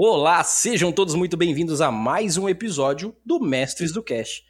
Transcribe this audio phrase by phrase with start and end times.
[0.00, 4.44] Olá, sejam todos muito bem-vindos a mais um episódio do Mestres do Cash.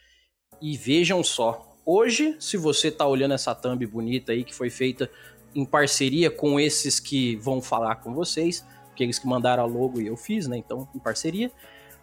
[0.61, 5.11] E vejam só, hoje, se você tá olhando essa thumb bonita aí que foi feita
[5.55, 9.99] em parceria com esses que vão falar com vocês, porque eles que mandaram a logo
[10.03, 10.59] e eu fiz, né?
[10.59, 11.51] Então, em parceria.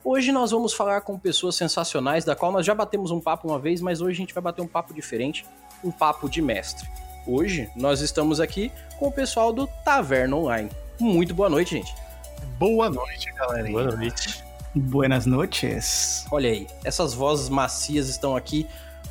[0.04, 3.60] Hoje nós vamos falar com pessoas sensacionais, da qual nós já batemos um papo uma
[3.60, 5.46] vez, mas hoje a gente vai bater um papo diferente,
[5.84, 6.90] um papo de mestre.
[7.28, 10.72] Hoje nós estamos aqui com o pessoal do Taverna Online.
[11.00, 12.05] Muito boa noite, gente.
[12.58, 13.70] Boa noite, galera.
[13.70, 14.42] Boa noite.
[14.74, 16.26] Buenas noches.
[16.32, 18.66] Olha aí, essas vozes macias estão aqui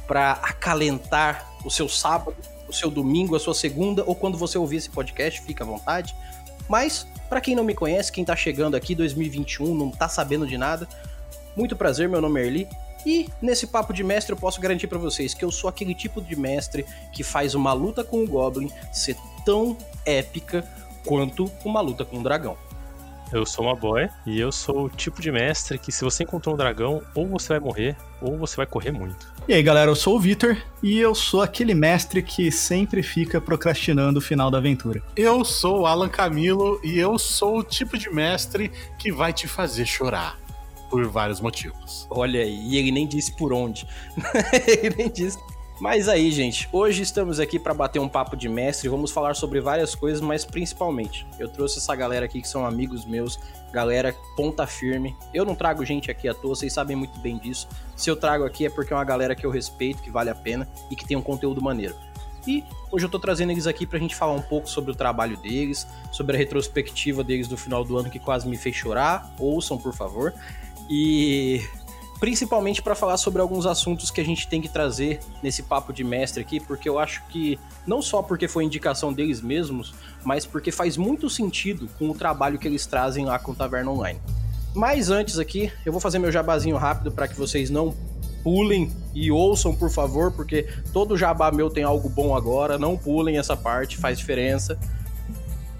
[0.06, 2.36] para acalentar o seu sábado,
[2.66, 6.16] o seu domingo, a sua segunda, ou quando você ouvir esse podcast, fica à vontade.
[6.68, 10.56] Mas, para quem não me conhece, quem tá chegando aqui 2021, não tá sabendo de
[10.56, 10.88] nada,
[11.54, 12.68] muito prazer, meu nome é Erli.
[13.04, 16.22] E nesse papo de mestre eu posso garantir para vocês que eu sou aquele tipo
[16.22, 20.66] de mestre que faz uma luta com o Goblin ser tão épica
[21.04, 22.56] quanto uma luta com o dragão.
[23.34, 26.54] Eu sou uma boy e eu sou o tipo de mestre que se você encontrou
[26.54, 29.34] um dragão, ou você vai morrer, ou você vai correr muito.
[29.48, 33.40] E aí, galera, eu sou o Vitor e eu sou aquele mestre que sempre fica
[33.40, 35.02] procrastinando o final da aventura.
[35.16, 39.48] Eu sou o Alan Camilo e eu sou o tipo de mestre que vai te
[39.48, 40.38] fazer chorar.
[40.88, 42.06] Por vários motivos.
[42.08, 43.84] Olha aí, e ele nem disse por onde.
[44.68, 45.36] ele nem disse.
[45.84, 49.60] Mas aí, gente, hoje estamos aqui para bater um papo de mestre, vamos falar sobre
[49.60, 53.38] várias coisas, mas principalmente, eu trouxe essa galera aqui que são amigos meus,
[53.70, 55.14] galera ponta firme.
[55.34, 57.68] Eu não trago gente aqui à toa, vocês sabem muito bem disso.
[57.94, 60.34] Se eu trago aqui é porque é uma galera que eu respeito, que vale a
[60.34, 61.94] pena e que tem um conteúdo maneiro.
[62.46, 65.36] E hoje eu tô trazendo eles aqui pra gente falar um pouco sobre o trabalho
[65.36, 69.34] deles, sobre a retrospectiva deles do final do ano que quase me fez chorar.
[69.38, 70.32] Ouçam, por favor.
[70.88, 71.62] E
[72.24, 76.02] principalmente para falar sobre alguns assuntos que a gente tem que trazer nesse papo de
[76.02, 79.92] mestre aqui, porque eu acho que não só porque foi indicação deles mesmos,
[80.24, 83.90] mas porque faz muito sentido com o trabalho que eles trazem lá com o Taverna
[83.90, 84.18] Online.
[84.74, 87.94] Mas antes aqui, eu vou fazer meu jabazinho rápido para que vocês não
[88.42, 93.36] pulem e ouçam, por favor, porque todo jabá meu tem algo bom agora, não pulem
[93.36, 94.78] essa parte, faz diferença.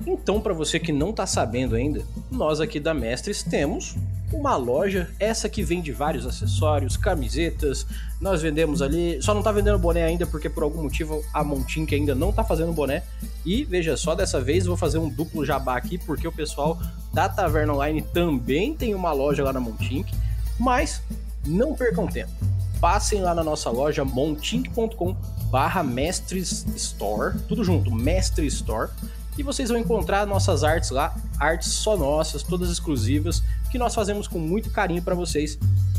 [0.07, 3.97] Então, para você que não tá sabendo ainda, nós aqui da Mestres temos
[4.35, 7.87] uma loja, essa que vende vários acessórios, camisetas.
[8.21, 11.95] Nós vendemos ali, só não tá vendendo boné ainda porque por algum motivo a Montink
[11.95, 13.03] ainda não tá fazendo boné.
[13.45, 16.79] E veja só, dessa vez vou fazer um duplo jabá aqui porque o pessoal
[17.13, 20.13] da Taverna Online também tem uma loja lá na Montink.
[20.59, 21.01] Mas
[21.47, 22.33] não percam tempo.
[22.81, 25.17] Passem lá na nossa loja montink.com
[25.51, 28.91] barra Mestres Store, tudo junto, Mestre Store
[29.37, 33.43] e vocês vão encontrar nossas artes lá, artes só nossas, todas exclusivas,
[33.75, 35.59] que nós fazemos com muito carinho para vocês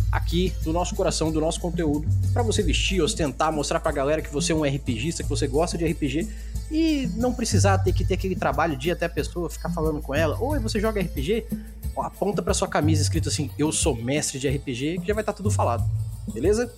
[0.10, 4.32] aqui do nosso coração, do nosso conteúdo, para você vestir, ostentar, mostrar pra galera que
[4.32, 6.26] você é um RPGista, que você gosta de RPG
[6.72, 10.02] e não precisar ter que ter aquele trabalho de ir até a pessoa, ficar falando
[10.02, 11.48] com ela, oi, você joga RPG?
[11.98, 15.34] Aponta para sua camisa escrito assim, eu sou mestre de RPG, que já vai estar
[15.34, 15.84] tá tudo falado.
[16.34, 16.74] Beleza?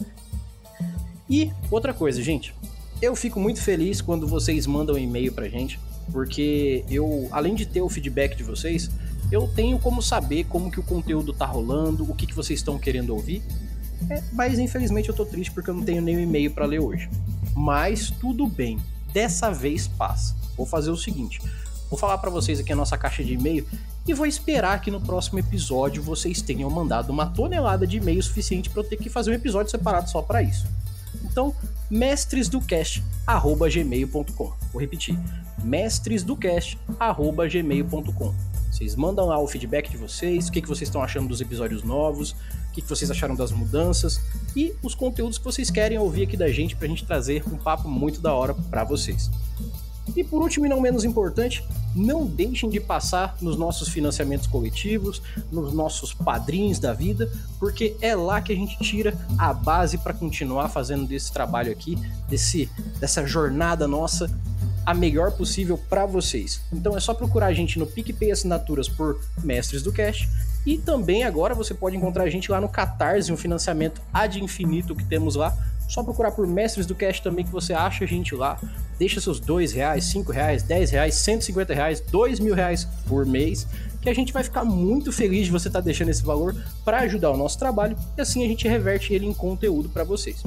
[1.30, 2.56] E outra coisa, gente,
[3.00, 5.80] eu fico muito feliz quando vocês mandam um e-mail pra gente
[6.12, 8.90] porque eu, além de ter o feedback de vocês,
[9.32, 12.78] eu tenho como saber como que o conteúdo tá rolando, o que, que vocês estão
[12.78, 13.44] querendo ouvir.
[14.10, 17.10] É, mas infelizmente eu tô triste porque eu não tenho nenhum e-mail para ler hoje.
[17.56, 18.80] Mas tudo bem,
[19.12, 20.36] dessa vez passa.
[20.56, 21.42] Vou fazer o seguinte,
[21.90, 23.68] vou falar para vocês aqui a nossa caixa de e-mail
[24.08, 28.70] e vou esperar que no próximo episódio vocês tenham mandado uma tonelada de e-mail suficiente
[28.70, 30.66] para eu ter que fazer um episódio separado só para isso.
[31.24, 31.54] Então,
[31.90, 34.54] mestresdocast@gmail.com.
[34.72, 35.20] Vou repetir
[35.64, 38.57] mestresdocast.gmail.com.
[38.78, 41.82] Vocês mandam lá o feedback de vocês, o que, que vocês estão achando dos episódios
[41.82, 42.34] novos,
[42.70, 44.22] o que, que vocês acharam das mudanças
[44.56, 47.90] e os conteúdos que vocês querem ouvir aqui da gente pra gente trazer um papo
[47.90, 49.32] muito da hora para vocês.
[50.16, 51.66] E por último e não menos importante,
[51.96, 58.16] não deixem de passar nos nossos financiamentos coletivos, nos nossos padrinhos da vida, porque é
[58.16, 61.98] lá que a gente tira a base para continuar fazendo desse trabalho aqui,
[62.30, 62.70] desse
[63.00, 64.30] dessa jornada nossa
[64.88, 66.62] a melhor possível para vocês.
[66.72, 70.30] Então é só procurar a gente no PicPay Assinaturas por Mestres do Cash.
[70.66, 74.96] E também agora você pode encontrar a gente lá no Catarse, um financiamento ad infinito
[74.96, 75.54] que temos lá.
[75.90, 78.58] Só procurar por Mestres do Cash também que você acha a gente lá.
[78.98, 82.88] Deixa seus dois reais, cinco reais, dez reais, cento e cinquenta reais, dois mil reais
[83.10, 83.68] por mês,
[84.02, 86.56] que a gente vai ficar muito feliz de você estar tá deixando esse valor
[86.86, 90.42] para ajudar o nosso trabalho e assim a gente reverte ele em conteúdo para vocês.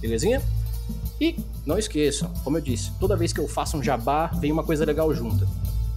[0.00, 0.42] Belezinha?
[1.20, 4.62] E não esqueçam, como eu disse, toda vez que eu faço um jabá, vem uma
[4.62, 5.46] coisa legal junto.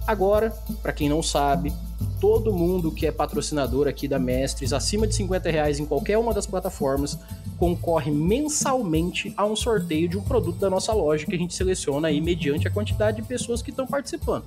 [0.06, 0.50] Agora,
[0.82, 1.72] para quem não sabe,
[2.20, 6.34] todo mundo que é patrocinador aqui da Mestres, acima de 50 reais em qualquer uma
[6.34, 7.18] das plataformas,
[7.58, 12.08] concorre mensalmente a um sorteio de um produto da nossa loja que a gente seleciona
[12.08, 14.44] aí mediante a quantidade de pessoas que estão participando.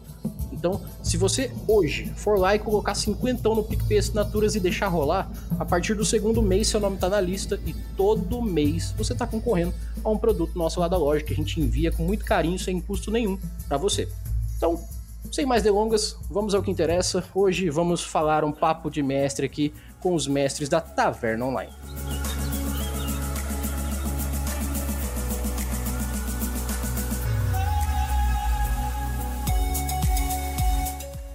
[0.63, 5.29] Então, se você hoje for lá e colocar 50 no PicPay Assinaturas e deixar rolar,
[5.59, 9.27] a partir do segundo mês seu nome tá na lista e todo mês você tá
[9.27, 12.57] concorrendo a um produto nosso lá da loja que a gente envia com muito carinho,
[12.57, 13.37] sem custo nenhum
[13.67, 14.07] para você.
[14.55, 14.81] Então,
[15.29, 17.21] sem mais delongas, vamos ao que interessa.
[17.35, 21.73] Hoje vamos falar um papo de mestre aqui com os mestres da Taverna Online.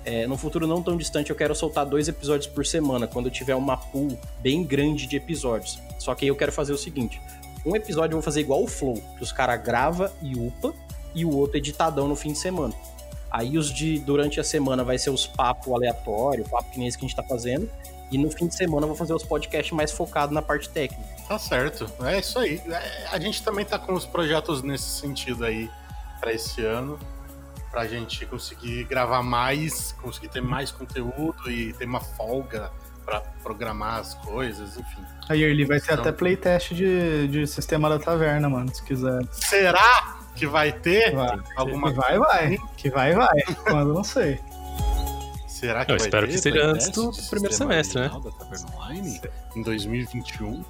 [0.09, 3.31] É, no futuro não tão distante, eu quero soltar dois episódios por semana, quando eu
[3.31, 5.79] tiver uma pool bem grande de episódios.
[5.99, 7.21] Só que aí eu quero fazer o seguinte:
[7.63, 10.73] um episódio eu vou fazer igual o Flow, que os caras grava e upa,
[11.15, 12.73] e o outro editadão no fim de semana.
[13.31, 16.97] Aí os de durante a semana vai ser os papos aleatórios, papo que nem esse
[16.97, 17.71] que a gente tá fazendo.
[18.11, 21.05] E no fim de semana eu vou fazer os podcasts mais focados na parte técnica.
[21.29, 21.87] Tá certo.
[22.07, 22.63] É isso aí.
[22.67, 25.71] É, a gente também tá com os projetos nesse sentido aí
[26.19, 26.99] para esse ano
[27.71, 32.71] pra gente conseguir gravar mais, conseguir ter mais conteúdo e ter uma folga
[33.05, 35.03] para programar as coisas, enfim.
[35.29, 36.01] Aí ele vai ter então...
[36.01, 39.27] até playtest de, de sistema da taverna, mano, se quiser.
[39.33, 42.59] Será que vai ter vai, alguma Vai, vai.
[42.77, 43.43] Que vai, vai.
[43.65, 44.39] Quando não sei.
[45.47, 48.09] Será que Eu vai espero ter que seja antes do primeiro semestre, né?
[48.09, 49.21] Da Taverna Online,
[49.57, 50.65] em 2021,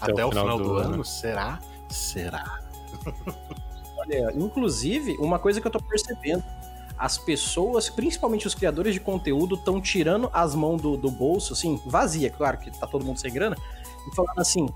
[0.00, 0.94] até, até o final, final do, do ano.
[0.94, 1.04] ano.
[1.04, 1.58] Será?
[1.88, 2.60] Será?
[4.06, 6.42] Olha, inclusive, uma coisa que eu tô percebendo,
[6.98, 11.80] as pessoas, principalmente os criadores de conteúdo, estão tirando as mãos do, do bolso, assim,
[11.84, 13.56] vazia, claro que tá todo mundo sem grana,
[14.10, 14.66] e falando assim: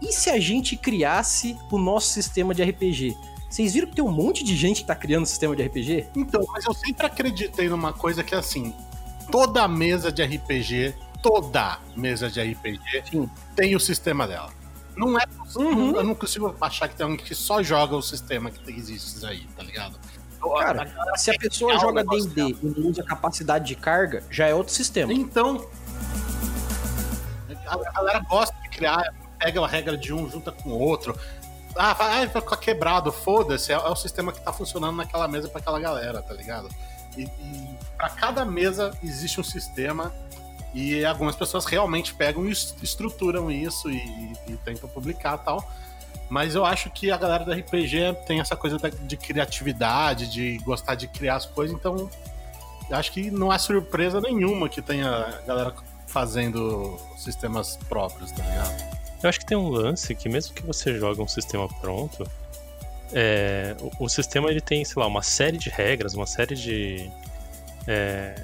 [0.00, 3.16] e se a gente criasse o nosso sistema de RPG?
[3.48, 6.08] Vocês viram que tem um monte de gente que tá criando sistema de RPG?
[6.16, 8.74] Então, mas eu sempre acreditei numa coisa que é assim:
[9.30, 13.30] toda mesa de RPG, toda mesa de RPG Sim.
[13.54, 14.50] tem o sistema dela.
[14.96, 15.24] Não é
[15.56, 15.96] uhum.
[15.96, 19.46] Eu não consigo achar que tem alguém que só joga o sistema que existe aí,
[19.56, 19.98] tá ligado?
[20.58, 24.72] Cara, se a pessoa joga D&D e não usa capacidade de carga, já é outro
[24.72, 25.12] sistema.
[25.12, 25.66] Então,
[27.66, 31.18] a galera gosta de criar, pega a regra de um, junta com o outro.
[31.74, 35.48] Ah, vai, vai ficar quebrado, foda-se, é, é, o sistema que tá funcionando naquela mesa
[35.48, 36.68] para aquela galera, tá ligado?
[37.16, 40.12] E, e para cada mesa existe um sistema
[40.76, 43.96] e algumas pessoas realmente pegam e estruturam isso e,
[44.46, 45.66] e tentam publicar tal.
[46.28, 50.94] Mas eu acho que a galera do RPG tem essa coisa de criatividade, de gostar
[50.94, 52.10] de criar as coisas, então
[52.90, 55.74] acho que não há surpresa nenhuma que tenha galera
[56.06, 58.96] fazendo sistemas próprios, tá ligado?
[59.22, 62.28] Eu acho que tem um lance que mesmo que você jogue um sistema pronto,
[63.14, 67.10] é, o, o, sistema ele tem, sei lá, uma série de regras, uma série de
[67.86, 68.34] é,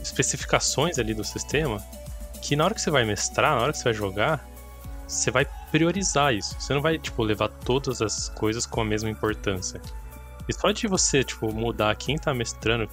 [0.00, 1.82] especificações ali do sistema
[2.40, 4.48] que na hora que você vai mestrar, na hora que você vai jogar,
[5.06, 6.56] você vai priorizar isso.
[6.58, 9.80] Você não vai, tipo, levar todas as coisas com a mesma importância.
[10.48, 12.88] E só de você, tipo, mudar quem tá mestrando,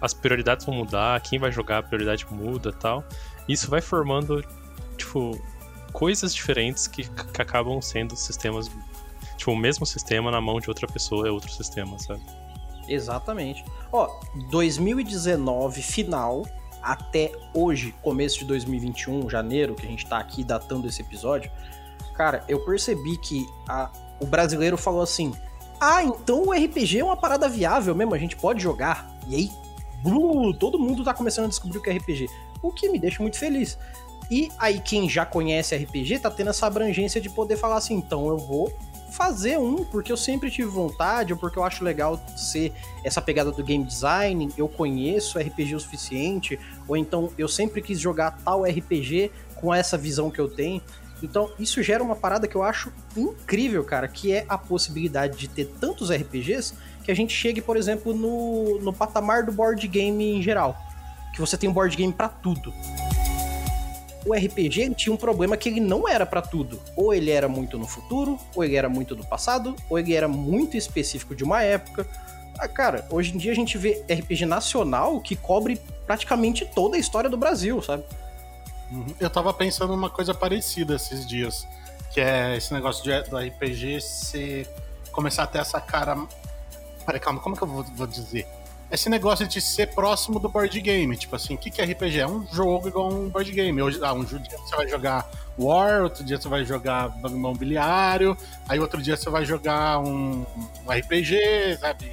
[0.00, 3.04] as prioridades vão mudar, quem vai jogar, a prioridade muda tal.
[3.48, 4.44] Isso vai formando,
[4.96, 5.40] tipo,
[5.92, 8.70] coisas diferentes que, que acabam sendo sistemas.
[9.36, 12.22] Tipo, o mesmo sistema na mão de outra pessoa é outro sistema, sabe?
[12.88, 13.64] Exatamente.
[13.92, 14.08] Ó,
[14.50, 16.44] 2019 final
[16.82, 21.50] até hoje, começo de 2021, janeiro, que a gente tá aqui datando esse episódio,
[22.14, 23.90] cara, eu percebi que a,
[24.20, 25.34] o brasileiro falou assim:
[25.80, 29.18] ah, então o RPG é uma parada viável mesmo, a gente pode jogar.
[29.26, 29.50] E aí,
[30.02, 32.28] blu, todo mundo tá começando a descobrir o que é RPG.
[32.62, 33.78] O que me deixa muito feliz.
[34.30, 38.28] E aí, quem já conhece RPG tá tendo essa abrangência de poder falar assim: então
[38.28, 38.72] eu vou
[39.18, 42.72] fazer um, porque eu sempre tive vontade, ou porque eu acho legal ser
[43.02, 46.56] essa pegada do game design, eu conheço RPG o suficiente,
[46.86, 50.80] ou então eu sempre quis jogar tal RPG com essa visão que eu tenho.
[51.20, 55.48] Então, isso gera uma parada que eu acho incrível, cara, que é a possibilidade de
[55.48, 60.36] ter tantos RPGs que a gente chegue, por exemplo, no, no patamar do board game
[60.36, 60.78] em geral.
[61.34, 62.72] Que você tem um board game para tudo
[64.26, 66.80] o RPG tinha um problema que ele não era para tudo.
[66.96, 70.28] Ou ele era muito no futuro, ou ele era muito do passado, ou ele era
[70.28, 72.06] muito específico de uma época.
[72.58, 76.98] Ah, cara, hoje em dia a gente vê RPG nacional que cobre praticamente toda a
[76.98, 78.04] história do Brasil, sabe?
[78.90, 79.06] Uhum.
[79.20, 81.66] Eu tava pensando uma coisa parecida esses dias,
[82.12, 84.68] que é esse negócio de, do RPG ser
[85.12, 86.16] começar a ter essa cara.
[87.06, 88.46] Peraí, calma, como que eu vou, vou dizer?
[88.90, 91.16] Esse negócio de ser próximo do board game.
[91.16, 92.20] Tipo assim, o que, que é RPG?
[92.20, 93.80] É um jogo igual um board game.
[93.82, 98.36] Hoje, ah, um dia você vai jogar War, outro dia você vai jogar Banco Imobiliário,
[98.68, 100.46] aí outro dia você vai jogar um,
[100.86, 102.10] um RPG, sabe?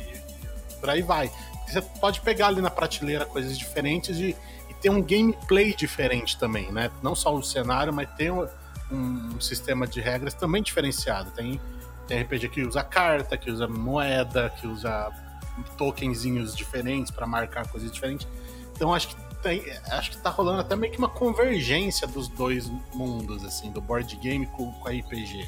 [0.79, 1.31] Por aí vai.
[1.67, 4.35] Você pode pegar ali na prateleira coisas diferentes e,
[4.69, 6.91] e ter um gameplay diferente também, né?
[7.01, 8.47] Não só o cenário, mas ter um,
[8.91, 11.31] um sistema de regras também diferenciado.
[11.31, 11.61] Tem,
[12.07, 15.11] tem RPG que usa carta, que usa moeda, que usa
[15.77, 18.27] tokenzinhos diferentes para marcar coisas diferentes.
[18.75, 22.69] Então acho que tem, acho que tá rolando até meio que uma convergência dos dois
[22.93, 25.47] mundos, assim, do board game com, com a RPG.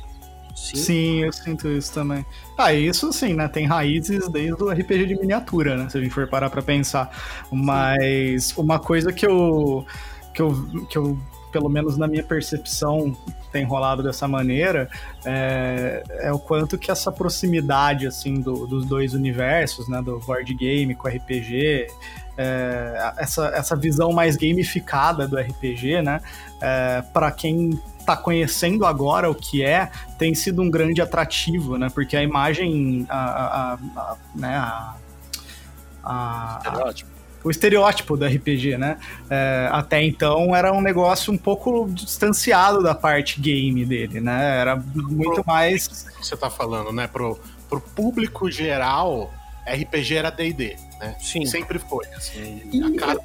[0.56, 0.76] Sim.
[0.76, 1.24] sim.
[1.24, 2.26] eu sinto isso também.
[2.58, 3.48] Ah, isso sim, né?
[3.48, 5.90] Tem raízes desde o RPG de miniatura, né?
[5.90, 7.12] Se a gente for parar pra pensar.
[7.52, 8.62] Mas sim.
[8.62, 9.86] uma coisa que eu,
[10.34, 11.20] que eu, que eu
[11.58, 13.18] pelo menos na minha percepção,
[13.52, 14.88] tem rolado dessa maneira,
[15.26, 20.54] é, é o quanto que essa proximidade, assim, do, dos dois universos, né, do board
[20.54, 21.88] game com RPG,
[22.38, 26.22] é, essa, essa visão mais gamificada do RPG, né,
[26.62, 31.88] é, para quem está conhecendo agora o que é, tem sido um grande atrativo, né,
[31.92, 34.96] porque a imagem, a, a, a né, a,
[36.04, 38.98] a, a o estereótipo do RPG, né?
[39.29, 44.60] É, até então era um negócio um pouco distanciado da parte game dele, né?
[44.60, 46.08] Era muito pro, mais.
[46.22, 47.08] Você tá falando, né?
[47.08, 47.39] Pro,
[47.70, 49.34] pro público geral,
[49.74, 51.15] RPG era DD né?
[51.19, 51.45] Sim.
[51.45, 52.62] Sempre foi, assim.
[52.71, 53.19] E, cara...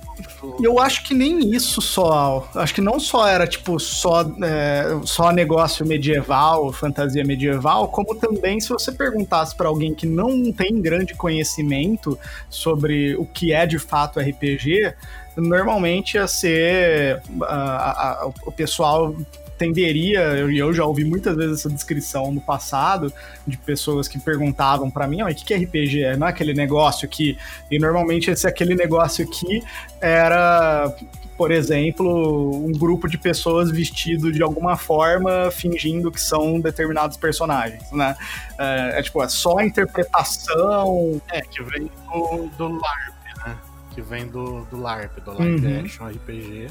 [0.63, 2.49] Eu acho que nem isso só.
[2.55, 8.61] Acho que não só era, tipo, só, é, só negócio medieval, fantasia medieval, como também
[8.61, 12.19] se você perguntasse para alguém que não tem grande conhecimento
[12.49, 14.95] sobre o que é de fato RPG,
[15.37, 19.15] normalmente ia ser a, a, o pessoal
[19.63, 23.13] tenderia, e eu já ouvi muitas vezes essa descrição no passado,
[23.47, 26.03] de pessoas que perguntavam para mim, o que, que é RPG?
[26.03, 27.39] É, não é aquele negócio que.
[27.71, 29.63] E normalmente esse aquele negócio aqui
[30.01, 30.93] era
[31.37, 37.91] por exemplo, um grupo de pessoas vestido de alguma forma, fingindo que são determinados personagens,
[37.91, 38.15] né?
[38.59, 41.21] É, é tipo, é só a interpretação.
[41.33, 43.57] É, que vem do, do LARP, né?
[43.91, 45.81] Que vem do, do LARP, do Live uhum.
[45.81, 46.69] Action RPG.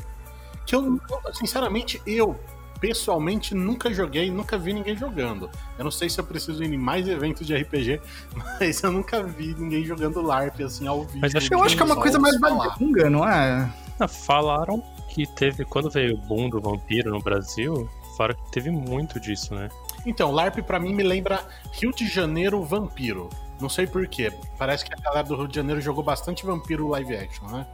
[0.66, 1.02] Que eu,
[1.34, 2.40] sinceramente, eu
[2.82, 5.50] pessoalmente nunca joguei, nunca vi ninguém jogando.
[5.78, 8.02] Eu não sei se eu preciso ir em mais eventos de RPG,
[8.36, 11.20] mas eu nunca vi ninguém jogando LARP assim ao vivo.
[11.22, 13.72] Mas acho eu acho que é uma coisa mais vagabunda, não é?
[14.00, 18.72] Não, falaram que teve, quando veio o boom do vampiro no Brasil, falaram que teve
[18.72, 19.70] muito disso, né?
[20.06, 23.30] Então, LARP para mim me lembra Rio de Janeiro Vampiro.
[23.60, 24.34] Não sei porquê.
[24.58, 27.68] Parece que a galera do Rio de Janeiro jogou bastante vampiro live action, né?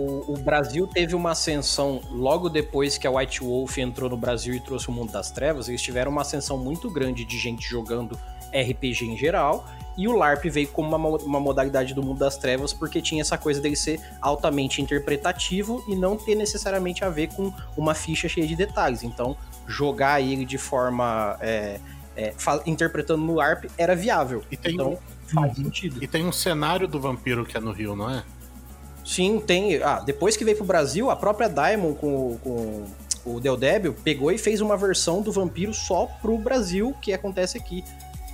[0.00, 4.54] O, o, Brasil teve uma ascensão logo depois que a White Wolf entrou no Brasil
[4.54, 5.68] e trouxe o mundo das trevas.
[5.68, 8.18] Eles tiveram uma ascensão muito grande de gente jogando
[8.52, 9.66] RPG em geral.
[9.96, 13.36] E o LARP veio como uma, uma modalidade do mundo das trevas porque tinha essa
[13.36, 18.46] coisa dele ser altamente interpretativo e não ter necessariamente a ver com uma ficha cheia
[18.46, 19.02] de detalhes.
[19.02, 21.36] Então, jogar ele de forma.
[21.40, 21.78] É,
[22.16, 22.34] é,
[22.66, 24.42] interpretando no LARP era viável.
[24.50, 25.34] E tem então, um...
[25.34, 26.02] faz sentido.
[26.02, 28.24] E tem um cenário do vampiro que é no Rio, não é?
[29.04, 29.82] Sim, tem.
[29.82, 32.84] Ah, depois que veio pro Brasil, a própria Diamond com, com
[33.24, 33.58] o Del
[34.04, 37.84] pegou e fez uma versão do vampiro só pro Brasil, que acontece aqui.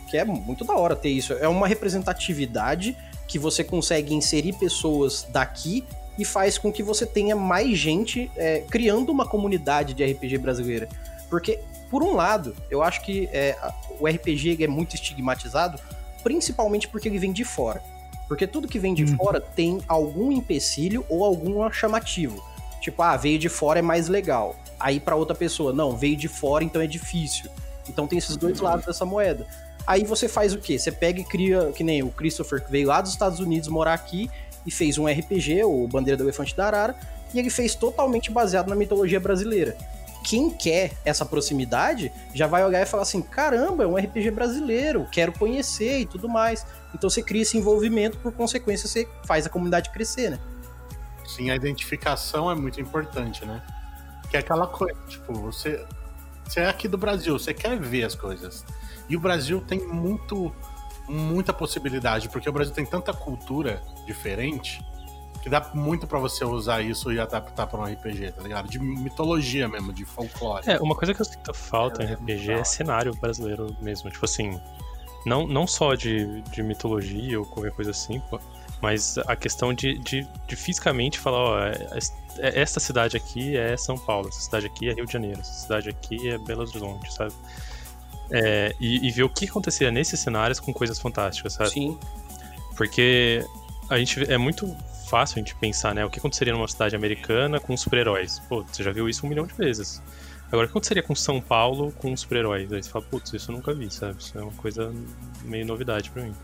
[0.09, 1.33] Que é muito da hora ter isso.
[1.33, 2.97] É uma representatividade
[3.27, 5.85] que você consegue inserir pessoas daqui
[6.19, 10.89] e faz com que você tenha mais gente é, criando uma comunidade de RPG brasileira.
[11.29, 11.59] Porque,
[11.91, 13.57] por um lado, eu acho que é,
[13.99, 15.79] o RPG é muito estigmatizado,
[16.23, 17.83] principalmente porque ele vem de fora.
[18.29, 19.17] Porque tudo que vem de uhum.
[19.17, 22.43] fora tem algum empecilho ou algum chamativo.
[22.81, 24.57] Tipo, ah, veio de fora é mais legal.
[24.79, 27.51] Aí para outra pessoa, não, veio de fora, então é difícil.
[27.89, 29.47] Então tem esses dois lados dessa moeda.
[29.87, 30.79] Aí você faz o quê?
[30.79, 33.95] Você pega e cria, que nem o Christopher, que veio lá dos Estados Unidos morar
[33.95, 34.29] aqui
[34.67, 36.97] e fez um RPG, o Bandeira do Elefante da Arara,
[37.33, 39.77] e ele fez totalmente baseado na mitologia brasileira
[40.27, 45.07] quem quer essa proximidade já vai olhar e falar assim: caramba, é um RPG brasileiro,
[45.13, 46.67] quero conhecer e tudo mais.
[46.97, 50.41] Então você cria esse envolvimento, por consequência, você faz a comunidade crescer, né?
[51.27, 53.63] Sim, a identificação é muito importante, né?
[54.31, 55.85] Que é aquela coisa, tipo, você,
[56.45, 58.65] você é aqui do Brasil, você quer ver as coisas.
[59.09, 60.51] E o Brasil tem muito,
[61.07, 64.83] muita possibilidade, porque o Brasil tem tanta cultura diferente
[65.43, 68.69] que dá muito para você usar isso e adaptar para um RPG, tá ligado?
[68.69, 70.69] De mitologia mesmo, de folclore.
[70.69, 74.11] É, uma coisa que eu sinto falta é, em RPG é cenário brasileiro mesmo.
[74.11, 74.61] Tipo assim,
[75.27, 78.23] não, não só de, de mitologia ou qualquer coisa assim,
[78.81, 81.99] mas a questão de, de, de fisicamente falar, ó, é,
[82.39, 85.53] é, essa cidade aqui é São Paulo, essa cidade aqui é Rio de Janeiro, essa
[85.53, 87.33] cidade aqui é Belo Horizonte, sabe?
[88.31, 91.71] É, e, e ver o que acontecia nesses cenários com coisas fantásticas, sabe?
[91.71, 91.99] Sim.
[92.77, 93.45] Porque
[93.91, 94.77] a gente é muito
[95.09, 96.05] fácil a gente pensar, né?
[96.05, 98.39] O que aconteceria numa cidade americana com super-heróis?
[98.49, 100.01] Pô, você já viu isso um milhão de vezes.
[100.49, 102.73] Agora, o que aconteceria com São Paulo com super-heróis?
[102.73, 104.21] Aí você fala, putz, isso eu nunca vi, sabe?
[104.21, 104.93] Isso é uma coisa
[105.45, 106.35] meio novidade para mim.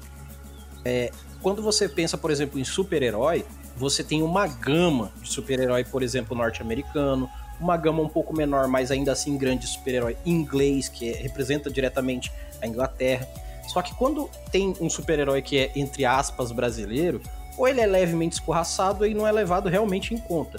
[0.85, 3.44] É, quando você pensa, por exemplo, em super-herói,
[3.76, 7.30] você tem uma gama de super-herói, por exemplo, norte-americano,
[7.61, 12.66] uma gama um pouco menor, mas ainda assim grande super-herói inglês, que representa diretamente a
[12.66, 13.28] Inglaterra.
[13.68, 17.23] Só que quando tem um super-herói que é, entre aspas, brasileiro,
[17.56, 20.59] ou ele é levemente escorraçado e não é levado realmente em conta.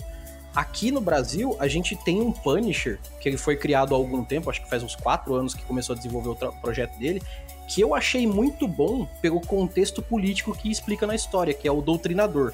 [0.56, 4.50] Aqui no Brasil, a gente tem um Punisher, que ele foi criado há algum tempo,
[4.50, 7.22] acho que faz uns quatro anos que começou a desenvolver o projeto dele,
[7.68, 11.82] que eu achei muito bom pelo contexto político que explica na história, que é o
[11.82, 12.54] Doutrinador.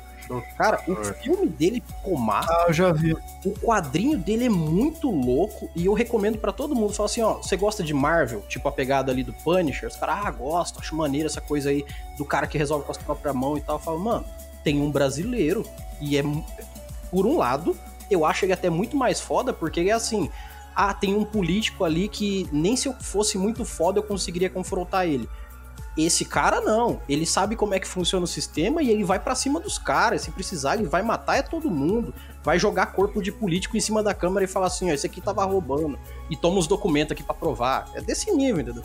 [0.56, 2.54] Cara, o filme dele ficou massa.
[2.54, 3.14] Ah, eu já vi.
[3.44, 6.94] O quadrinho dele é muito louco e eu recomendo para todo mundo.
[6.94, 8.42] Fala assim, ó, você gosta de Marvel?
[8.42, 9.90] Tipo a pegada ali do Punisher?
[9.90, 11.84] Os caras, ah, gosto, acho maneiro essa coisa aí
[12.16, 13.78] do cara que resolve com a própria mão e tal.
[13.78, 14.26] Eu falo, mano,
[14.64, 15.66] tem um brasileiro
[16.00, 16.24] e é,
[17.12, 17.76] por um lado,
[18.10, 20.30] eu acho ele até muito mais foda porque ele é assim,
[20.76, 25.08] ah, tem um político ali que nem se eu fosse muito foda eu conseguiria confrontar
[25.08, 25.30] ele.
[25.98, 29.36] Esse cara não, ele sabe como é que funciona o sistema e ele vai para
[29.36, 32.14] cima dos caras, se precisar ele vai matar é todo mundo,
[32.44, 35.20] vai jogar corpo de político em cima da câmera e falar assim, ó, esse aqui
[35.20, 36.00] tava roubando
[36.30, 37.90] e toma os documentos aqui para provar.
[37.94, 38.84] É desse nível, entendeu?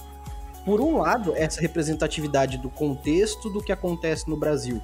[0.64, 4.82] Por um lado, essa representatividade do contexto do que acontece no Brasil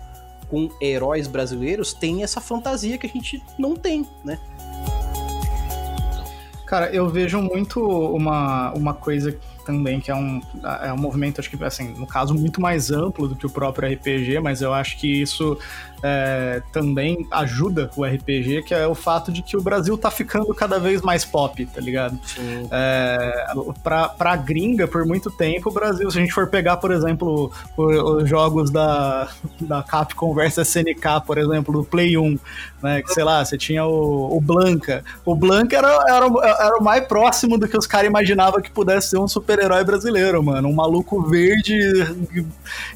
[0.51, 4.39] com heróis brasileiros tem essa fantasia que a gente não tem, né?
[6.67, 10.41] Cara, eu vejo muito uma, uma coisa também, que é um,
[10.83, 13.93] é um movimento, acho que, assim, no caso, muito mais amplo do que o próprio
[13.93, 15.59] RPG, mas eu acho que isso
[16.03, 20.55] é, também ajuda o RPG, que é o fato de que o Brasil tá ficando
[20.55, 22.19] cada vez mais pop, tá ligado?
[22.71, 23.47] É,
[23.83, 27.51] pra, pra gringa, por muito tempo, o Brasil, se a gente for pegar, por exemplo,
[27.77, 29.29] os jogos da,
[29.61, 32.39] da Capcom vs SNK, por exemplo, do Play 1,
[32.83, 35.05] né, que sei lá, você tinha o, o Blanca.
[35.25, 39.11] O Blanca era, era, era o mais próximo do que os caras imaginavam que pudesse
[39.11, 40.69] ser um super-herói brasileiro, mano.
[40.69, 41.79] Um maluco verde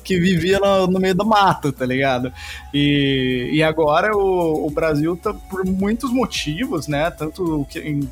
[0.03, 2.33] que vivia no, no meio do mato, tá ligado?
[2.73, 2.94] E
[3.53, 7.11] e, agora o, o, Brasil tá por muitos motivos, né?
[7.11, 8.09] Tanto que, em,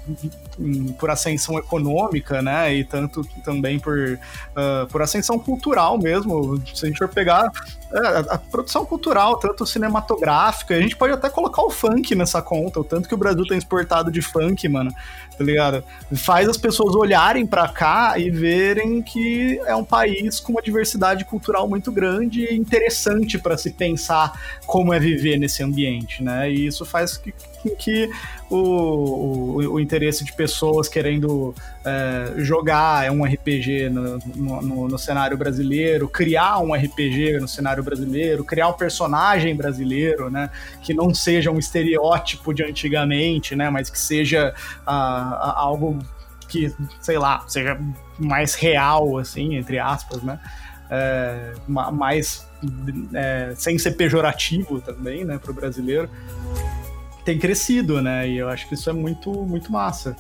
[0.59, 2.75] em, por ascensão econômica, né?
[2.75, 6.61] E tanto também por, uh, por ascensão cultural mesmo.
[6.75, 7.51] Se a gente for pegar
[7.95, 12.81] é, a produção cultural, tanto cinematográfica, a gente pode até colocar o funk nessa conta,
[12.81, 14.91] o tanto que o Brasil tem exportado de funk, mano,
[15.37, 15.85] tá ligado?
[16.15, 21.25] Faz as pessoas olharem para cá e verem que é um país com uma diversidade
[21.25, 24.33] cultural muito grande e interessante para se pensar
[24.67, 26.51] como é viver nesse ambiente, né?
[26.51, 27.35] E isso faz que,
[27.71, 28.11] que
[28.51, 35.37] o, o, o, interesse de pessoas querendo é, jogar um RPG no, no, no, cenário
[35.37, 40.51] brasileiro, criar um RPG no cenário brasileiro, criar um personagem brasileiro, né?
[40.83, 43.71] Que não seja um estereótipo de antigamente, né?
[43.71, 45.99] Mas que seja algo
[46.49, 47.79] que, sei lá, seja
[48.19, 50.39] mais real, assim, entre aspas, né?
[50.91, 52.47] É, mais
[53.15, 56.09] é, sem ser pejorativo também, né, para o brasileiro,
[57.25, 58.29] tem crescido, né?
[58.29, 60.17] E eu acho que isso é muito, muito massa.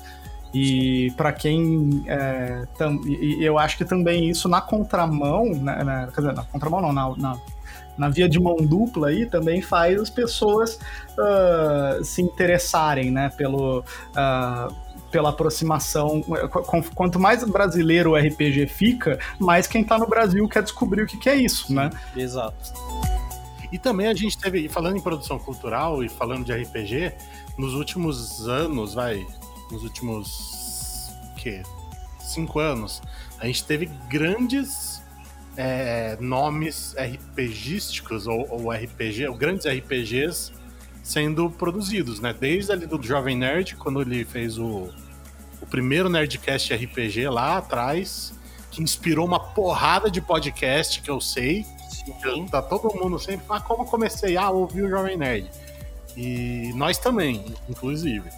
[0.54, 2.04] E para quem.
[2.06, 6.44] É, tam, e eu acho que também isso na contramão, né, na, quer dizer, na
[6.44, 7.38] contramão não, na, na,
[7.96, 10.78] na, via de mão dupla aí, também faz as pessoas
[11.12, 13.80] uh, se interessarem, né, pelo.
[13.80, 16.22] Uh, pela aproximação.
[16.94, 21.18] Quanto mais brasileiro o RPG fica, mais quem tá no Brasil quer descobrir o que,
[21.18, 21.90] que é isso, né?
[22.16, 22.72] Exato.
[23.72, 27.12] E também a gente teve, falando em produção cultural e falando de RPG,
[27.58, 29.26] nos últimos anos, vai,
[29.70, 31.62] nos últimos que
[32.20, 33.02] cinco anos,
[33.40, 35.02] a gente teve grandes
[35.56, 40.52] é, nomes RPGísticos ou, ou RPG, ou grandes RPGs
[41.02, 42.32] sendo produzidos, né?
[42.38, 44.88] Desde ali do Jovem Nerd, quando ele fez o,
[45.60, 48.32] o primeiro Nerdcast RPG lá atrás,
[48.70, 51.66] que inspirou uma porrada de podcast que eu sei.
[52.22, 52.46] Sim.
[52.46, 53.44] Tá todo mundo sempre.
[53.48, 54.36] Ah, como comecei?
[54.36, 55.50] Ah, ouvi o Jovem Nerd.
[56.16, 58.28] E nós também, inclusive.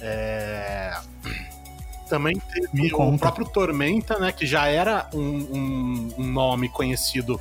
[0.00, 0.96] É...
[2.08, 4.32] Também teve o próprio Tormenta, né?
[4.32, 7.40] Que já era um, um, um, nome conhecido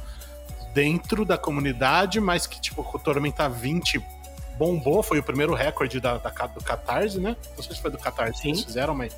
[0.74, 4.00] dentro da comunidade, mas que, tipo, o Tormenta 20
[4.60, 7.36] bombou, foi o primeiro recorde da, da, do Catarse, né?
[7.56, 8.42] Não sei se foi do Catarse Sim.
[8.42, 9.16] que eles fizeram, mas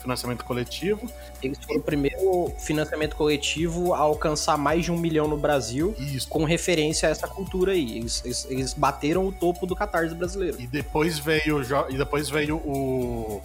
[0.00, 1.08] financiamento coletivo.
[1.42, 6.28] Eles foram o primeiro financiamento coletivo a alcançar mais de um milhão no Brasil, Isso.
[6.28, 7.98] com referência a essa cultura aí.
[7.98, 10.60] Eles, eles, eles, bateram o topo do Catarse brasileiro.
[10.60, 13.42] E depois veio, e depois veio o,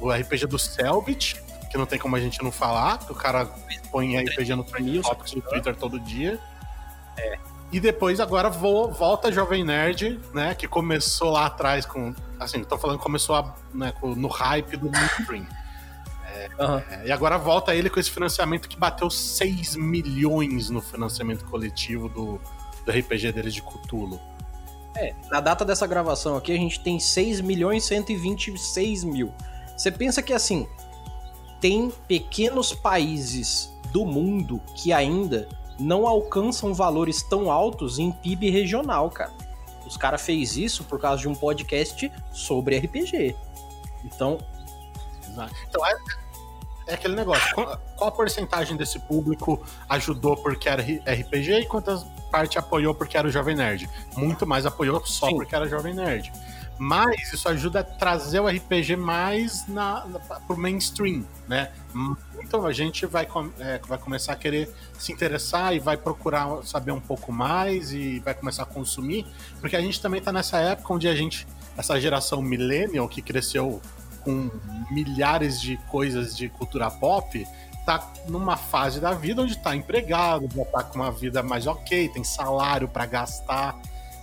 [0.00, 3.46] o RPG do Selbit, que não tem como a gente não falar, que o cara
[3.90, 6.38] põe RPG no Trending Topics no Twitter todo dia.
[7.16, 7.38] É.
[7.72, 10.54] E depois agora vou, volta Jovem Nerd, né?
[10.54, 12.14] Que começou lá atrás com.
[12.38, 15.46] Assim, tô falando que começou a, né, no hype do mainstream.
[16.58, 16.78] Uhum.
[16.78, 22.08] É, e agora volta ele com esse financiamento que bateu 6 milhões no financiamento coletivo
[22.08, 22.40] do,
[22.84, 24.20] do RPG deles de Cthulhu.
[24.94, 29.32] É, na data dessa gravação aqui a gente tem 6 milhões e 126 mil.
[29.76, 30.68] Você pensa que assim,
[31.60, 39.10] tem pequenos países do mundo que ainda não alcançam valores tão altos em PIB regional,
[39.10, 39.32] cara.
[39.86, 43.36] Os caras fez isso por causa de um podcast sobre RPG.
[44.04, 44.38] Então,
[45.68, 45.82] então
[46.86, 47.54] é, aquele negócio.
[47.54, 53.16] Qual, qual, a porcentagem desse público ajudou porque era RPG e quantas parte apoiou porque
[53.16, 53.88] era o Jovem Nerd?
[54.16, 55.36] Muito mais apoiou só Sim.
[55.36, 56.32] porque era Jovem Nerd.
[56.78, 61.70] Mas isso ajuda a trazer o RPG mais na, na, pro mainstream, né?
[62.42, 63.28] Então a gente vai,
[63.60, 64.68] é, vai começar a querer
[64.98, 69.26] se interessar e vai procurar saber um pouco mais e vai começar a consumir,
[69.60, 73.80] porque a gente também tá nessa época onde a gente, essa geração millennial que cresceu
[74.24, 74.50] com
[74.90, 77.46] milhares de coisas de cultura pop,
[77.84, 82.08] tá numa fase da vida onde tá empregado, já tá com uma vida mais ok,
[82.08, 83.78] tem salário para gastar.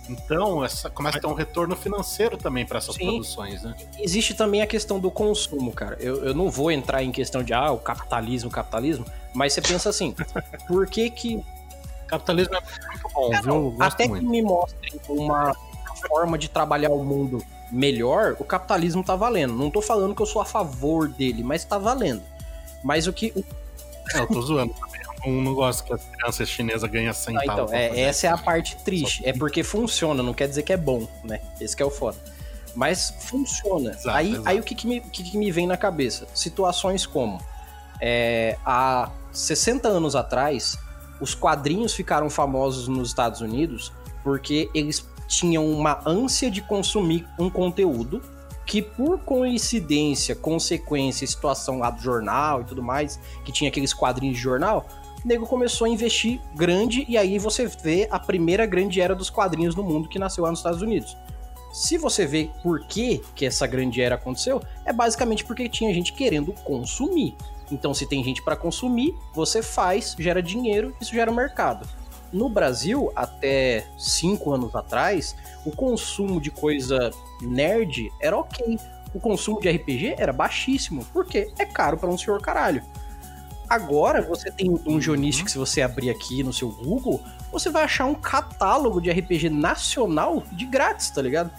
[0.08, 3.06] Então, essa, começa a ter um retorno financeiro também para essas Sim.
[3.06, 3.76] produções, né?
[3.98, 5.96] Existe também a questão do consumo, cara.
[6.00, 9.60] Eu, eu não vou entrar em questão de, ah, o capitalismo, o capitalismo, mas você
[9.60, 10.14] pensa assim,
[10.66, 11.44] por que que...
[12.08, 13.76] Capitalismo é muito bom, viu?
[13.78, 14.24] Até muito.
[14.24, 15.54] que me mostrem uma
[16.08, 19.54] forma de trabalhar o mundo melhor, o capitalismo tá valendo.
[19.54, 22.22] Não tô falando que eu sou a favor dele, mas tá valendo.
[22.82, 23.32] Mas o que.
[24.14, 25.00] É, eu tô zoando também.
[25.24, 27.50] Eu não gosto que as crianças chinesas ganhem centavos.
[27.50, 29.22] Ah, então, é, essa é a parte triste.
[29.26, 31.40] É porque funciona, não quer dizer que é bom, né?
[31.60, 32.16] Esse que é o foda.
[32.74, 33.90] Mas funciona.
[33.90, 34.48] Exato, aí, exato.
[34.48, 36.26] aí o que, que, me, que, que me vem na cabeça?
[36.34, 37.38] Situações como.
[38.00, 40.78] É, há 60 anos atrás,
[41.20, 47.48] os quadrinhos ficaram famosos nos Estados Unidos porque eles tinham uma ânsia de consumir um
[47.48, 48.20] conteúdo
[48.66, 54.36] que por coincidência, consequência, situação lá do jornal e tudo mais, que tinha aqueles quadrinhos
[54.36, 54.86] de jornal,
[55.24, 59.30] o nego começou a investir grande e aí você vê a primeira grande era dos
[59.30, 61.16] quadrinhos no mundo que nasceu lá nos Estados Unidos.
[61.72, 66.12] Se você vê por que, que essa grande era aconteceu, é basicamente porque tinha gente
[66.12, 67.36] querendo consumir.
[67.70, 71.88] Então, se tem gente para consumir, você faz, gera dinheiro, isso gera mercado.
[72.32, 77.10] No Brasil, até cinco anos atrás, o consumo de coisa
[77.42, 78.78] nerd era ok.
[79.12, 82.82] O consumo de RPG era baixíssimo, porque é caro para um senhor caralho.
[83.68, 87.84] Agora você tem um Jonist que se você abrir aqui no seu Google, você vai
[87.84, 91.50] achar um catálogo de RPG nacional de grátis, tá ligado?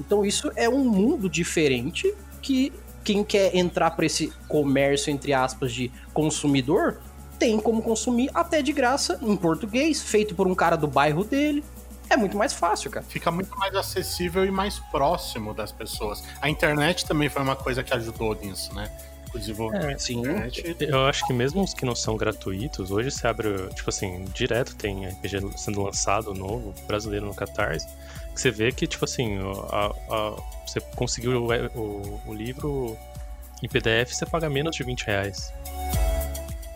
[0.00, 2.72] Então isso é um mundo diferente que
[3.04, 7.00] quem quer entrar para esse comércio entre aspas de consumidor
[7.38, 11.64] tem como consumir até de graça em português, feito por um cara do bairro dele.
[12.10, 13.04] É muito mais fácil, cara.
[13.06, 16.24] Fica muito mais acessível e mais próximo das pessoas.
[16.40, 18.90] A internet também foi uma coisa que ajudou nisso, né?
[19.34, 20.20] O desenvolvimento é, sim.
[20.20, 20.76] Internet.
[20.80, 24.74] Eu acho que mesmo os que não são gratuitos, hoje você abre, tipo assim, direto
[24.74, 27.86] tem RPG sendo lançado novo, brasileiro no Catarse,
[28.34, 29.38] que você vê que, tipo assim,
[29.70, 32.96] a, a, você conseguiu o, o, o livro
[33.62, 35.52] em PDF, você paga menos de 20 reais.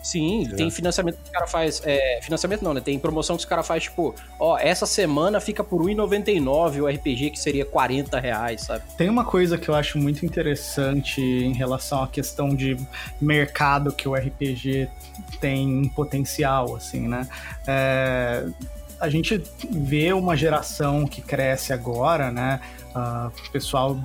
[0.02, 0.56] Sim, é.
[0.56, 1.80] tem financiamento que os cara faz.
[1.84, 2.80] É, financiamento não, né?
[2.80, 7.30] Tem promoção que os cara faz, tipo, ó, essa semana fica por R$1,99 o RPG
[7.30, 8.84] que seria 40 reais, sabe?
[8.96, 12.76] Tem uma coisa que eu acho muito interessante em relação à questão de
[13.20, 14.88] mercado que o RPG
[15.40, 17.28] tem potencial, assim, né?
[17.66, 18.44] É,
[19.02, 22.60] a gente vê uma geração que cresce agora, né?
[22.94, 23.98] Uh, pessoal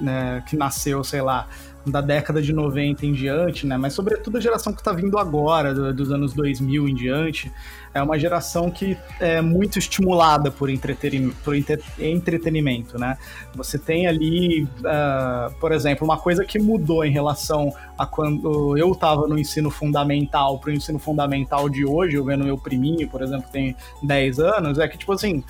[0.00, 1.46] né, que nasceu, sei lá,
[1.86, 3.76] da década de 90 em diante, né?
[3.76, 7.50] Mas sobretudo a geração que está vindo agora, do, dos anos 2000 em diante,
[7.94, 11.54] é uma geração que é muito estimulada por, entretenimento, por
[11.98, 13.16] entretenimento, né?
[13.54, 18.92] Você tem ali, uh, por exemplo, uma coisa que mudou em relação a quando eu
[18.92, 23.22] estava no ensino fundamental para o ensino fundamental de hoje, eu vendo meu priminho, por
[23.22, 25.42] exemplo, que tem 10 anos, é que, tipo assim,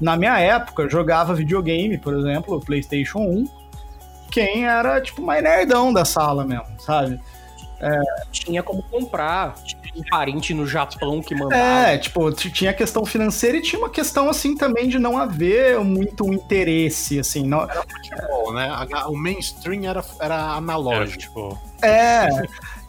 [0.00, 3.48] na minha época, jogava videogame, por exemplo, PlayStation 1,
[4.30, 7.20] quem era, tipo, mais nerdão da sala mesmo, sabe?
[7.80, 8.00] É,
[8.32, 11.90] tinha como comprar, tinha um parente no Japão que mandava.
[11.90, 16.32] É, tipo, tinha questão financeira e tinha uma questão, assim, também de não haver muito
[16.32, 17.46] interesse, assim.
[17.46, 17.62] Não...
[17.62, 18.68] Era futebol, né?
[19.06, 21.56] O mainstream era, era analógico.
[21.80, 22.28] É,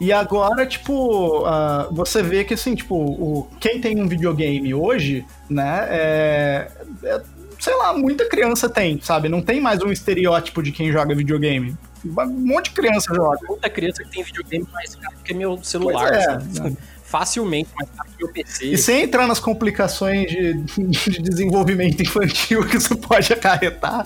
[0.00, 5.24] e agora, tipo, uh, você vê que, assim, tipo, o, quem tem um videogame hoje,
[5.48, 6.70] né, é,
[7.04, 7.22] é
[7.60, 9.28] sei lá, muita criança tem, sabe?
[9.28, 11.76] Não tem mais um estereótipo de quem joga videogame.
[12.04, 13.38] Um monte de criança joga.
[13.46, 16.12] Muita criança que tem videogame mais caro que meu celular.
[16.12, 16.76] É, né?
[17.04, 18.66] Facilmente mais caro que o PC.
[18.66, 24.04] E sem entrar nas complicações de, de, desenvolvimento infantil que isso pode acarretar,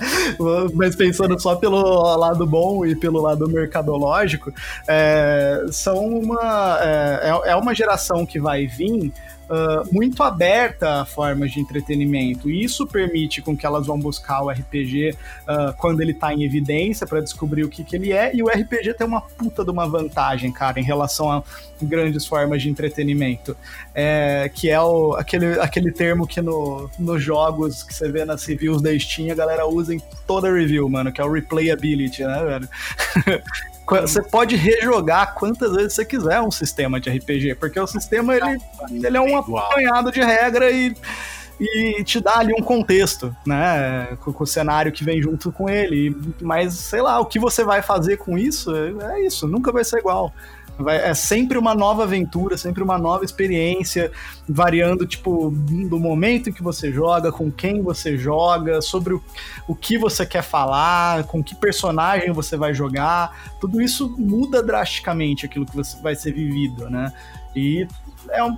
[0.73, 4.53] mas pensando só pelo lado bom e pelo lado mercadológico,
[4.89, 9.13] é, são uma, é, é, é uma geração que vai vir
[9.49, 12.51] uh, muito aberta a formas de entretenimento.
[12.51, 16.45] E isso permite com que elas vão buscar o RPG uh, quando ele está em
[16.45, 18.35] evidência para descobrir o que, que ele é.
[18.35, 21.43] E o RPG tem uma puta de uma vantagem, cara, em relação a
[21.83, 23.57] grandes formas de entretenimento.
[23.95, 28.45] É, que é o, aquele, aquele termo que no, nos jogos que você vê nas
[28.45, 32.45] reviews da Steam a galera usa em toda review, mano, que é o replayability, né,
[32.45, 32.69] velho?
[33.87, 38.59] Você pode rejogar quantas vezes você quiser um sistema de RPG, porque o sistema ele,
[38.91, 40.95] ele é um apanhado de regra e,
[41.61, 44.17] e te dá ali um contexto, né?
[44.23, 46.17] Com, com, o cenário que vem junto com ele.
[46.41, 49.99] Mas, sei lá, o que você vai fazer com isso é isso, nunca vai ser
[49.99, 50.33] igual.
[50.79, 54.11] Vai, é sempre uma nova aventura, sempre uma nova experiência,
[54.49, 59.23] variando, tipo, do momento em que você joga, com quem você joga, sobre o,
[59.69, 63.55] o que você quer falar, com que personagem você vai jogar.
[63.61, 67.13] Tudo isso muda drasticamente aquilo que você vai ser vivido, né?
[67.55, 67.87] E
[68.31, 68.57] é um,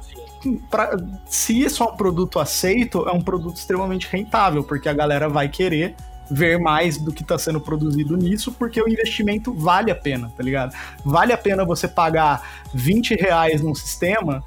[0.70, 5.28] pra, se isso é um produto aceito, é um produto extremamente rentável, porque a galera
[5.28, 5.94] vai querer
[6.30, 10.42] ver mais do que está sendo produzido nisso, porque o investimento vale a pena, tá
[10.42, 10.74] ligado?
[11.04, 12.42] Vale a pena você pagar
[12.74, 14.42] 20 reais num sistema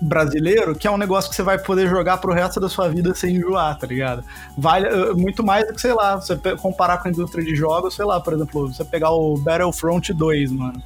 [0.00, 3.14] brasileiro, que é um negócio que você vai poder jogar pro resto da sua vida
[3.14, 4.24] sem enjoar, tá ligado?
[4.58, 7.94] Vale uh, muito mais do que, sei lá, você comparar com a indústria de jogos,
[7.94, 10.82] sei lá, por exemplo, você pegar o Battlefront 2, mano,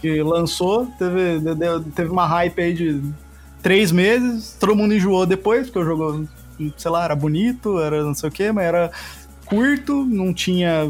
[0.00, 1.40] que lançou, teve,
[1.94, 3.02] teve uma hype aí de
[3.60, 6.28] três meses, todo mundo enjoou depois, porque o jogo,
[6.76, 8.90] sei lá, era bonito, era não sei o que, mas era
[9.50, 10.84] curto, não tinha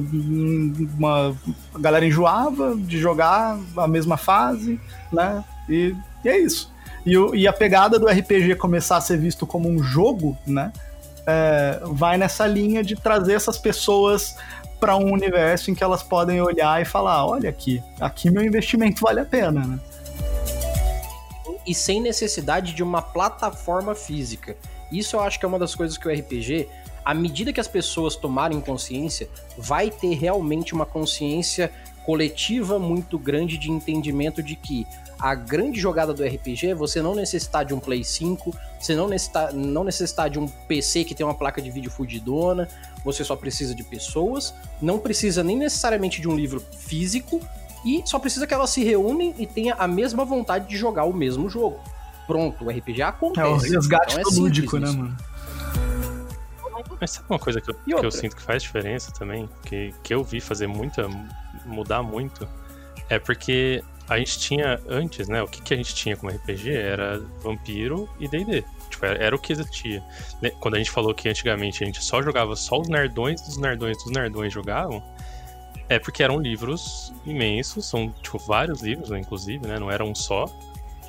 [0.99, 1.35] uma.
[1.75, 4.79] A galera enjoava de jogar a mesma fase,
[5.11, 5.43] né?
[5.67, 6.71] E, e é isso.
[7.05, 10.71] E, e, a pegada do RPG começar a ser visto como um jogo, né?
[11.27, 14.37] É, vai nessa linha de trazer essas pessoas
[14.79, 19.01] para um universo em que elas podem olhar e falar: olha aqui, aqui meu investimento
[19.01, 19.81] vale a pena, né?
[21.67, 24.55] E sem necessidade de uma plataforma física.
[24.93, 26.69] Isso eu acho que é uma das coisas que o RPG
[27.05, 31.71] à medida que as pessoas tomarem consciência, vai ter realmente uma consciência
[32.05, 34.87] coletiva muito grande de entendimento de que
[35.19, 39.07] a grande jogada do RPG é você não necessitar de um Play 5, você não
[39.07, 42.67] necessitar, não necessitar de um PC que tem uma placa de vídeo fudidona,
[43.05, 47.41] você só precisa de pessoas, não precisa nem necessariamente de um livro físico,
[47.85, 51.13] e só precisa que elas se reúnem e tenham a mesma vontade de jogar o
[51.13, 51.79] mesmo jogo.
[52.27, 53.47] Pronto, o RPG acontece.
[53.47, 55.17] É o resgate então é lúdico, né, mano?
[57.01, 60.15] Mas sabe uma coisa que eu, que eu, sinto que faz diferença também, que, que
[60.15, 61.09] eu vi fazer muita.
[61.65, 62.49] mudar muito,
[63.09, 65.41] é porque a gente tinha antes, né?
[65.41, 68.65] O que, que a gente tinha como RPG era Vampiro e DD.
[68.91, 70.03] Tipo, era, era, o que existia.
[70.43, 73.57] Né, quando a gente falou que antigamente a gente só jogava só os nerdões dos
[73.57, 75.01] nerdões dos nerdões jogavam,
[75.89, 79.79] é porque eram livros imensos, são tipo vários livros, né, inclusive, né?
[79.79, 80.47] Não era um só.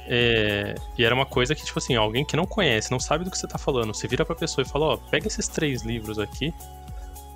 [0.07, 3.31] É, e era uma coisa que, tipo assim, alguém que não conhece, não sabe do
[3.31, 6.19] que você tá falando, você vira pra pessoa e fala, ó, pega esses três livros
[6.19, 6.53] aqui,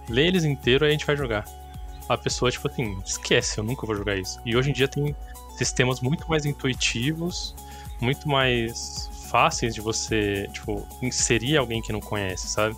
[0.10, 1.46] lê eles inteiros e a gente vai jogar.
[2.08, 4.40] A pessoa, tipo assim, esquece, eu nunca vou jogar isso.
[4.46, 5.16] E hoje em dia tem
[5.58, 7.56] sistemas muito mais intuitivos,
[8.02, 12.76] muito mais fáceis de você, tipo, inserir alguém que não conhece, sabe?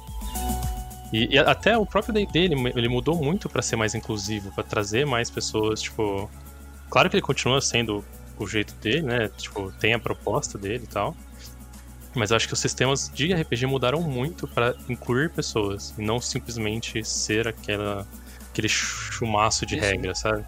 [1.12, 4.63] E, e até o próprio D&D, ele, ele mudou muito para ser mais inclusivo, para
[4.63, 6.30] trazer mais pessoas, tipo...
[6.89, 8.04] Claro que ele continua sendo
[8.43, 9.30] o jeito dele, né?
[9.38, 11.15] Tipo, tem a proposta dele e tal.
[12.15, 16.19] Mas eu acho que os sistemas de RPG mudaram muito para incluir pessoas e não
[16.19, 18.08] simplesmente ser aquela,
[18.50, 20.43] aquele chumaço de regras, sabe?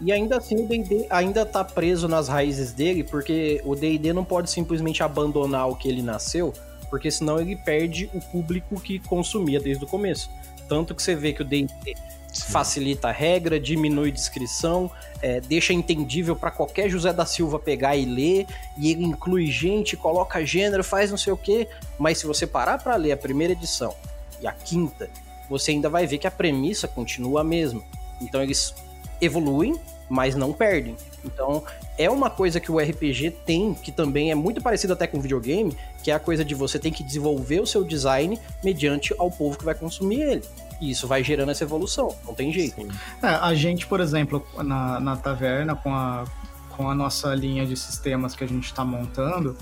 [0.00, 4.24] E ainda assim o D&D ainda tá preso nas raízes dele, porque o D&D não
[4.24, 6.52] pode simplesmente abandonar o que ele nasceu,
[6.90, 10.28] porque senão ele perde o público que consumia desde o começo.
[10.68, 11.94] Tanto que você vê que o D&D
[12.42, 14.90] facilita a regra, diminui descrição,
[15.22, 19.96] é, deixa entendível para qualquer José da Silva pegar e ler, e ele inclui gente,
[19.96, 21.68] coloca gênero, faz não sei o que,
[21.98, 23.94] mas se você parar para ler a primeira edição
[24.40, 25.08] e a quinta,
[25.48, 27.82] você ainda vai ver que a premissa continua a mesma.
[28.20, 28.74] Então eles
[29.20, 30.96] evoluem, mas não perdem.
[31.24, 31.64] Então
[31.96, 35.20] é uma coisa que o RPG tem, que também é muito parecido até com o
[35.20, 39.30] videogame, que é a coisa de você tem que desenvolver o seu design mediante ao
[39.30, 40.42] povo que vai consumir ele.
[40.80, 42.80] E isso vai gerando essa evolução, não tem jeito.
[43.22, 46.24] É, a gente, por exemplo, na, na taverna, com a,
[46.70, 49.56] com a nossa linha de sistemas que a gente está montando,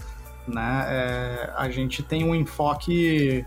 [0.47, 3.45] né, é, a gente tem um enfoque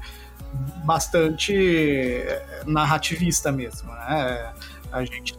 [0.86, 4.54] bastante é, narrativista mesmo, né?
[4.92, 5.36] A gente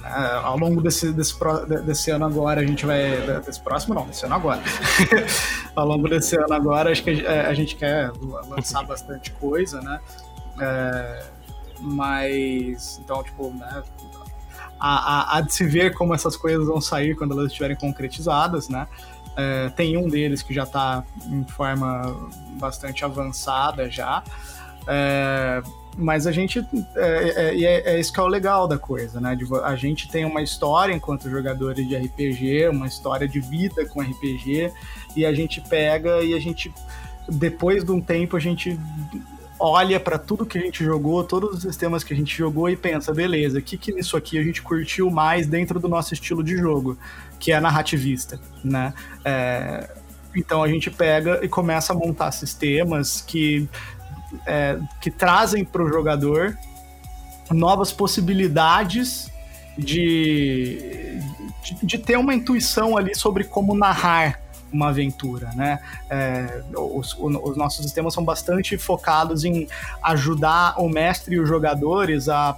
[0.00, 0.10] né,
[0.42, 1.34] ao longo desse, desse,
[1.84, 4.60] desse ano agora a gente vai desse próximo não, desse ano agora.
[5.74, 8.10] ao longo desse ano agora acho que a, a gente quer
[8.48, 10.00] lançar bastante coisa, né?
[10.60, 11.24] É,
[11.80, 13.82] mas, então, tipo, né,
[14.78, 18.86] há, há, de se ver como essas coisas vão sair quando elas estiverem concretizadas, né?
[19.36, 24.22] É, tem um deles que já está em forma bastante avançada já.
[24.86, 25.62] É,
[25.96, 26.66] mas a gente.
[26.94, 29.36] É, é, é, é, isso que é o legal da coisa, né?
[29.64, 34.72] A gente tem uma história enquanto jogadores de RPG, uma história de vida com RPG,
[35.14, 36.72] e a gente pega e a gente.
[37.28, 38.78] Depois de um tempo, a gente
[39.58, 42.76] olha para tudo que a gente jogou, todos os sistemas que a gente jogou e
[42.76, 46.42] pensa, beleza, o que, que nisso aqui a gente curtiu mais dentro do nosso estilo
[46.42, 46.98] de jogo,
[47.38, 48.92] que é narrativista, né?
[49.24, 49.88] É,
[50.34, 53.68] então a gente pega e começa a montar sistemas que
[54.46, 56.56] é, que trazem para o jogador
[57.50, 59.30] novas possibilidades
[59.78, 61.20] de,
[61.62, 64.40] de, de, ter uma intuição ali sobre como narrar
[64.76, 65.80] uma aventura, né?
[66.08, 69.66] É, os, os, nossos sistemas são bastante focados em
[70.02, 72.56] ajudar o mestre e os jogadores a,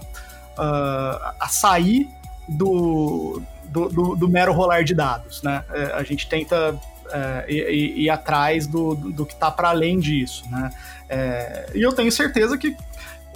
[0.56, 2.10] a, a sair
[2.48, 5.64] do, do, do, do, mero rolar de dados, né?
[5.70, 6.78] É, a gente tenta
[7.10, 10.70] é, ir, ir, atrás do, do que está para além disso, né?
[11.08, 12.76] É, e eu tenho certeza que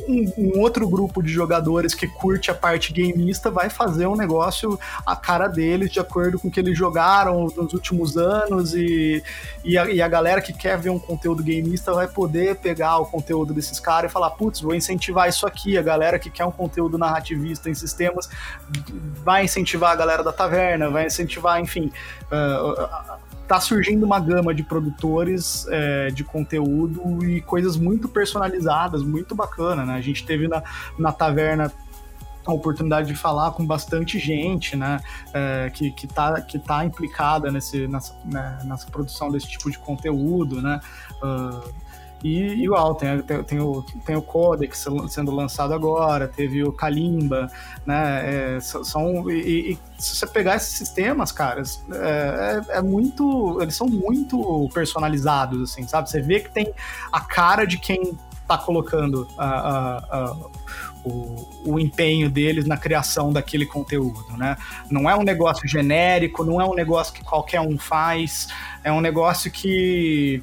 [0.09, 4.79] um, um, outro grupo de jogadores que curte a parte gameista vai fazer um negócio
[5.07, 9.23] a cara deles, de acordo com o que eles jogaram nos últimos anos, e,
[9.65, 13.07] e, a, e a galera que quer ver um conteúdo gameista vai poder pegar o
[13.07, 15.79] conteúdo desses caras e falar: putz, vou incentivar isso aqui.
[15.79, 18.29] A galera que quer um conteúdo narrativista em sistemas
[19.25, 21.93] vai incentivar a galera da taverna, vai incentivar, enfim.
[22.31, 23.22] Uh,
[23.53, 29.85] tá surgindo uma gama de produtores é, de conteúdo e coisas muito personalizadas, muito bacana,
[29.85, 29.93] né?
[29.93, 30.63] A gente teve na,
[30.99, 31.71] na taverna
[32.47, 35.01] a oportunidade de falar com bastante gente, né,
[35.35, 39.79] é, que, que, tá, que tá implicada nesse, nessa, né, nessa produção desse tipo de
[39.79, 40.81] conteúdo, né,
[41.23, 41.73] uh,
[42.23, 47.51] e igual, tem, tem, tem, o, tem o Codex sendo lançado agora, teve o Kalimba,
[47.85, 48.57] né?
[48.57, 53.59] É, são, e, e, se você pegar esses sistemas, caras, é, é, é, muito.
[53.61, 56.09] Eles são muito personalizados, assim, sabe?
[56.09, 56.73] Você vê que tem
[57.11, 60.37] a cara de quem tá colocando a, a, a
[61.05, 64.57] o, o, empenho deles na criação daquele conteúdo, né?
[64.89, 68.47] Não é um negócio genérico, não é um negócio que qualquer um faz,
[68.85, 70.41] é um negócio que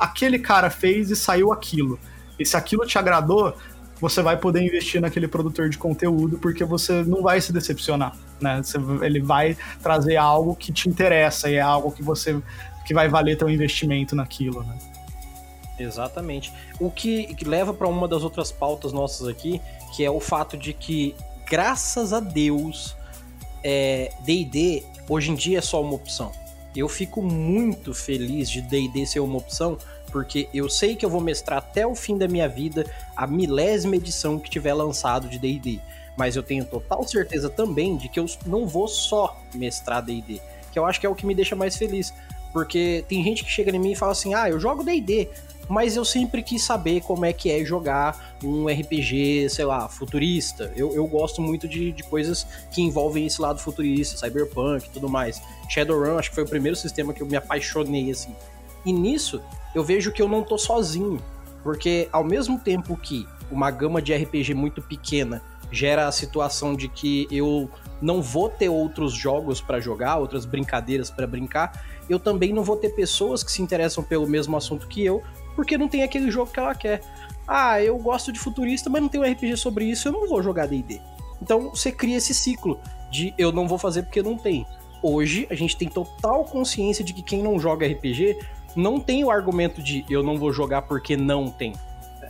[0.00, 1.98] aquele cara fez e saiu aquilo.
[2.38, 3.54] E se aquilo te agradou,
[4.00, 8.62] você vai poder investir naquele produtor de conteúdo porque você não vai se decepcionar, né?
[8.62, 12.40] Você, ele vai trazer algo que te interessa e é algo que você
[12.86, 14.78] que vai valer teu investimento naquilo, né?
[15.78, 16.52] Exatamente.
[16.78, 19.60] O que, leva para uma das outras pautas nossas aqui,
[19.94, 21.14] que é o fato de que,
[21.48, 22.96] graças a Deus,
[24.24, 26.32] D&D é, hoje em dia é só uma opção.
[26.74, 29.76] Eu fico muito feliz de D&D ser uma opção,
[30.10, 32.84] porque eu sei que eu vou mestrar até o fim da minha vida
[33.16, 35.80] a milésima edição que tiver lançado de D&D.
[36.16, 40.40] Mas eu tenho total certeza também de que eu não vou só mestrar D&D,
[40.72, 42.12] que eu acho que é o que me deixa mais feliz.
[42.52, 45.28] Porque tem gente que chega em mim e fala assim, ah, eu jogo D&D,
[45.70, 50.72] mas eu sempre quis saber como é que é jogar um RPG, sei lá, futurista.
[50.74, 55.08] Eu, eu gosto muito de, de coisas que envolvem esse lado futurista, cyberpunk e tudo
[55.08, 55.40] mais.
[55.68, 58.34] Shadowrun acho que foi o primeiro sistema que eu me apaixonei, assim.
[58.84, 59.40] E nisso,
[59.72, 61.22] eu vejo que eu não tô sozinho.
[61.62, 66.88] Porque ao mesmo tempo que uma gama de RPG muito pequena gera a situação de
[66.88, 67.70] que eu
[68.02, 72.76] não vou ter outros jogos para jogar, outras brincadeiras para brincar, eu também não vou
[72.76, 75.22] ter pessoas que se interessam pelo mesmo assunto que eu,
[75.60, 77.02] porque não tem aquele jogo que ela quer.
[77.46, 80.42] Ah, eu gosto de futurista, mas não tem um RPG sobre isso, eu não vou
[80.42, 81.02] jogar D&D.
[81.42, 84.66] Então você cria esse ciclo de eu não vou fazer porque não tem.
[85.02, 88.38] Hoje a gente tem total consciência de que quem não joga RPG
[88.74, 91.74] não tem o argumento de eu não vou jogar porque não tem.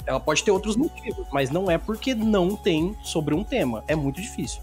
[0.07, 3.85] Ela pode ter outros motivos, mas não é porque não tem sobre um tema.
[3.87, 4.61] É muito difícil.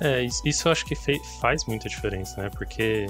[0.00, 0.94] É, isso eu acho que
[1.40, 2.50] faz muita diferença, né?
[2.50, 3.08] Porque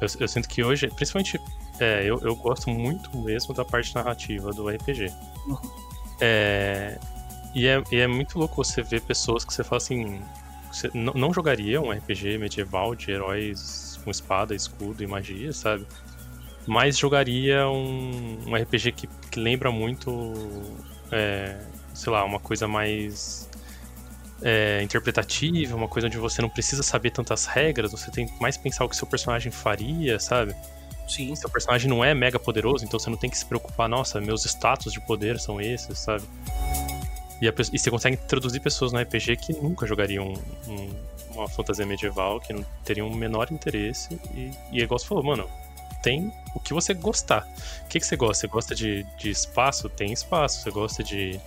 [0.00, 1.40] eu, eu sinto que hoje, principalmente
[1.80, 5.10] é, eu, eu gosto muito mesmo da parte narrativa do RPG.
[5.46, 5.58] Uhum.
[6.20, 6.98] É,
[7.54, 10.20] e, é, e é muito louco você ver pessoas que você fala assim.
[10.70, 15.86] Você não, não jogaria um RPG medieval de heróis com espada, escudo e magia, sabe?
[16.66, 20.10] Mas jogaria um, um RPG que, que, lembra muito.
[21.10, 21.58] É,
[21.94, 23.48] sei lá, uma coisa mais
[24.42, 28.84] é, interpretativa, uma coisa onde você não precisa saber tantas regras, você tem mais pensar
[28.84, 30.54] o que seu personagem faria, sabe?
[31.10, 31.34] Sim.
[31.34, 34.44] Seu personagem não é mega poderoso, então você não tem que se preocupar, nossa, meus
[34.44, 36.22] status de poder são esses, sabe?
[37.42, 40.34] E, a, e você consegue introduzir pessoas no RPG que nunca jogariam
[40.68, 40.94] um,
[41.34, 44.20] uma fantasia medieval, que não teriam o menor interesse.
[44.34, 45.48] E, e é igual você falou, mano,
[46.00, 47.48] tem o que você gostar.
[47.84, 48.42] O que, que você gosta?
[48.42, 49.88] Você gosta de, de espaço?
[49.88, 50.62] Tem espaço.
[50.62, 51.40] Você gosta de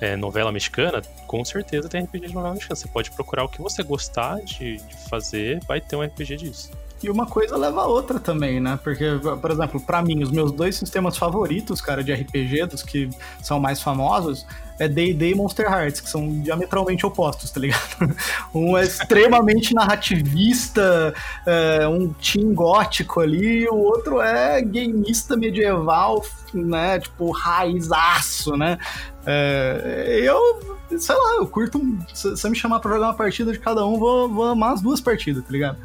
[0.00, 1.02] é, novela mexicana?
[1.26, 2.76] Com certeza tem RPG de novela mexicana.
[2.76, 6.70] Você pode procurar o que você gostar de, de fazer, vai ter um RPG disso.
[7.04, 8.78] E uma coisa leva a outra também, né?
[8.82, 9.04] Porque,
[9.38, 13.10] por exemplo, para mim, os meus dois sistemas favoritos, cara, de RPG, dos que
[13.42, 14.46] são mais famosos,
[14.78, 18.14] é D&D e Monster Hearts, que são diametralmente opostos, tá ligado?
[18.54, 21.12] Um é extremamente narrativista,
[21.44, 26.24] é, um team gótico ali, e o outro é gameista medieval,
[26.54, 27.00] né?
[27.00, 28.78] Tipo, raizaço, né?
[29.26, 31.78] É, eu, sei lá, eu curto.
[32.14, 34.80] Se você me chamar pra jogar uma partida de cada um, vou, vou amar as
[34.80, 35.76] duas partidas, tá ligado?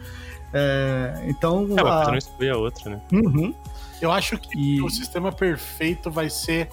[0.53, 1.65] É, então.
[1.77, 2.11] É, mas a...
[2.11, 3.01] não exclui a outra, né?
[3.11, 3.53] Uhum.
[4.01, 4.81] Eu acho que e...
[4.81, 6.69] o sistema perfeito vai ser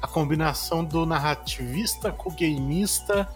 [0.00, 3.28] a combinação do narrativista com o gameista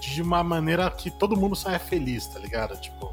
[0.00, 2.76] de uma maneira que todo mundo saia feliz, tá ligado?
[2.80, 3.12] Tipo.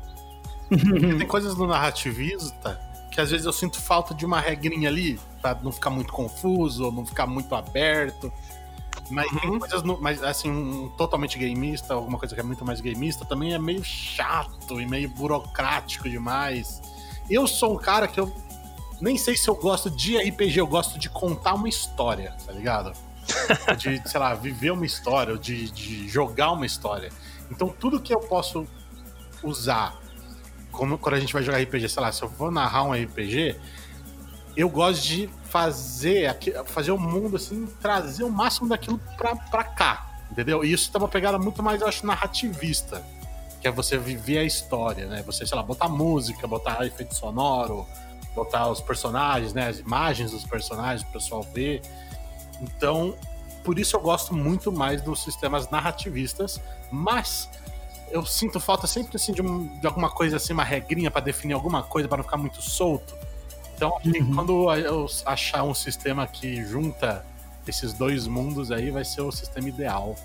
[1.17, 2.87] tem coisas no narrativista
[3.17, 6.85] que às vezes eu sinto falta de uma regrinha ali, pra não ficar muito confuso,
[6.85, 8.31] ou não ficar muito aberto.
[9.09, 9.39] Mas uhum.
[9.39, 13.25] tem coisas, no, mas assim, um totalmente gameista, alguma coisa que é muito mais gameista,
[13.25, 16.81] também é meio chato e meio burocrático demais.
[17.29, 18.33] Eu sou um cara que eu
[18.99, 22.91] nem sei se eu gosto de RPG, eu gosto de contar uma história, tá ligado?
[23.77, 27.11] de, sei lá, viver uma história, ou de, de jogar uma história.
[27.51, 28.67] Então tudo que eu posso
[29.43, 29.97] usar
[30.77, 33.55] como quando a gente vai jogar RPG, sei lá, se eu vou narrar um RPG,
[34.57, 36.35] eu gosto de fazer,
[36.65, 40.07] fazer o mundo assim, trazer o máximo daquilo pra, pra cá.
[40.31, 40.65] Entendeu?
[40.65, 43.05] E isso tem uma pegada muito mais, eu acho, narrativista.
[43.61, 45.21] Que é você viver a história, né?
[45.27, 47.87] Você, sei lá, botar música, botar efeito sonoro,
[48.35, 49.67] botar os personagens, né?
[49.67, 51.81] As imagens dos personagens, o pessoal ver.
[52.59, 53.15] Então,
[53.63, 56.59] por isso eu gosto muito mais dos sistemas narrativistas,
[56.91, 57.49] mas
[58.09, 61.53] eu sinto falta sempre assim de, um, de alguma coisa assim, uma regrinha para definir
[61.53, 63.16] alguma coisa para não ficar muito solto.
[63.77, 64.33] Então, uhum.
[64.33, 67.23] quando eu achar um sistema que junta
[67.67, 70.15] esses dois mundos aí, vai ser o sistema ideal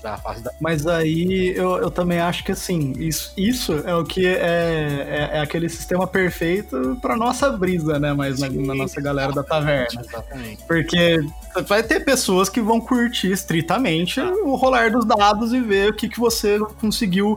[0.00, 0.52] da fase da.
[0.60, 5.30] Mas aí eu, eu também acho que assim, isso, isso é o que é, é,
[5.32, 8.12] é aquele sistema perfeito para nossa brisa, né?
[8.12, 10.00] Mas na, na, nossa galera da taverna.
[10.00, 10.62] Exatamente.
[10.64, 11.18] Porque
[11.66, 16.08] vai ter pessoas que vão curtir estritamente o rolar dos dados e ver o que,
[16.08, 17.36] que você conseguiu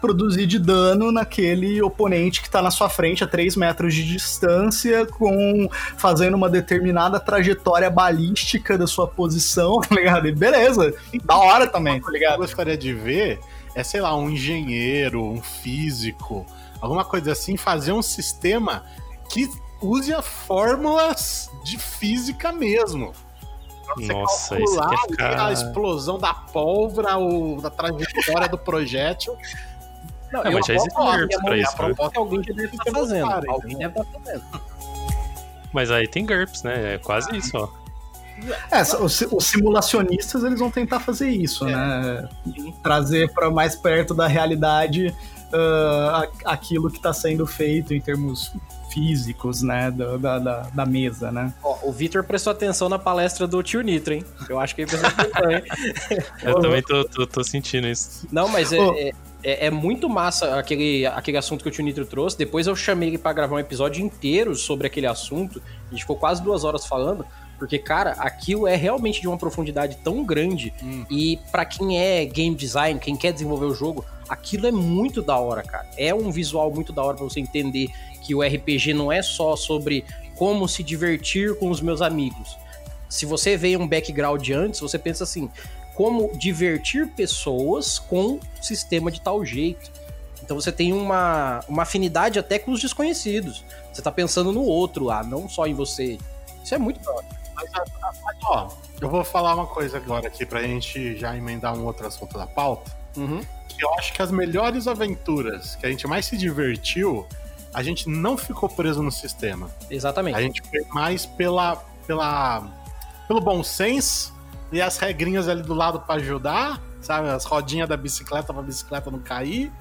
[0.00, 5.06] produzir de dano naquele oponente que está na sua frente a 3 metros de distância,
[5.06, 10.28] com fazendo uma determinada trajetória balística da sua posição, tá ligado?
[10.28, 10.94] E beleza,
[11.24, 12.34] da hora também, tá ligado?
[12.34, 13.40] Eu gostaria de ver
[13.74, 16.44] é, sei lá, um engenheiro, um físico,
[16.80, 18.84] alguma coisa assim, fazer um sistema
[19.30, 19.48] que
[19.80, 23.12] use as fórmulas de física mesmo.
[23.96, 25.46] Você Nossa, calcular ficar...
[25.46, 29.36] a explosão da pólvora ou da trajetória do projétil
[30.32, 31.82] não, é, mas já existe GURPS pra isso.
[31.82, 31.94] Né?
[31.94, 33.50] Que alguém já deve estar fazendo.
[33.50, 34.44] Alguém deve estar fazendo.
[35.72, 36.94] Mas aí tem GURPS, né?
[36.94, 37.68] É quase isso, ó.
[38.70, 41.72] É, os, os, simulacionistas eles vão tentar fazer isso, é.
[41.72, 42.28] né?
[42.82, 45.14] Trazer para mais perto da realidade
[45.48, 48.52] uh, aquilo que está sendo feito em termos
[48.90, 51.52] físicos, né, da, da, da mesa, né?
[51.62, 54.24] Ó, o Victor prestou atenção na palestra do Tio Nitro, hein?
[54.48, 55.62] Eu acho que ele prestou atenção, hein?
[56.42, 58.26] Eu também tô, tô, tô, sentindo isso.
[58.32, 59.12] Não, mas é, é,
[59.42, 62.36] é, é, muito massa aquele, aquele assunto que o Tio Nitro trouxe.
[62.36, 65.62] Depois eu chamei ele pra gravar um episódio inteiro sobre aquele assunto.
[65.86, 67.24] A gente ficou quase duas horas falando.
[67.58, 70.72] Porque, cara, aquilo é realmente de uma profundidade tão grande.
[70.82, 71.04] Hum.
[71.10, 75.36] E para quem é game design, quem quer desenvolver o jogo, aquilo é muito da
[75.38, 75.88] hora, cara.
[75.96, 77.88] É um visual muito da hora pra você entender
[78.22, 80.04] que o RPG não é só sobre
[80.36, 82.56] como se divertir com os meus amigos.
[83.08, 85.50] Se você vê um background antes, você pensa assim:
[85.98, 89.90] como divertir pessoas com sistema de tal jeito.
[90.40, 93.64] Então você tem uma, uma afinidade até com os desconhecidos.
[93.92, 96.16] Você tá pensando no outro lá, não só em você.
[96.62, 97.20] Isso é muito bom.
[97.52, 97.68] Mas,
[98.24, 98.68] mas, ó,
[99.00, 102.46] eu vou falar uma coisa agora aqui pra gente já emendar um outro assunto da
[102.46, 102.96] pauta.
[103.16, 103.44] Uhum.
[103.68, 107.26] Que eu acho que as melhores aventuras que a gente mais se divertiu,
[107.74, 109.68] a gente não ficou preso no sistema.
[109.90, 110.36] Exatamente.
[110.36, 111.74] A gente foi mais pela,
[112.06, 112.70] pela,
[113.26, 114.37] pelo bom senso
[114.70, 117.28] e as regrinhas ali do lado para ajudar, sabe?
[117.28, 119.72] As rodinhas da bicicleta pra bicicleta não cair.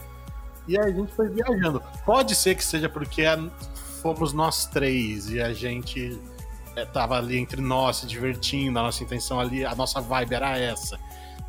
[0.68, 1.82] E a gente foi viajando.
[2.06, 3.24] Pode ser que seja porque
[4.02, 6.20] fomos nós três e a gente
[6.76, 10.58] é, tava ali entre nós se divertindo, a nossa intenção ali, a nossa vibe era
[10.58, 10.98] essa.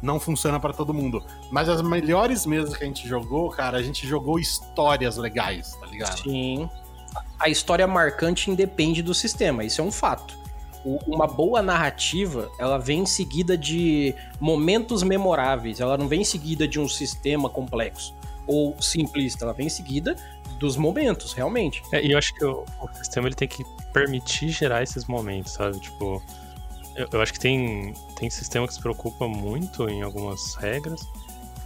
[0.01, 1.25] Não funciona para todo mundo.
[1.51, 5.87] Mas as melhores mesas que a gente jogou, cara, a gente jogou histórias legais, tá
[5.87, 6.21] ligado?
[6.21, 6.69] Sim.
[7.39, 10.38] A história marcante independe do sistema, isso é um fato
[10.85, 16.67] uma boa narrativa, ela vem em seguida de momentos memoráveis, ela não vem em seguida
[16.67, 18.15] de um sistema complexo
[18.47, 20.17] ou simplista, ela vem em seguida
[20.59, 21.83] dos momentos, realmente.
[21.93, 23.63] É, e eu acho que o, o, sistema ele tem que
[23.93, 25.79] permitir gerar esses momentos, sabe?
[25.79, 26.23] Tipo,
[26.97, 31.01] eu, eu, acho que tem, tem sistema que se preocupa muito em algumas regras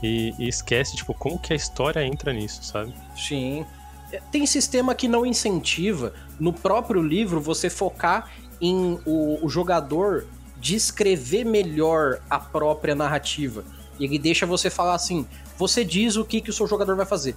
[0.02, 2.92] e, e esquece, tipo, como que a história entra nisso, sabe?
[3.16, 3.64] Sim.
[4.30, 8.30] tem sistema que não incentiva no próprio livro você focar
[8.62, 10.24] em o, o jogador
[10.58, 13.64] descrever melhor a própria narrativa.
[13.98, 15.26] Ele deixa você falar assim:
[15.58, 17.34] você diz o que, que o seu jogador vai fazer.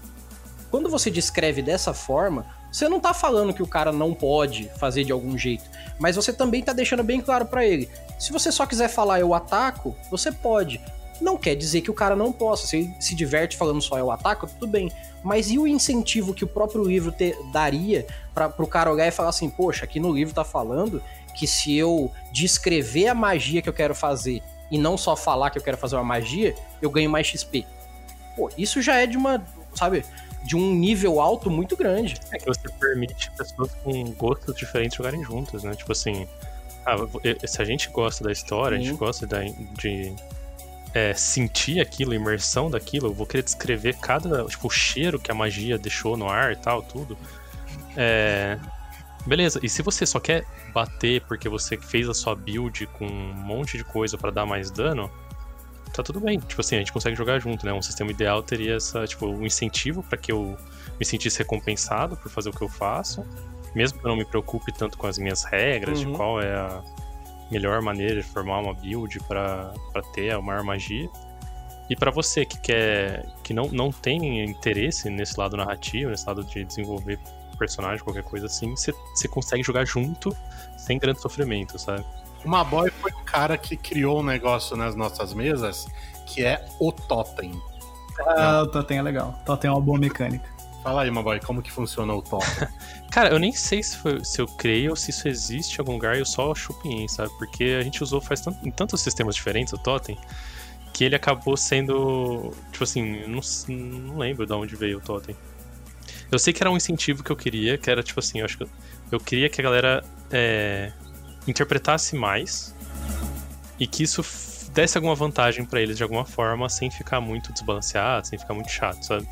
[0.70, 5.04] Quando você descreve dessa forma, você não tá falando que o cara não pode fazer
[5.04, 5.64] de algum jeito,
[6.00, 7.90] mas você também tá deixando bem claro para ele.
[8.20, 10.82] Se você só quiser falar eu ataco, você pode.
[11.22, 12.68] Não quer dizer que o cara não possa.
[12.68, 14.92] Se ele se diverte falando só eu ataco, tudo bem.
[15.26, 19.12] Mas e o incentivo que o próprio livro te, daria para o cara olhar e
[19.12, 21.02] falar assim: poxa, aqui no livro tá falando
[21.36, 25.58] que se eu descrever a magia que eu quero fazer e não só falar que
[25.58, 27.66] eu quero fazer uma magia, eu ganho mais XP.
[28.36, 30.06] Pô, isso já é de uma, sabe,
[30.44, 32.20] de um nível alto muito grande.
[32.32, 35.74] É que você permite pessoas com gostos diferentes jogarem juntas, né?
[35.74, 36.28] Tipo assim,
[36.86, 36.98] ah,
[37.48, 38.84] se a gente gosta da história, Sim.
[38.84, 40.14] a gente gosta da, de
[40.96, 45.36] é, sentir aquilo, imersão daquilo, eu vou querer descrever cada, tipo, o cheiro que a
[45.36, 47.16] magia deixou no ar e tal, tudo.
[47.96, 48.58] É,
[49.26, 53.34] Beleza, e se você só quer bater porque você fez a sua build com um
[53.34, 55.10] monte de coisa para dar mais dano,
[55.92, 56.38] tá tudo bem.
[56.40, 57.74] Tipo assim, a gente consegue jogar junto, né?
[57.74, 60.56] Um sistema ideal teria essa, tipo, um incentivo para que eu
[61.00, 63.26] me sentisse recompensado por fazer o que eu faço,
[63.74, 66.12] mesmo que eu não me preocupe tanto com as minhas regras uhum.
[66.12, 66.84] de qual é a
[67.52, 69.74] melhor maneira de formar uma build para
[70.14, 71.10] ter a maior magia.
[71.90, 76.44] E para você que quer que não, não tem interesse nesse lado narrativo, nesse lado
[76.44, 77.20] de desenvolver
[77.58, 80.36] personagem, qualquer coisa assim, você consegue jogar junto
[80.78, 82.04] sem grande sofrimento, sabe?
[82.44, 85.88] Uma boy foi o cara que criou um negócio nas nossas mesas
[86.26, 87.60] que é o Totem.
[88.20, 89.36] Ah, o Totem é legal.
[89.42, 90.55] O Totem é uma boa mecânica.
[90.86, 92.68] Fala aí, Maboy, como que funciona o Totem?
[93.10, 95.94] Cara, eu nem sei se, foi, se eu criei ou se isso existe em algum
[95.94, 97.32] lugar, eu só chupinhei, sabe?
[97.40, 100.16] Porque a gente usou faz tanto, em tantos sistemas diferentes o Totem,
[100.94, 102.54] que ele acabou sendo.
[102.72, 105.36] Tipo assim, não, não lembro de onde veio o Totem.
[106.32, 108.56] Eu sei que era um incentivo que eu queria, que era tipo assim, eu acho
[108.56, 108.70] que eu,
[109.14, 110.92] eu queria que a galera é,
[111.48, 112.76] interpretasse mais
[113.80, 114.24] e que isso
[114.72, 118.70] desse alguma vantagem para eles de alguma forma, sem ficar muito desbalanceado, sem ficar muito
[118.70, 119.28] chato, sabe?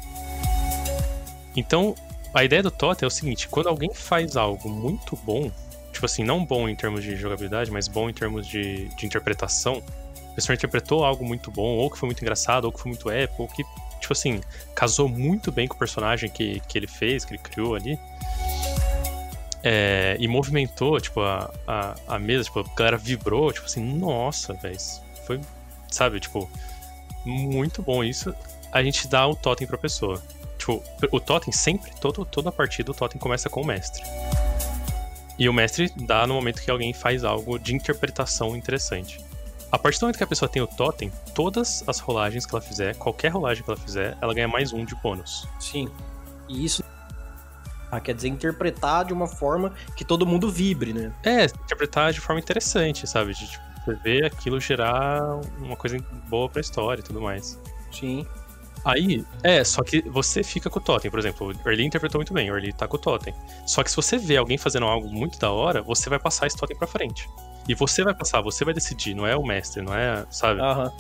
[1.56, 1.96] Então,
[2.34, 5.52] a ideia do Totem é o seguinte: quando alguém faz algo muito bom,
[5.92, 9.82] tipo assim, não bom em termos de jogabilidade, mas bom em termos de, de interpretação,
[10.32, 13.10] a pessoa interpretou algo muito bom, ou que foi muito engraçado, ou que foi muito
[13.10, 13.64] épico, ou que
[14.04, 14.42] tipo assim,
[14.76, 17.98] casou muito bem com o personagem que, que ele fez, que ele criou ali.
[19.64, 24.54] É, e movimentou, tipo, a, a, a, mesa, tipo, a galera vibrou, tipo assim, nossa,
[24.56, 24.78] velho,
[25.26, 25.40] foi,
[25.90, 26.50] sabe, tipo,
[27.26, 28.36] muito bom isso.
[28.72, 30.22] A gente dá o totem pra pessoa.
[30.64, 34.02] Tipo, o totem sempre, todo, toda partida, o totem começa com o mestre.
[35.38, 39.20] E o mestre dá no momento que alguém faz algo de interpretação interessante.
[39.70, 42.62] A partir do momento que a pessoa tem o totem, todas as rolagens que ela
[42.62, 45.46] fizer, qualquer rolagem que ela fizer, ela ganha mais um de bônus.
[45.60, 45.90] Sim.
[46.48, 46.82] E isso
[47.92, 51.12] ah, quer dizer interpretar de uma forma que todo mundo vibre, né?
[51.24, 53.34] É, interpretar de forma interessante, sabe?
[53.34, 55.98] De tipo, você ver aquilo gerar uma coisa
[56.30, 57.60] boa pra história e tudo mais.
[57.92, 58.26] Sim.
[58.86, 62.34] Aí, é, só que você fica com o totem, por exemplo, o Early interpretou muito
[62.34, 63.34] bem, o Early tá com o totem.
[63.66, 66.58] Só que se você vê alguém fazendo algo muito da hora, você vai passar esse
[66.58, 67.30] totem pra frente.
[67.68, 70.60] E você vai passar, você vai decidir, não é o mestre, não é, sabe?
[70.60, 70.92] Uhum.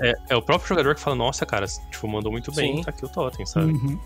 [0.00, 2.82] É, é o próprio jogador que fala, nossa, cara, tipo, mandou muito bem, Sim.
[2.82, 3.72] tá aqui o totem, sabe?
[3.72, 3.98] Uhum.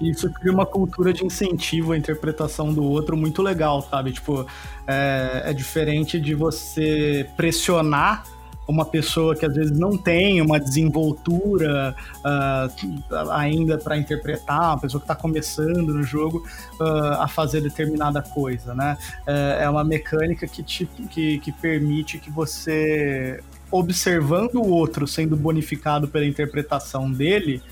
[0.00, 4.12] Isso cria uma cultura de incentivo à interpretação do outro muito legal, sabe?
[4.12, 4.46] Tipo,
[4.86, 8.24] é, é diferente de você pressionar
[8.68, 15.00] uma pessoa que às vezes não tem uma desenvoltura uh, ainda para interpretar, uma pessoa
[15.00, 16.46] que está começando no jogo
[16.78, 18.98] uh, a fazer determinada coisa, né?
[19.26, 23.40] Uh, é uma mecânica que, te, que, que permite que você,
[23.70, 27.62] observando o outro sendo bonificado pela interpretação dele,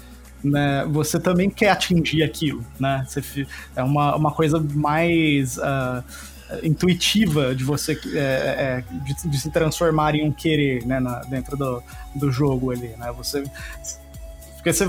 [0.43, 3.05] né, você também quer atingir aquilo, né?
[3.07, 6.03] Você, é uma, uma coisa mais uh,
[6.63, 11.57] intuitiva de você é, é, de, de, se transformar em um querer né, na, dentro
[11.57, 11.83] do,
[12.15, 13.13] do jogo ali, né?
[13.17, 13.45] Você
[14.67, 14.85] porque você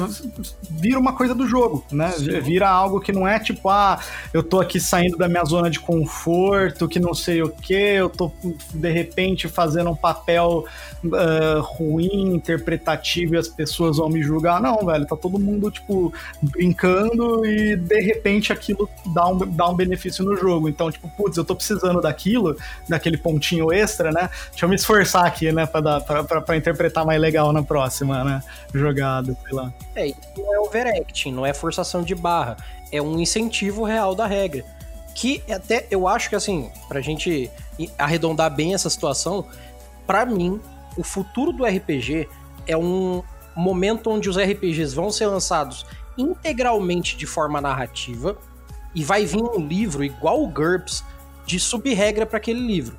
[0.71, 2.09] vira uma coisa do jogo, né?
[2.11, 2.39] Sim.
[2.39, 3.99] Vira algo que não é tipo, ah,
[4.33, 8.09] eu tô aqui saindo da minha zona de conforto, que não sei o que, eu
[8.09, 8.31] tô
[8.73, 10.65] de repente fazendo um papel
[11.05, 14.59] uh, ruim, interpretativo e as pessoas vão me julgar.
[14.59, 16.11] Não, velho, tá todo mundo, tipo,
[16.41, 20.67] brincando e de repente aquilo dá um, dá um benefício no jogo.
[20.67, 22.57] Então, tipo, putz, eu tô precisando daquilo,
[22.89, 24.27] daquele pontinho extra, né?
[24.49, 27.61] Deixa eu me esforçar aqui, né, pra, dar, pra, pra, pra interpretar mais legal na
[27.61, 28.41] próxima, né?
[28.73, 29.66] Jogada, sei lá.
[29.95, 32.57] É, isso é overacting, não é forçação de barra.
[32.91, 34.63] É um incentivo real da regra.
[35.15, 37.49] Que até eu acho que assim, pra gente
[37.97, 39.45] arredondar bem essa situação,
[40.05, 40.59] para mim,
[40.95, 42.27] o futuro do RPG
[42.65, 43.23] é um
[43.55, 45.85] momento onde os RPGs vão ser lançados
[46.17, 48.37] integralmente de forma narrativa
[48.93, 51.03] e vai vir um livro igual o GURPS
[51.45, 52.97] de sub-regra para aquele livro.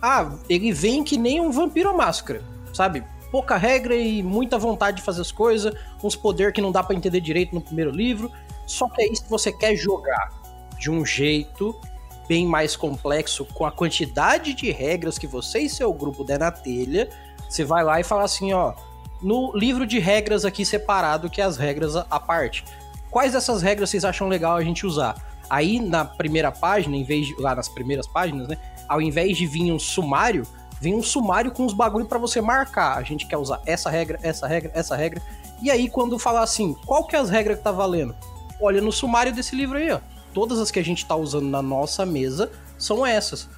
[0.00, 2.42] Ah, ele vem que nem um vampiro máscara,
[2.72, 3.04] sabe?
[3.34, 6.94] Pouca regra e muita vontade de fazer as coisas, uns poder que não dá para
[6.94, 8.30] entender direito no primeiro livro.
[8.64, 10.30] Só que aí se você quer jogar
[10.78, 11.74] de um jeito
[12.28, 16.52] bem mais complexo, com a quantidade de regras que você e seu grupo der na
[16.52, 17.08] telha,
[17.48, 18.72] você vai lá e fala assim, ó,
[19.20, 22.64] no livro de regras aqui separado, que é as regras à parte.
[23.10, 25.16] Quais dessas regras vocês acham legal a gente usar?
[25.50, 28.56] Aí na primeira página, em vez de, lá nas primeiras páginas, né,
[28.88, 30.44] ao invés de vir um sumário,
[30.84, 32.96] vem um sumário com os bagulho para você marcar.
[32.96, 35.20] A gente quer usar essa regra, essa regra, essa regra.
[35.62, 38.14] E aí quando falar assim, qual que é as regras que tá valendo?
[38.60, 40.00] Olha no sumário desse livro aí, ó
[40.34, 43.48] todas as que a gente está usando na nossa mesa são essas.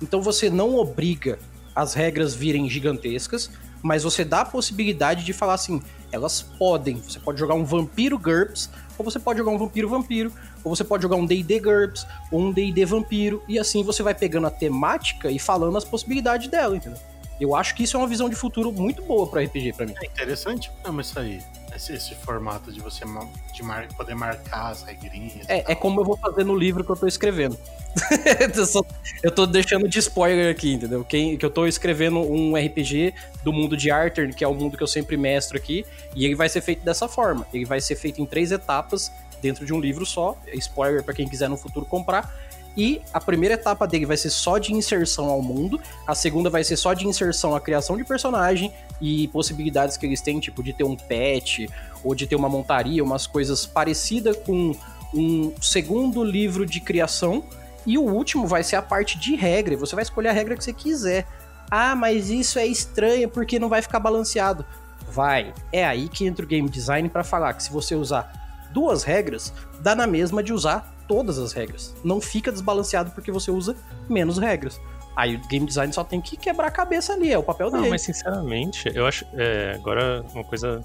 [0.00, 1.38] Então você não obriga
[1.74, 3.50] as regras virem gigantescas,
[3.82, 6.96] mas você dá a possibilidade de falar assim, elas podem.
[6.96, 8.70] Você pode jogar um vampiro GURPS,
[9.00, 10.30] ou você pode jogar um vampiro vampiro,
[10.62, 14.14] ou você pode jogar um D&D GURPS, ou um D&D vampiro, e assim você vai
[14.14, 16.98] pegando a temática e falando as possibilidades dela, entendeu?
[17.40, 19.94] Eu acho que isso é uma visão de futuro muito boa para RPG para mim.
[20.02, 21.40] É interessante mesmo isso aí
[21.74, 23.04] esse, esse formato de você
[23.52, 25.48] de mar, poder marcar as regrinhas.
[25.48, 27.58] É, é como eu vou fazer no livro que eu tô escrevendo.
[29.22, 31.04] eu tô deixando de spoiler aqui, entendeu?
[31.04, 34.76] Quem, que eu tô escrevendo um RPG do mundo de Arthur, que é o mundo
[34.76, 37.46] que eu sempre mestro aqui, e ele vai ser feito dessa forma.
[37.52, 39.10] Ele vai ser feito em três etapas
[39.42, 40.36] dentro de um livro só.
[40.54, 42.32] Spoiler para quem quiser no futuro comprar.
[42.76, 46.62] E a primeira etapa dele vai ser só de inserção ao mundo, a segunda vai
[46.62, 50.72] ser só de inserção à criação de personagem e possibilidades que eles têm, tipo de
[50.72, 51.68] ter um pet
[52.04, 54.74] ou de ter uma montaria, umas coisas parecidas com
[55.12, 57.44] um segundo livro de criação.
[57.86, 60.62] E o último vai ser a parte de regra, você vai escolher a regra que
[60.62, 61.26] você quiser.
[61.70, 64.64] Ah, mas isso é estranho porque não vai ficar balanceado.
[65.10, 65.52] Vai.
[65.72, 69.52] É aí que entra o game design para falar que se você usar duas regras,
[69.80, 71.94] dá na mesma de usar todas as regras.
[72.04, 73.76] Não fica desbalanceado porque você usa
[74.08, 74.80] menos regras.
[75.16, 77.78] Aí o game design só tem que quebrar a cabeça ali, é o papel não,
[77.78, 77.90] dele.
[77.90, 79.26] Mas sinceramente, eu acho.
[79.34, 80.82] É, agora, uma coisa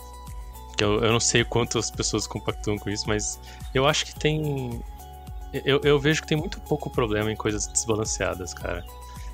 [0.76, 3.40] que eu, eu não sei quantas pessoas compactuam com isso, mas
[3.74, 4.84] eu acho que tem.
[5.54, 8.84] Eu, eu vejo que tem muito pouco problema em coisas desbalanceadas, cara.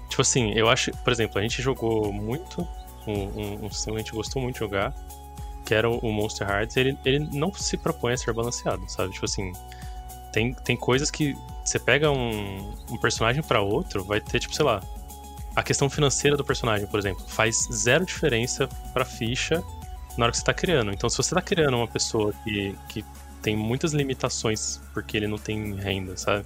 [0.09, 0.91] Tipo assim, eu acho.
[0.97, 2.67] Por exemplo, a gente jogou muito.
[3.07, 4.93] Um, um, um sistema que a gente gostou muito de jogar,
[5.71, 9.13] que era o Monster Hearts, ele, ele não se propõe a ser balanceado, sabe?
[9.13, 9.53] Tipo assim,
[10.33, 14.65] tem, tem coisas que você pega um, um personagem para outro, vai ter, tipo, sei
[14.65, 14.83] lá,
[15.55, 19.63] a questão financeira do personagem, por exemplo, faz zero diferença pra ficha
[20.17, 20.91] na hora que você tá criando.
[20.91, 23.05] Então, se você tá criando uma pessoa que, que
[23.41, 26.45] tem muitas limitações porque ele não tem renda, sabe?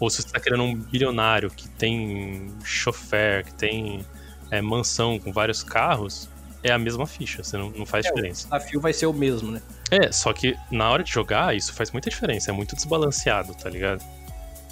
[0.00, 4.04] Ou se você tá criando um bilionário que tem chofer, que tem
[4.50, 6.28] é, mansão com vários carros,
[6.62, 8.46] é a mesma ficha, você não, não faz é, diferença.
[8.46, 9.62] O desafio vai ser o mesmo, né?
[9.90, 13.68] É, só que na hora de jogar, isso faz muita diferença, é muito desbalanceado, tá
[13.68, 14.04] ligado?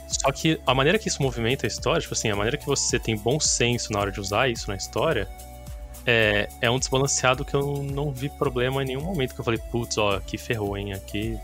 [0.09, 2.99] Só que a maneira que isso movimenta a história, tipo assim, a maneira que você
[2.99, 5.29] tem bom senso na hora de usar isso na história,
[6.07, 9.61] é, é um desbalanceado que eu não vi problema em nenhum momento que eu falei,
[9.71, 11.39] putz, ó, aqui ferrou, hein, aqui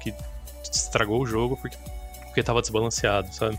[0.00, 0.12] que
[0.72, 1.76] estragou o jogo porque,
[2.24, 3.58] porque tava desbalanceado, sabe?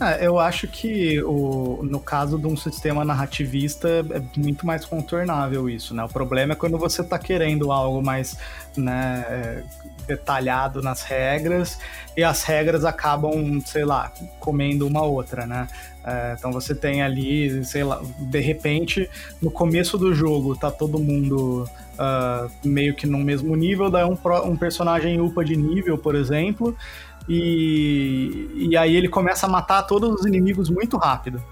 [0.00, 5.68] É, eu acho que o, no caso de um sistema narrativista é muito mais contornável
[5.68, 6.04] isso, né?
[6.04, 8.38] O problema é quando você está querendo algo mais
[8.76, 9.64] né, é,
[10.06, 11.80] detalhado nas regras
[12.16, 15.66] e as regras acabam, sei lá, comendo uma outra, né?
[16.04, 19.10] É, então você tem ali, sei lá, de repente,
[19.42, 21.68] no começo do jogo tá todo mundo
[21.98, 26.74] uh, meio que no mesmo nível, daí um, um personagem upa de nível, por exemplo,
[27.28, 31.42] e, e aí ele começa a matar todos os inimigos muito rápido,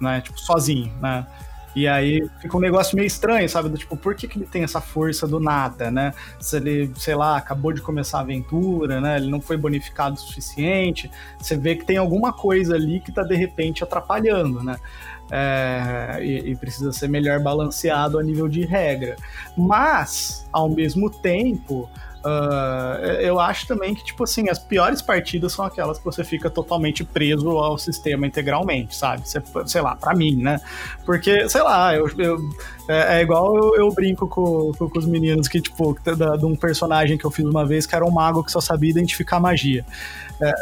[0.00, 0.20] né?
[0.20, 1.26] Tipo, sozinho, né?
[1.76, 3.68] E aí fica um negócio meio estranho, sabe?
[3.68, 6.14] Do tipo, por que, que ele tem essa força do nada, né?
[6.40, 9.18] Se ele, sei lá, acabou de começar a aventura, né?
[9.18, 11.10] Ele não foi bonificado o suficiente.
[11.38, 14.78] Você vê que tem alguma coisa ali que tá de repente atrapalhando, né?
[15.30, 19.16] É, e, e, precisa ser melhor balanceado a nível de regra.
[19.54, 21.90] Mas, ao mesmo tempo,
[22.26, 26.50] Uh, eu acho também que, tipo assim, as piores partidas são aquelas que você fica
[26.50, 29.22] totalmente preso ao sistema integralmente, sabe?
[29.66, 30.60] Sei lá, pra mim, né?
[31.04, 32.38] Porque, sei lá, eu, eu
[32.88, 36.44] é, é, igual eu, eu brinco com, com, com, os meninos que, tipo, da, de
[36.44, 39.38] um personagem que eu fiz uma vez que era um mago que só sabia identificar
[39.38, 39.86] magia.
[40.42, 40.52] É,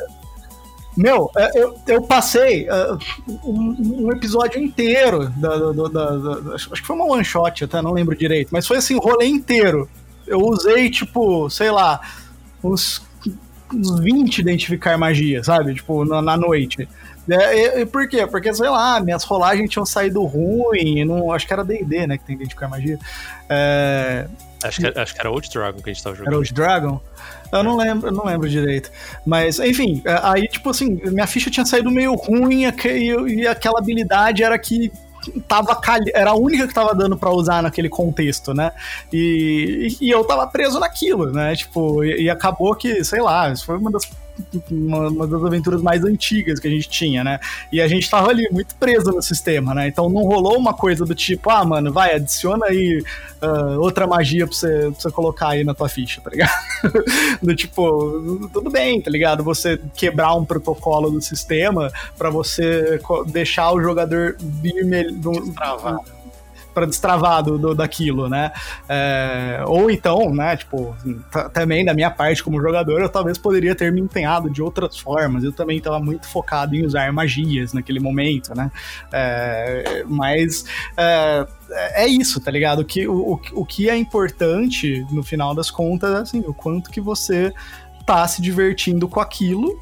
[0.94, 2.98] meu, é, eu, eu passei uh,
[3.42, 7.92] um, um, episódio inteiro da, da, da, acho que foi uma one shot, até não
[7.92, 9.88] lembro direito, mas foi assim, o rolê inteiro
[10.26, 12.00] eu usei, tipo, sei lá,
[12.62, 13.02] uns,
[13.72, 15.74] uns 20 identificar magia, sabe?
[15.74, 16.88] Tipo, na, na noite.
[17.28, 18.26] É, e, por quê?
[18.26, 22.24] Porque, sei lá, minhas rolagens tinham saído ruim, não, acho que era D&D, né, que
[22.24, 22.98] tem identificar magia.
[23.48, 24.26] É...
[24.62, 26.32] Acho, que, acho que era Old Dragon que a gente tava jogando.
[26.32, 27.00] Era Old Dragon?
[27.52, 28.90] Eu não lembro, eu não lembro direito.
[29.24, 33.78] Mas, enfim, é, aí, tipo assim, minha ficha tinha saído meio ruim e, e aquela
[33.78, 34.90] habilidade era que
[35.46, 35.78] tava
[36.14, 38.72] era a única que tava dando para usar naquele contexto, né?
[39.12, 41.54] E, e, eu tava preso naquilo, né?
[41.54, 44.04] Tipo, e, e acabou que, sei lá, isso foi uma das
[44.70, 47.38] uma, uma, das aventuras mais antigas que a gente tinha, né?
[47.72, 49.88] E a gente tava ali muito preso no sistema, né?
[49.88, 53.02] Então não rolou uma coisa do tipo, ah, mano, vai, adiciona aí
[53.42, 56.52] uh, outra magia pra você, pra você colocar aí na tua ficha, tá ligado?
[57.42, 59.44] do tipo, tudo bem, tá ligado?
[59.44, 66.13] Você quebrar um protocolo do sistema para você deixar o jogador vir Destravado
[66.74, 68.52] para destravar do, do, daquilo, né?
[68.88, 70.94] É, ou então, né, tipo,
[71.52, 75.44] também da minha parte como jogador, eu talvez poderia ter me empenhado de outras formas.
[75.44, 78.70] Eu também estava muito focado em usar magias naquele momento, né?
[79.12, 80.64] É, mas
[80.96, 81.46] é,
[82.04, 82.80] é isso, tá ligado?
[82.80, 86.90] O que, o, o que é importante, no final das contas, é assim, o quanto
[86.90, 87.52] que você
[88.04, 89.80] tá se divertindo com aquilo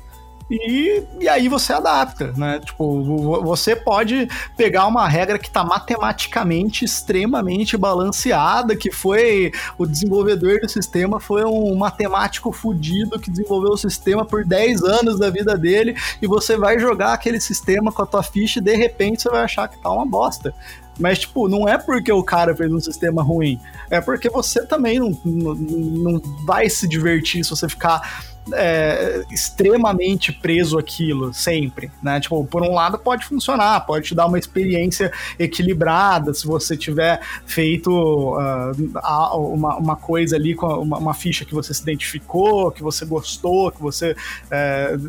[0.51, 2.61] e, e aí você adapta, né?
[2.61, 10.61] Tipo, você pode pegar uma regra que está matematicamente extremamente balanceada, que foi o desenvolvedor
[10.61, 15.57] do sistema foi um matemático fudido que desenvolveu o sistema por 10 anos da vida
[15.57, 19.31] dele, e você vai jogar aquele sistema com a tua ficha e de repente você
[19.31, 20.55] vai achar que tá uma bosta.
[20.99, 23.59] Mas, tipo, não é porque o cara fez um sistema ruim.
[23.91, 28.23] É porque você também não, não, não vai se divertir se você ficar
[28.53, 32.19] é, extremamente preso aquilo sempre, né?
[32.19, 37.21] Tipo, por um lado pode funcionar, pode te dar uma experiência equilibrada se você tiver
[37.47, 42.83] feito uh, uma, uma coisa ali com uma, uma, ficha que você se identificou, que
[42.83, 44.17] você gostou, que você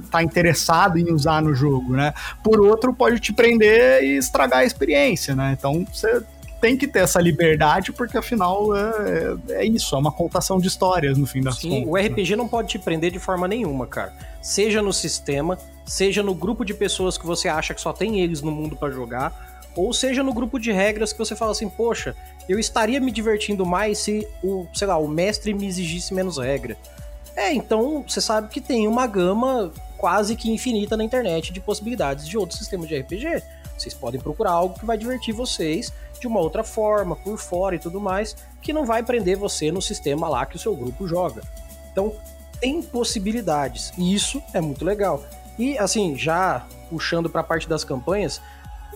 [0.03, 2.13] está é, interessado em usar no jogo, né?
[2.43, 5.55] Por outro, pode te prender e estragar a experiência, né?
[5.57, 6.23] Então você
[6.63, 11.17] tem que ter essa liberdade, porque afinal é, é isso, é uma contação de histórias
[11.17, 11.89] no fim das Sim, contas.
[11.89, 12.35] o RPG né?
[12.37, 14.13] não pode te prender de forma nenhuma, cara.
[14.41, 18.41] Seja no sistema, seja no grupo de pessoas que você acha que só tem eles
[18.41, 22.15] no mundo para jogar, ou seja no grupo de regras que você fala assim, poxa,
[22.47, 26.77] eu estaria me divertindo mais se o, sei lá, o mestre me exigisse menos regra.
[27.35, 32.25] É, então você sabe que tem uma gama quase que infinita na internet de possibilidades
[32.25, 33.43] de outros sistemas de RPG.
[33.77, 35.91] Vocês podem procurar algo que vai divertir vocês
[36.23, 39.81] de uma outra forma, por fora e tudo mais, que não vai prender você no
[39.81, 41.41] sistema lá que o seu grupo joga.
[41.91, 42.13] Então,
[42.61, 45.21] tem possibilidades, e isso é muito legal.
[45.59, 48.41] E assim, já puxando para a parte das campanhas,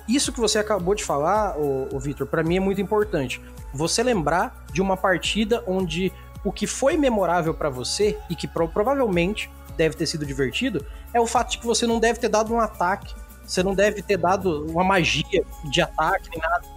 [0.07, 3.41] isso que você acabou de falar, o, o Vitor, para mim é muito importante.
[3.73, 6.13] Você lembrar de uma partida onde
[6.45, 11.19] o que foi memorável para você e que pro, provavelmente deve ter sido divertido é
[11.19, 13.13] o fato de que você não deve ter dado um ataque,
[13.45, 16.76] você não deve ter dado uma magia de ataque nem nada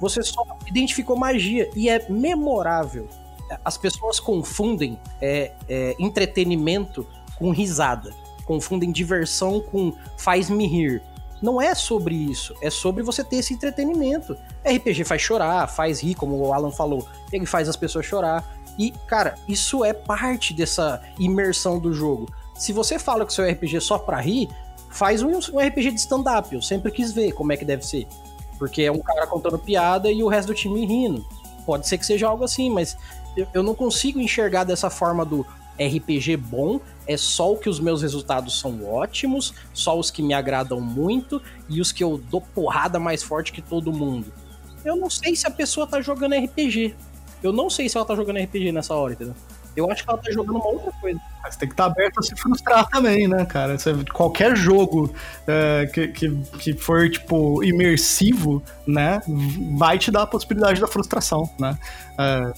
[0.00, 3.08] você só identificou magia e é memorável.
[3.64, 7.06] As pessoas confundem é, é, entretenimento
[7.38, 8.12] com risada,
[8.44, 11.02] confundem diversão com faz-me rir.
[11.40, 14.36] Não é sobre isso, é sobre você ter esse entretenimento.
[14.64, 18.56] RPG faz chorar, faz rir, como o Alan falou, ele faz as pessoas chorar.
[18.78, 22.28] E, cara, isso é parte dessa imersão do jogo.
[22.54, 24.48] Se você fala que seu RPG é só pra rir,
[24.90, 26.54] faz um, um RPG de stand-up.
[26.54, 28.06] Eu sempre quis ver como é que deve ser.
[28.58, 31.24] Porque é um cara contando piada e o resto do time rindo.
[31.64, 32.96] Pode ser que seja algo assim, mas
[33.36, 35.46] eu, eu não consigo enxergar dessa forma do
[35.78, 40.32] RPG bom, é só o que os meus resultados são ótimos, só os que me
[40.32, 44.32] agradam muito e os que eu dou porrada mais forte que todo mundo.
[44.84, 46.94] Eu não sei se a pessoa tá jogando RPG.
[47.42, 49.34] Eu não sei se ela tá jogando RPG nessa hora, entendeu?
[49.76, 51.20] Eu acho que ela tá jogando uma outra coisa.
[51.44, 53.78] Você tem que estar tá aberto a se frustrar também, né, cara?
[53.78, 55.14] Você, qualquer jogo
[55.46, 59.20] é, que, que, que for, tipo, imersivo, né,
[59.76, 61.78] vai te dar a possibilidade da frustração, né?
[62.18, 62.52] É,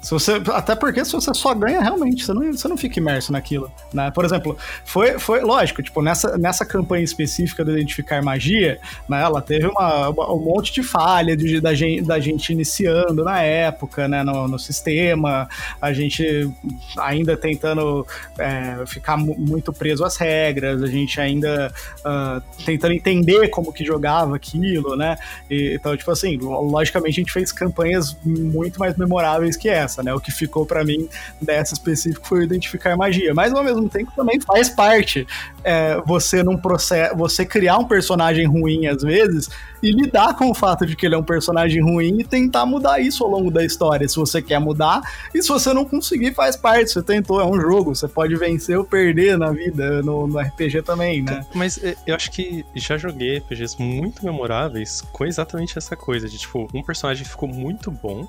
[0.00, 3.32] se você, até porque se você só ganha realmente, você não, você não fica imerso
[3.32, 4.10] naquilo, né?
[4.10, 8.78] Por exemplo, foi, foi lógico, tipo, nessa, nessa campanha específica de identificar magia,
[9.08, 13.22] né, ela teve uma, uma, um monte de falha de, da, gente, da gente iniciando
[13.22, 15.48] na época, né, no, no sistema,
[15.80, 16.50] a gente
[16.98, 18.06] ainda tentando
[18.38, 24.34] é, ficar muito preso às regras, a gente ainda uh, tentando entender como que jogava
[24.36, 25.16] aquilo, né?
[25.50, 30.14] E, então, tipo assim, logicamente a gente fez campanhas muito mais memoráveis que essa né?
[30.14, 31.08] O que ficou para mim
[31.40, 33.34] dessa específica foi identificar magia.
[33.34, 35.26] Mas ao mesmo tempo também faz parte
[35.64, 39.48] é, você não processo, você criar um personagem ruim às vezes
[39.82, 43.00] e lidar com o fato de que ele é um personagem ruim e tentar mudar
[43.00, 45.00] isso ao longo da história, se você quer mudar.
[45.34, 46.90] E se você não conseguir, faz parte.
[46.90, 50.82] Você tentou, é um jogo, você pode vencer ou perder na vida, no, no RPG
[50.82, 51.46] também, né?
[51.54, 56.38] Mas é, eu acho que já joguei RPGs muito memoráveis com exatamente essa coisa de
[56.38, 58.28] tipo, um personagem ficou muito bom.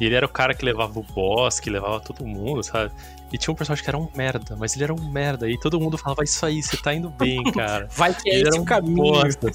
[0.00, 2.92] E ele era o cara que levava o boss, que levava todo mundo, sabe?
[3.32, 5.50] E tinha um personagem que era um merda, mas ele era um merda.
[5.50, 7.88] E todo mundo falava, isso aí, você tá indo bem, cara.
[7.90, 8.96] Vai que é esse era um caminho.
[8.96, 9.48] Bosta,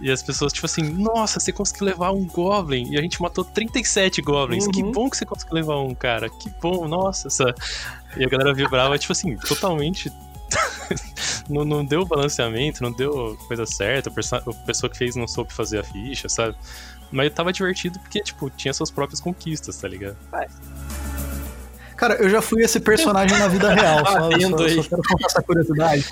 [0.00, 2.90] e, e, as pessoas, tipo assim, nossa, você conseguiu levar um Goblin.
[2.90, 4.66] E a gente matou 37 Goblins.
[4.66, 4.70] Uhum.
[4.70, 6.28] Que bom que você conseguiu levar um, cara.
[6.28, 7.28] Que bom, nossa.
[7.28, 7.54] Essa...
[8.16, 10.12] E a galera vibrava, tipo assim, totalmente
[11.48, 15.78] não, não deu balanceamento, não deu coisa certa, a pessoa que fez não soube fazer
[15.78, 16.56] a ficha, sabe?
[17.12, 20.16] Mas tava divertido porque, tipo, tinha suas próprias conquistas, tá ligado?
[21.96, 25.42] Cara, eu já fui esse personagem na vida real, só, só, só quero contar essa
[25.42, 26.10] curiosidade.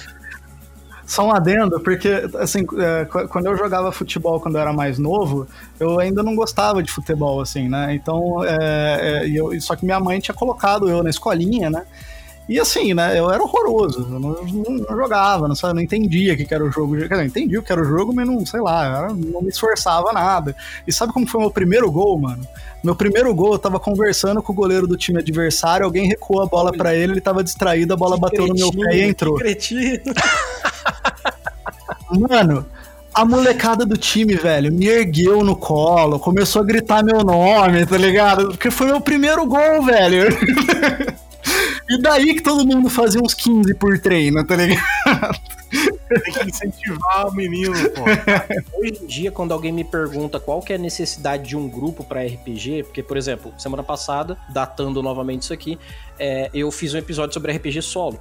[1.10, 5.48] Só um adendo, porque, assim, é, quando eu jogava futebol quando eu era mais novo,
[5.80, 7.92] eu ainda não gostava de futebol, assim, né?
[7.92, 11.84] Então, é, é, eu, só que minha mãe tinha colocado eu na escolinha, né?
[12.50, 16.34] E assim, né, eu era horroroso, eu não, não, não jogava, não, sabe, não entendia
[16.34, 16.96] o que, que era o jogo.
[16.96, 20.12] Quer dizer, entendi o que era o jogo, mas não, sei lá, não me esforçava
[20.12, 20.56] nada.
[20.84, 22.44] E sabe como foi o meu primeiro gol, mano?
[22.82, 26.46] Meu primeiro gol, eu tava conversando com o goleiro do time adversário, alguém recuou a
[26.46, 29.02] bola para ele, ele tava distraído, a bola que bateu cretino, no meu pé e
[29.02, 29.38] entrou.
[32.10, 32.66] Mano,
[33.14, 37.96] a molecada do time, velho, me ergueu no colo, começou a gritar meu nome, tá
[37.96, 38.48] ligado?
[38.48, 40.26] Porque foi meu primeiro gol, velho.
[41.90, 45.40] E daí que todo mundo fazia uns 15 por treino, tá ligado?
[46.08, 48.02] Tem que incentivar o menino, pô.
[48.78, 52.04] Hoje em dia, quando alguém me pergunta qual que é a necessidade de um grupo
[52.04, 55.76] para RPG, porque, por exemplo, semana passada, datando novamente isso aqui,
[56.16, 58.20] é, eu fiz um episódio sobre RPG solo.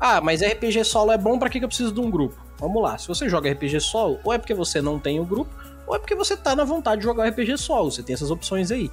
[0.00, 2.42] Ah, mas RPG solo é bom para que eu preciso de um grupo?
[2.58, 5.54] Vamos lá, se você joga RPG solo, ou é porque você não tem o grupo,
[5.86, 7.90] ou é porque você tá na vontade de jogar RPG solo.
[7.90, 8.90] Você tem essas opções aí.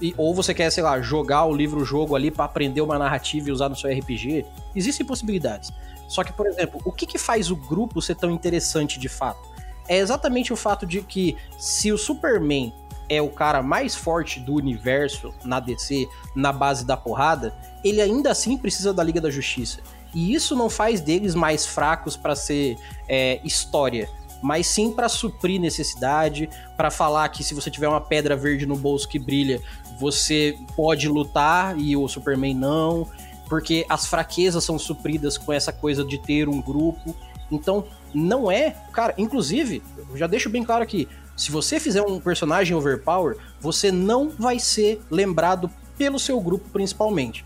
[0.00, 3.52] E, ou você quer, sei lá, jogar o livro-jogo ali para aprender uma narrativa e
[3.52, 4.46] usar no seu RPG.
[4.74, 5.70] Existem possibilidades.
[6.08, 9.40] Só que, por exemplo, o que, que faz o grupo ser tão interessante de fato?
[9.88, 12.72] É exatamente o fato de que se o Superman
[13.08, 17.54] é o cara mais forte do universo na DC, na base da porrada,
[17.84, 19.80] ele ainda assim precisa da Liga da Justiça.
[20.14, 22.76] E isso não faz deles mais fracos para ser
[23.08, 24.08] é, história
[24.46, 28.76] mas sim para suprir necessidade, para falar que se você tiver uma pedra verde no
[28.76, 29.60] bolso que brilha,
[29.98, 33.10] você pode lutar e o Superman não,
[33.48, 37.12] porque as fraquezas são supridas com essa coisa de ter um grupo.
[37.50, 39.82] Então, não é, cara, inclusive,
[40.14, 45.02] já deixo bem claro aqui, se você fizer um personagem overpower, você não vai ser
[45.10, 45.68] lembrado
[45.98, 47.44] pelo seu grupo principalmente.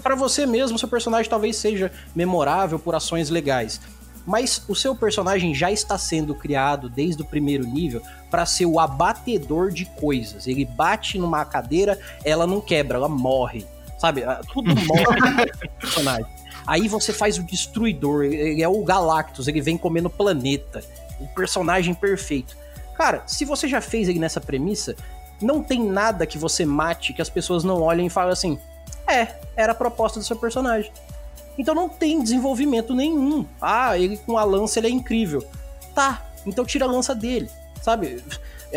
[0.00, 3.80] Para você mesmo, seu personagem talvez seja memorável por ações legais
[4.28, 8.78] mas o seu personagem já está sendo criado desde o primeiro nível para ser o
[8.78, 10.46] abatedor de coisas.
[10.46, 13.66] Ele bate numa cadeira, ela não quebra, ela morre.
[13.98, 14.22] Sabe?
[14.24, 15.50] Ah, tudo morre
[15.80, 16.26] personagem.
[16.66, 20.84] Aí você faz o destruidor, ele é o Galactus, ele vem comendo planeta.
[21.18, 22.54] O personagem perfeito.
[22.98, 24.94] Cara, se você já fez ele nessa premissa,
[25.40, 28.58] não tem nada que você mate que as pessoas não olhem e falem assim:
[29.08, 30.92] é, era a proposta do seu personagem.
[31.58, 33.44] Então não tem desenvolvimento nenhum.
[33.60, 35.44] Ah, ele com a lança ele é incrível.
[35.94, 37.50] Tá, então tira a lança dele,
[37.82, 38.22] sabe?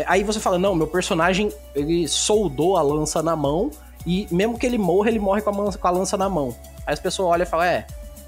[0.06, 3.70] Aí você fala, não, meu personagem ele soldou a lança na mão
[4.04, 6.54] e mesmo que ele morra, ele morre com a, lança, com a lança na mão.
[6.84, 7.86] Aí as pessoas olham e falam, é,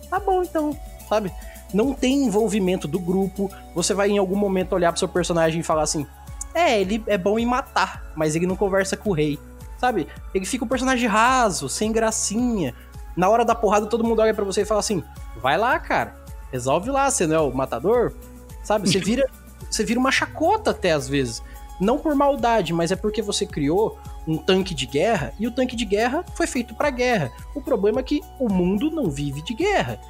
[0.09, 0.79] tá bom então,
[1.09, 1.33] sabe?
[1.73, 3.51] Não tem envolvimento do grupo.
[3.75, 6.07] Você vai em algum momento olhar pro seu personagem e falar assim,
[6.55, 9.39] é, ele é bom em matar, mas ele não conversa com o rei.
[9.79, 10.07] Sabe?
[10.33, 12.73] Ele fica um personagem raso, sem gracinha
[13.17, 15.03] na hora da porrada todo mundo olha para você e fala assim:
[15.41, 16.17] vai lá, cara,
[16.51, 18.13] resolve lá, você não é o matador?
[18.63, 18.89] Sabe?
[18.89, 19.29] Você vira,
[19.71, 21.43] você vira uma chacota até às vezes.
[21.81, 25.75] Não por maldade, mas é porque você criou um tanque de guerra e o tanque
[25.75, 27.33] de guerra foi feito para guerra.
[27.55, 30.01] O problema é que o mundo não vive de guerra.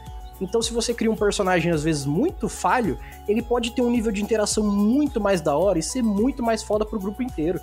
[0.40, 4.12] Então, se você cria um personagem às vezes muito falho, ele pode ter um nível
[4.12, 7.60] de interação muito mais da hora e ser muito mais foda pro grupo inteiro.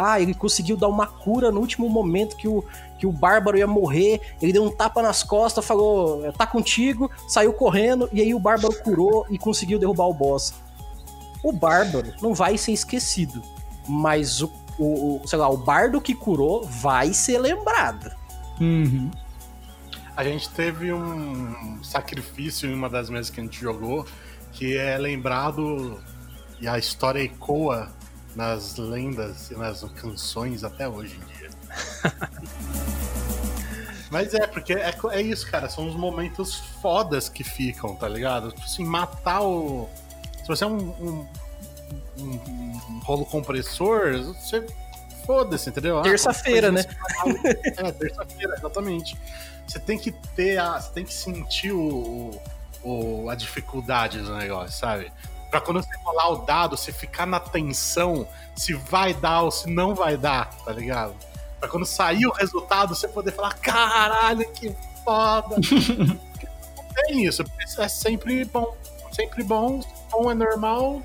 [0.00, 2.64] Ah, ele conseguiu dar uma cura no último momento que o,
[3.00, 4.20] que o Bárbaro ia morrer.
[4.40, 8.80] Ele deu um tapa nas costas, falou: tá contigo, saiu correndo, e aí o Bárbaro
[8.84, 10.54] curou e conseguiu derrubar o boss.
[11.42, 13.42] O Bárbaro não vai ser esquecido,
[13.88, 18.12] mas o, o, o sei lá, o bardo que curou vai ser lembrado.
[18.60, 19.10] Uhum.
[20.16, 24.06] A gente teve um sacrifício em uma das mesas que a gente jogou,
[24.52, 26.00] que é lembrado
[26.60, 27.97] e a história ecoa
[28.34, 31.50] nas lendas e nas canções até hoje em dia.
[34.10, 35.68] Mas é, porque é, é isso, cara.
[35.68, 38.50] São os momentos fodas que ficam, tá ligado?
[38.52, 39.88] Tipo assim, matar o.
[40.42, 41.26] Se você é um, um,
[42.18, 42.30] um,
[42.90, 44.64] um rolo compressor, você.
[45.26, 45.98] Foda-se, entendeu?
[45.98, 46.86] Ah, terça-feira, né?
[47.76, 49.14] É, terça-feira, exatamente.
[49.66, 50.80] Você tem que ter a.
[50.80, 52.30] Você tem que sentir o,
[52.82, 55.12] o, a dificuldade do negócio, sabe?
[55.50, 59.70] Pra quando você rolar o dado, você ficar na tensão se vai dar ou se
[59.70, 61.14] não vai dar, tá ligado?
[61.58, 64.74] Pra quando sair o resultado, você poder falar, caralho, que
[65.04, 65.56] foda.
[66.76, 67.44] não tem isso.
[67.78, 68.76] É sempre bom.
[69.12, 69.80] Sempre bom.
[70.10, 71.02] Bom é normal.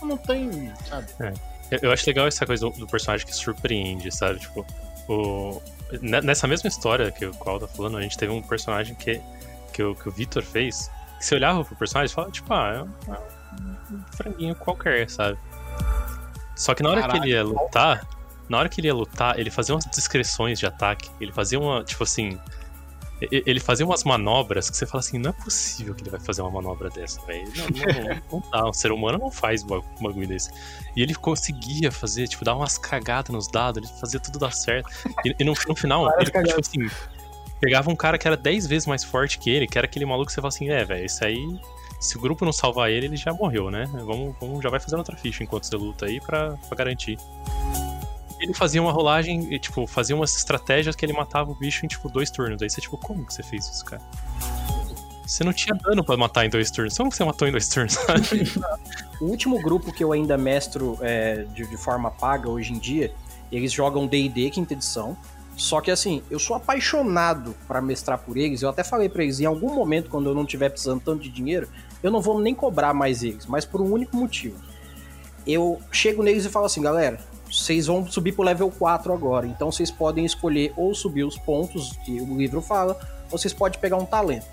[0.00, 1.06] Não tem, sabe?
[1.20, 1.32] É.
[1.80, 4.40] Eu acho legal essa coisa do, do, personagem que surpreende, sabe?
[4.40, 4.66] Tipo,
[5.08, 5.62] o...
[6.00, 9.20] nessa mesma história que o Qual tá falando, a gente teve um personagem que,
[9.72, 10.90] que, o, que o Victor fez.
[11.18, 13.22] Que você olhava pro personagem e falava, tipo, ah, é um
[14.16, 15.38] franguinho qualquer, sabe?
[16.54, 18.06] Só que na hora Caralho, que ele ia lutar,
[18.48, 21.10] na hora que ele ia lutar, ele fazia umas descrições de ataque.
[21.20, 22.38] Ele fazia uma, tipo assim.
[23.30, 26.42] Ele fazia umas manobras que você fala assim: não é possível que ele vai fazer
[26.42, 27.50] uma manobra dessa, velho.
[27.56, 30.50] Não, não, não, dá, um ser humano não faz um bagulho desse.
[30.96, 34.90] E ele conseguia fazer, tipo, dar umas cagadas nos dados, ele fazia tudo dar certo.
[35.24, 36.90] E, e no, no, final, ele, tipo assim,
[37.60, 40.26] pegava um cara que era 10 vezes mais forte que ele, que era aquele maluco
[40.26, 41.60] que você fala assim: é, velho, isso aí
[42.02, 43.88] se o grupo não salvar ele, ele já morreu, né?
[43.92, 47.18] Vamos, vamos já vai fazendo outra ficha enquanto você luta aí pra garantir
[48.42, 51.88] ele fazia uma rolagem, e, tipo, fazia umas estratégias que ele matava o bicho em,
[51.88, 52.60] tipo, dois turnos.
[52.60, 54.02] Aí você, tipo, como que você fez isso, cara?
[55.24, 56.96] Você não tinha dano pra matar em dois turnos.
[56.96, 57.96] Como que você matou em dois turnos,
[59.20, 63.14] o último grupo que eu ainda mestro é, de, de forma paga hoje em dia,
[63.50, 65.16] eles jogam D&D, quinta edição.
[65.56, 68.62] Só que assim, eu sou apaixonado para mestrar por eles.
[68.62, 71.28] Eu até falei para eles, em algum momento, quando eu não estiver precisando tanto de
[71.28, 71.68] dinheiro,
[72.02, 74.56] eu não vou nem cobrar mais eles, mas por um único motivo.
[75.46, 77.18] Eu chego neles e falo assim, galera,
[77.50, 79.46] vocês vão subir pro level 4 agora.
[79.46, 82.98] Então vocês podem escolher ou subir os pontos que o livro fala,
[83.30, 84.46] ou vocês podem pegar um talento.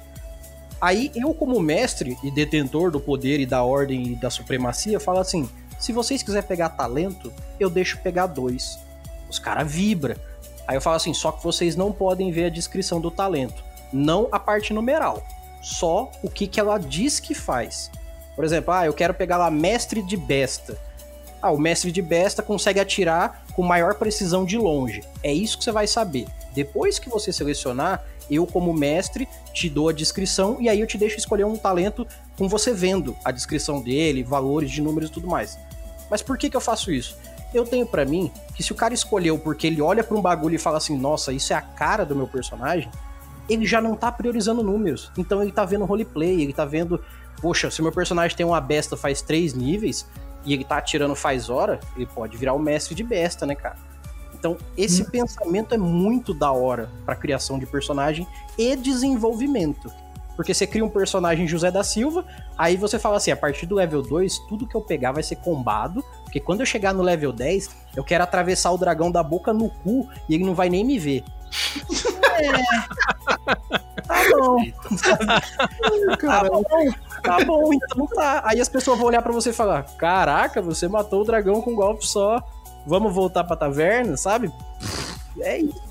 [0.82, 5.20] Aí eu, como mestre e detentor do poder e da ordem e da supremacia, falo
[5.20, 8.80] assim: se vocês quiserem pegar talento, eu deixo pegar dois.
[9.30, 10.18] Os caras vibra.
[10.68, 14.28] Aí eu falo assim: só que vocês não podem ver a descrição do talento, não
[14.32, 15.22] a parte numeral,
[15.62, 17.92] só o que, que ela diz que faz.
[18.36, 20.78] Por exemplo, ah, eu quero pegar lá mestre de besta.
[21.42, 25.04] Ah, o mestre de besta consegue atirar com maior precisão de longe.
[25.24, 26.28] É isso que você vai saber.
[26.54, 30.98] Depois que você selecionar, eu, como mestre, te dou a descrição e aí eu te
[30.98, 32.06] deixo escolher um talento
[32.38, 35.58] com você vendo a descrição dele, valores de números e tudo mais.
[36.10, 37.18] Mas por que, que eu faço isso?
[37.54, 40.56] Eu tenho para mim que se o cara escolheu porque ele olha para um bagulho
[40.56, 42.90] e fala assim, nossa, isso é a cara do meu personagem,
[43.50, 45.12] ele já não tá priorizando números.
[45.18, 47.04] Então ele tá vendo roleplay, ele tá vendo,
[47.42, 50.08] poxa, se meu personagem tem uma besta faz três níveis,
[50.46, 53.78] e ele tá atirando faz hora, ele pode virar o mestre de besta, né, cara?
[54.34, 55.06] Então, esse hum.
[55.12, 58.26] pensamento é muito da hora para criação de personagem
[58.58, 59.92] e desenvolvimento.
[60.38, 62.26] Porque você cria um personagem José da Silva,
[62.58, 65.36] aí você fala assim: a partir do level 2, tudo que eu pegar vai ser
[65.36, 69.52] combado, porque quando eu chegar no level 10, eu quero atravessar o dragão da boca
[69.52, 71.26] no cu e ele não vai nem me ver.
[72.40, 72.52] É.
[74.10, 74.58] Tá bom.
[76.20, 76.64] tá bom.
[77.22, 78.42] Tá bom, então tá.
[78.46, 81.72] Aí as pessoas vão olhar para você e falar: Caraca, você matou o dragão com
[81.72, 82.42] um golpe só.
[82.88, 84.52] Vamos voltar pra taverna, sabe?
[85.42, 85.89] É isso.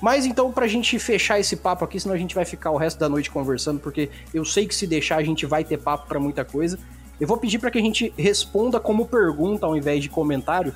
[0.00, 2.98] Mas então, pra gente fechar esse papo aqui, senão a gente vai ficar o resto
[2.98, 6.20] da noite conversando, porque eu sei que se deixar a gente vai ter papo para
[6.20, 6.78] muita coisa.
[7.18, 10.74] Eu vou pedir para que a gente responda como pergunta ao invés de comentário,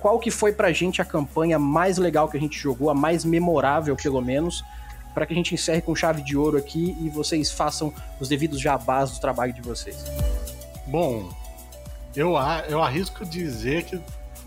[0.00, 3.24] qual que foi pra gente a campanha mais legal que a gente jogou, a mais
[3.24, 4.64] memorável, pelo menos,
[5.14, 8.60] para que a gente encerre com chave de ouro aqui e vocês façam os devidos
[8.60, 10.04] jabás do trabalho de vocês.
[10.86, 11.30] Bom,
[12.14, 12.34] eu,
[12.68, 14.00] eu arrisco dizer que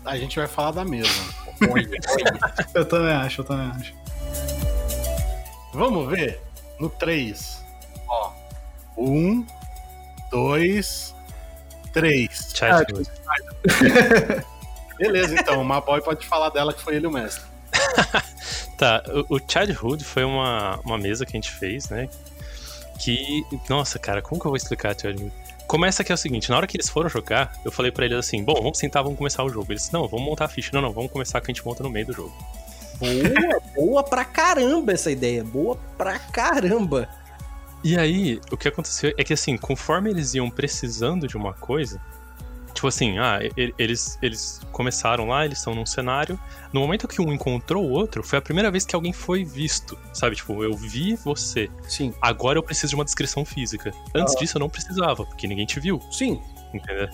[0.04, 1.24] a gente vai falar da mesma.
[2.74, 3.94] eu também acho, eu também acho.
[5.72, 6.40] Vamos ver?
[6.78, 7.64] No 3.
[8.08, 8.32] Ó.
[8.96, 9.46] 1,
[10.30, 11.14] 2,
[11.92, 12.52] 3.
[12.54, 13.10] Childhood.
[14.98, 15.60] Beleza, então.
[15.60, 17.44] O Maboy pode falar dela que foi ele o mestre.
[18.76, 22.08] tá, o, o Childhood foi uma, uma mesa que a gente fez, né?
[22.98, 23.44] Que.
[23.68, 25.32] Nossa, cara, como que eu vou explicar Childhood?
[25.66, 28.18] Começa que é o seguinte, na hora que eles foram jogar, eu falei para eles
[28.18, 29.72] assim, bom, vamos sentar, vamos começar o jogo.
[29.72, 30.70] Eles, não, vamos montar a ficha.
[30.72, 32.34] Não, não, vamos começar que a gente monta no meio do jogo.
[33.00, 35.42] Boa, boa pra caramba essa ideia.
[35.42, 37.08] Boa pra caramba.
[37.82, 41.98] E aí, o que aconteceu é que assim, conforme eles iam precisando de uma coisa,
[42.80, 43.40] Tipo assim, ah,
[43.78, 46.40] eles, eles começaram lá, eles estão num cenário.
[46.72, 49.98] No momento que um encontrou o outro, foi a primeira vez que alguém foi visto.
[50.12, 50.36] Sabe?
[50.36, 51.68] Tipo, eu vi você.
[51.88, 52.14] Sim.
[52.22, 53.92] Agora eu preciso de uma descrição física.
[54.14, 54.38] Antes ah.
[54.38, 56.00] disso eu não precisava, porque ninguém te viu.
[56.10, 56.40] Sim.
[56.72, 57.08] Entendeu?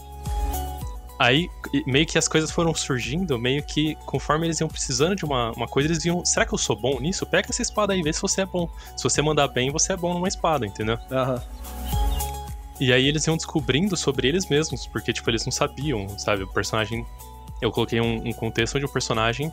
[1.19, 1.49] Aí,
[1.87, 5.67] meio que as coisas foram surgindo, meio que conforme eles iam precisando de uma, uma
[5.67, 6.25] coisa, eles iam.
[6.25, 7.25] Será que eu sou bom nisso?
[7.25, 8.69] Pega essa espada aí, vê se você é bom.
[8.97, 10.99] Se você mandar bem, você é bom numa espada, entendeu?
[11.11, 11.35] Aham.
[11.35, 11.77] Uhum.
[12.79, 16.43] E aí eles iam descobrindo sobre eles mesmos, porque, tipo, eles não sabiam, sabe?
[16.43, 17.07] O personagem.
[17.61, 19.51] Eu coloquei um, um contexto onde o personagem.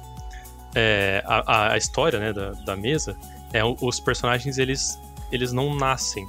[0.76, 3.16] É, a, a história, né, da, da mesa,
[3.54, 5.00] é os personagens, eles,
[5.32, 6.26] eles não nascem,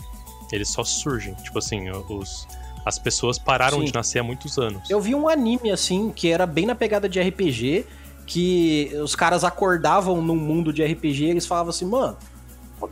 [0.52, 1.34] eles só surgem.
[1.34, 2.46] Tipo assim, os.
[2.84, 3.86] As pessoas pararam Sim.
[3.86, 4.88] de nascer há muitos anos.
[4.90, 7.86] Eu vi um anime, assim, que era bem na pegada de RPG,
[8.26, 12.16] que os caras acordavam num mundo de RPG e eles falavam assim, mano,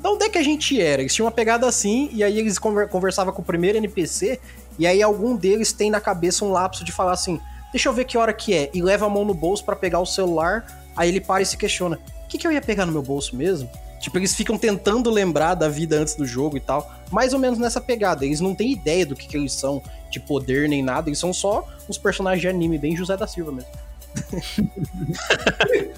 [0.00, 1.02] de onde é que a gente era?
[1.02, 4.40] Eles tinham uma pegada assim, e aí eles conversavam com o primeiro NPC,
[4.78, 7.40] e aí algum deles tem na cabeça um lapso de falar assim:
[7.72, 10.00] deixa eu ver que hora que é, e leva a mão no bolso para pegar
[10.00, 10.64] o celular,
[10.96, 13.36] aí ele para e se questiona: o que, que eu ia pegar no meu bolso
[13.36, 13.68] mesmo?
[14.02, 16.92] Tipo, eles ficam tentando lembrar da vida antes do jogo e tal.
[17.08, 18.26] Mais ou menos nessa pegada.
[18.26, 19.80] Eles não têm ideia do que, que eles são,
[20.10, 21.08] de poder nem nada.
[21.08, 23.70] Eles são só uns personagens de anime, bem José da Silva mesmo.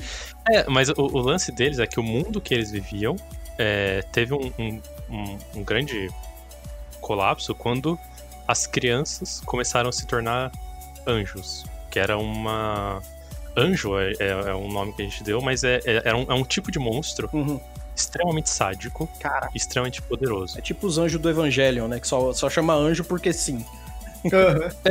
[0.53, 3.17] é, mas o, o, lance deles é que o mundo que eles viviam
[3.59, 4.81] é, teve um, um,
[5.11, 6.11] um, um grande
[7.01, 7.99] colapso quando
[8.47, 10.53] as crianças começaram a se tornar
[11.07, 13.03] anjos, que era uma
[13.57, 16.27] anjo é, é, é, um nome que a gente deu, mas é, é, é, um,
[16.29, 17.59] é um tipo de monstro uhum.
[17.95, 19.49] Extremamente sádico, Cara.
[19.55, 20.59] extremamente poderoso.
[20.59, 22.01] É tipo os anjos do Evangelion, né?
[22.01, 23.65] Que só, só chama anjo porque sim.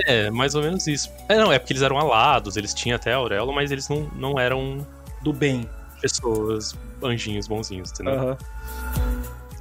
[0.06, 1.12] é, mais ou menos isso.
[1.28, 4.04] É, não, é porque eles eram alados, eles tinham até a auréola, mas eles não,
[4.16, 4.86] não eram
[5.22, 5.68] do bem.
[6.02, 8.14] Pessoas, anjinhos bonzinhos, entendeu?
[8.16, 8.38] Uhum.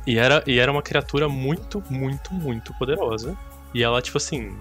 [0.06, 3.36] E era, e era uma criatura muito, muito, muito poderosa.
[3.72, 4.54] E ela, tipo assim,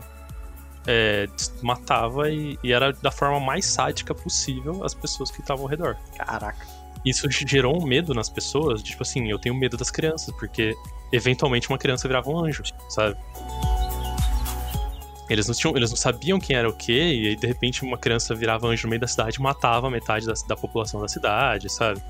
[0.88, 1.27] é,
[1.61, 5.97] matava e, e, era da forma mais sádica possível as pessoas que estavam ao redor.
[6.15, 6.65] Caraca.
[7.06, 10.76] Isso gerou um medo nas pessoas, tipo assim, eu tenho medo das crianças, porque
[11.12, 13.18] eventualmente uma criança virava um anjo, sabe?
[15.30, 17.97] Eles não, tinham, eles não sabiam quem era o quê, e aí de repente uma
[17.97, 21.72] criança virava anjo no meio da cidade e matava metade da, da população da cidade,
[21.72, 22.02] sabe?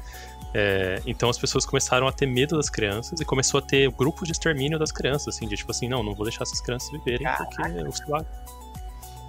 [0.54, 4.26] É, então as pessoas começaram a ter medo das crianças e começou a ter grupo
[4.26, 7.28] de extermínio das crianças, assim, de tipo assim, não, não vou deixar essas crianças viverem
[7.38, 8.26] porque eu sei lá.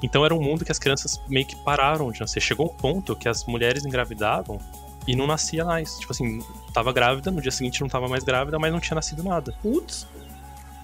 [0.02, 2.40] Então era um mundo que as crianças meio que pararam de nascer.
[2.40, 4.58] Chegou um ponto que as mulheres engravidavam
[5.06, 5.98] e não nascia mais.
[5.98, 9.22] Tipo assim, tava grávida, no dia seguinte não tava mais grávida, mas não tinha nascido
[9.22, 9.54] nada.
[9.62, 10.06] Putz.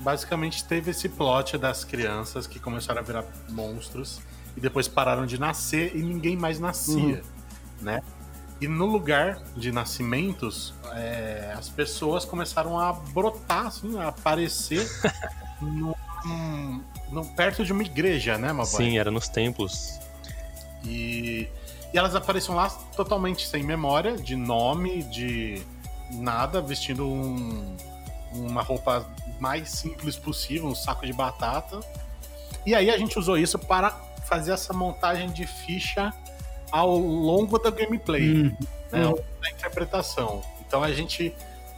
[0.00, 4.20] Basicamente teve esse plot das crianças que começaram a virar monstros
[4.56, 7.22] e depois pararam de nascer e ninguém mais nascia, uhum.
[7.80, 8.02] né?
[8.60, 14.84] E no lugar de nascimentos, é, as pessoas começaram a brotar, assim, a aparecer
[15.62, 15.96] no,
[17.10, 18.66] no, perto de uma igreja, né, Maboy?
[18.66, 20.00] Sim, era nos templos.
[20.84, 21.48] E,
[21.92, 25.62] e elas apareciam lá totalmente sem memória, de nome, de
[26.10, 27.76] nada, vestindo um,
[28.32, 29.06] uma roupa
[29.40, 31.80] mais simples possível, um saco de batata.
[32.66, 33.90] E aí a gente usou isso para
[34.24, 36.12] fazer essa montagem de ficha
[36.70, 38.56] ao longo da gameplay, hum.
[38.92, 39.14] né, hum.
[39.40, 40.42] da interpretação.
[40.66, 41.34] Então a gente,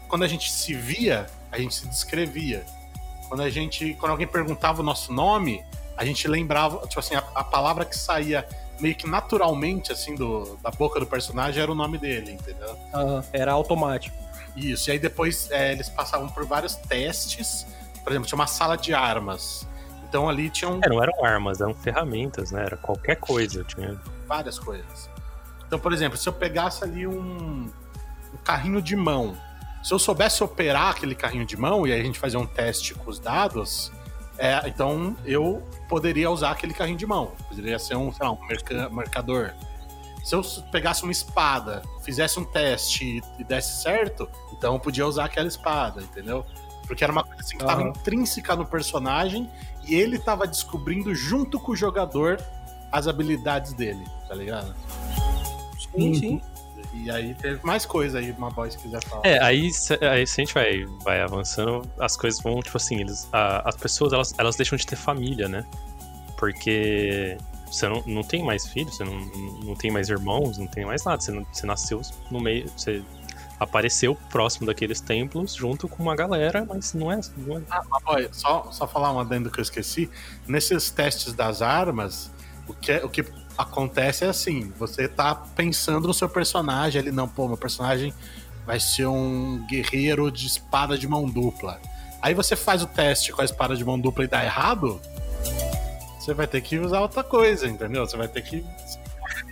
[0.09, 2.65] quando a gente se via, a gente se descrevia.
[3.29, 5.65] Quando a gente, quando alguém perguntava o nosso nome,
[5.97, 8.45] a gente lembrava, tipo assim, a, a palavra que saía
[8.81, 12.77] meio que naturalmente assim do, da boca do personagem era o nome dele, entendeu?
[12.95, 14.17] Uhum, era automático.
[14.57, 14.91] Isso.
[14.91, 17.67] E aí depois é, eles passavam por vários testes.
[18.03, 19.67] Por exemplo, tinha uma sala de armas.
[20.09, 20.81] Então ali tinham.
[20.83, 22.65] É, não eram armas, eram ferramentas, né?
[22.65, 23.63] Era qualquer coisa.
[23.65, 25.09] Tinha várias coisas.
[25.67, 27.71] Então, por exemplo, se eu pegasse ali um,
[28.35, 29.37] um carrinho de mão,
[29.83, 32.95] se eu soubesse operar aquele carrinho de mão e aí a gente fazia um teste
[32.95, 33.93] com os dados,
[34.41, 37.33] é, então eu poderia usar aquele carrinho de mão.
[37.47, 39.53] Poderia ser um, sei lá, um merca, marcador.
[40.25, 45.27] Se eu pegasse uma espada, fizesse um teste e desse certo, então eu podia usar
[45.27, 46.45] aquela espada, entendeu?
[46.87, 47.89] Porque era uma coisa assim que estava uhum.
[47.89, 49.51] intrínseca no personagem
[49.87, 52.43] e ele estava descobrindo junto com o jogador
[52.91, 54.75] as habilidades dele, tá ligado?
[55.95, 56.43] Sim, sim.
[57.05, 59.27] E aí teve mais coisa aí, uma voz quiser falar.
[59.27, 59.71] É, aí,
[60.01, 63.77] aí se a gente vai, vai avançando, as coisas vão, tipo assim, eles, a, as
[63.77, 65.65] pessoas, elas, elas deixam de ter família, né?
[66.37, 67.37] Porque
[67.71, 69.19] você não, não tem mais filhos, você não,
[69.65, 71.21] não tem mais irmãos, não tem mais nada.
[71.21, 73.03] Você, não, você nasceu no meio, você
[73.59, 77.21] apareceu próximo daqueles templos junto com uma galera, mas não é.
[77.37, 77.63] Não é...
[77.71, 80.11] Ah, olha, só, só falar uma adendo que eu esqueci.
[80.47, 82.33] Nesses testes das armas,
[82.67, 83.25] o que, é, o que
[83.63, 88.13] acontece é assim: você tá pensando no seu personagem ali, não, pô, meu personagem
[88.67, 91.81] vai ser um guerreiro de espada de mão dupla.
[92.23, 95.01] Aí você faz o teste com a espada de mão dupla e dá errado,
[96.19, 98.07] você vai ter que usar outra coisa, entendeu?
[98.07, 98.65] Você vai ter que.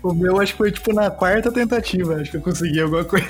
[0.02, 3.26] O meu acho que foi tipo na quarta tentativa, acho que eu consegui alguma coisa.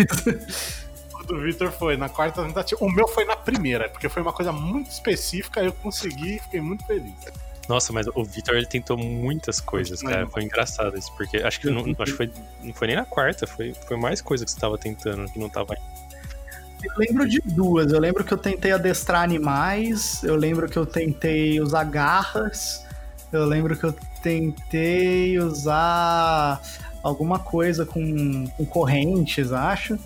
[1.14, 2.84] O do Victor foi na quarta tentativa.
[2.84, 6.60] O meu foi na primeira, porque foi uma coisa muito específica, eu consegui e fiquei
[6.60, 7.14] muito feliz.
[7.68, 10.26] Nossa, mas o Victor ele tentou muitas coisas, cara.
[10.26, 12.32] Foi engraçado isso, porque acho que não, acho que foi,
[12.62, 15.50] não foi nem na quarta, foi, foi mais coisa que você tava tentando, que não
[15.50, 15.76] tava.
[16.82, 17.92] Eu lembro de duas.
[17.92, 22.86] Eu lembro que eu tentei adestrar animais, eu lembro que eu tentei usar garras,
[23.30, 26.62] eu lembro que eu tentei usar
[27.02, 29.98] alguma coisa com, com correntes, acho.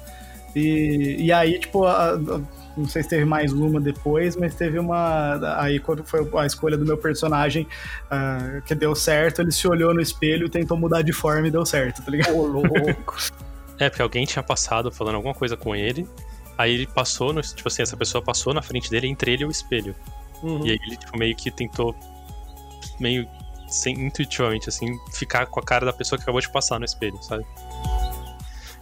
[0.54, 2.40] E, e aí, tipo, a, a,
[2.76, 5.60] não sei se teve mais uma depois, mas teve uma.
[5.60, 7.66] Aí, quando foi a escolha do meu personagem
[8.06, 11.66] uh, que deu certo, ele se olhou no espelho, tentou mudar de forma e deu
[11.66, 12.36] certo, tá ligado?
[12.36, 13.16] Ô, louco.
[13.78, 16.08] é, porque alguém tinha passado falando alguma coisa com ele,
[16.56, 19.46] aí ele passou, no, tipo assim, essa pessoa passou na frente dele entre ele e
[19.46, 19.94] o espelho.
[20.42, 20.66] Uhum.
[20.66, 21.94] E aí ele, tipo, meio que tentou.
[22.98, 23.28] meio
[23.68, 27.22] sem, intuitivamente, assim, ficar com a cara da pessoa que acabou de passar no espelho,
[27.22, 27.44] sabe?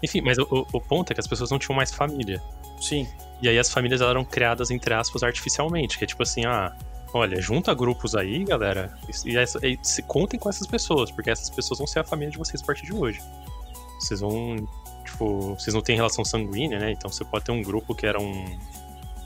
[0.03, 2.43] Enfim, mas o, o ponto é que as pessoas não tinham mais família.
[2.81, 3.07] Sim.
[3.43, 6.75] E aí as famílias eram criadas, entre aspas, artificialmente, que é tipo assim, ah,
[7.13, 11.51] olha, junta grupos aí, galera, e, e, e se contem com essas pessoas, porque essas
[11.51, 13.21] pessoas vão ser a família de vocês a partir de hoje.
[13.99, 14.57] Vocês vão,
[15.05, 16.93] tipo, vocês não têm relação sanguínea, né?
[16.93, 18.59] Então você pode ter um grupo que era um,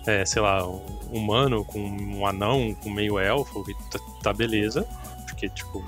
[0.06, 0.80] é, sei lá, um
[1.12, 4.86] humano com um anão, com meio elfo, e tá, tá beleza,
[5.26, 5.84] porque, tipo,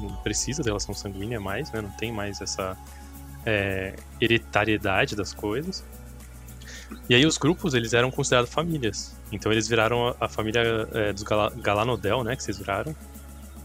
[0.00, 1.80] não precisa de relação sanguínea mais, né?
[1.80, 2.76] Não tem mais essa
[3.44, 5.84] é, hereditariedade das coisas.
[7.08, 9.16] E aí os grupos, eles eram considerados famílias.
[9.32, 12.36] Então eles viraram a, a família é, dos Gal Galanodel, né?
[12.36, 12.94] Que vocês viraram.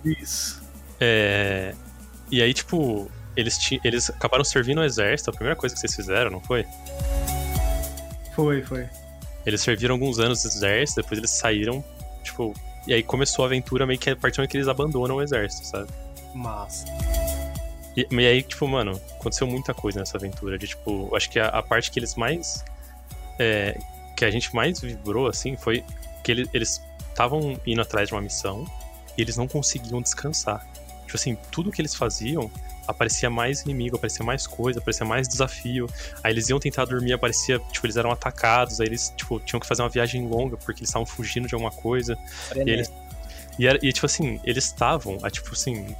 [0.03, 0.63] Isso.
[0.99, 1.73] É,
[2.31, 6.31] e aí, tipo, eles, eles acabaram servindo o exército, a primeira coisa que vocês fizeram,
[6.31, 6.65] não foi?
[8.35, 8.87] Foi, foi.
[9.45, 11.83] Eles serviram alguns anos no exército, depois eles saíram,
[12.23, 12.53] tipo...
[12.87, 15.65] E aí começou a aventura meio que a partir do que eles abandonam o exército,
[15.65, 15.89] sabe?
[16.33, 16.85] Massa.
[17.97, 20.57] E, e aí, tipo, mano, aconteceu muita coisa nessa aventura.
[20.57, 22.63] De, tipo, acho que a, a parte que eles mais
[23.39, 23.77] é,
[24.15, 25.83] que a gente mais vibrou, assim, foi
[26.23, 28.65] que ele, eles estavam indo atrás de uma missão
[29.17, 30.65] e eles não conseguiam descansar.
[31.05, 32.51] Tipo assim, tudo que eles faziam
[32.87, 35.87] aparecia mais inimigo, aparecia mais coisa, aparecia mais desafio.
[36.23, 39.67] Aí eles iam tentar dormir, aparecia, tipo, eles eram atacados, aí eles, tipo, tinham que
[39.67, 42.17] fazer uma viagem longa porque eles estavam fugindo de alguma coisa.
[42.55, 42.91] E, eles,
[43.57, 45.95] e, era, e, tipo assim, eles estavam, tipo assim,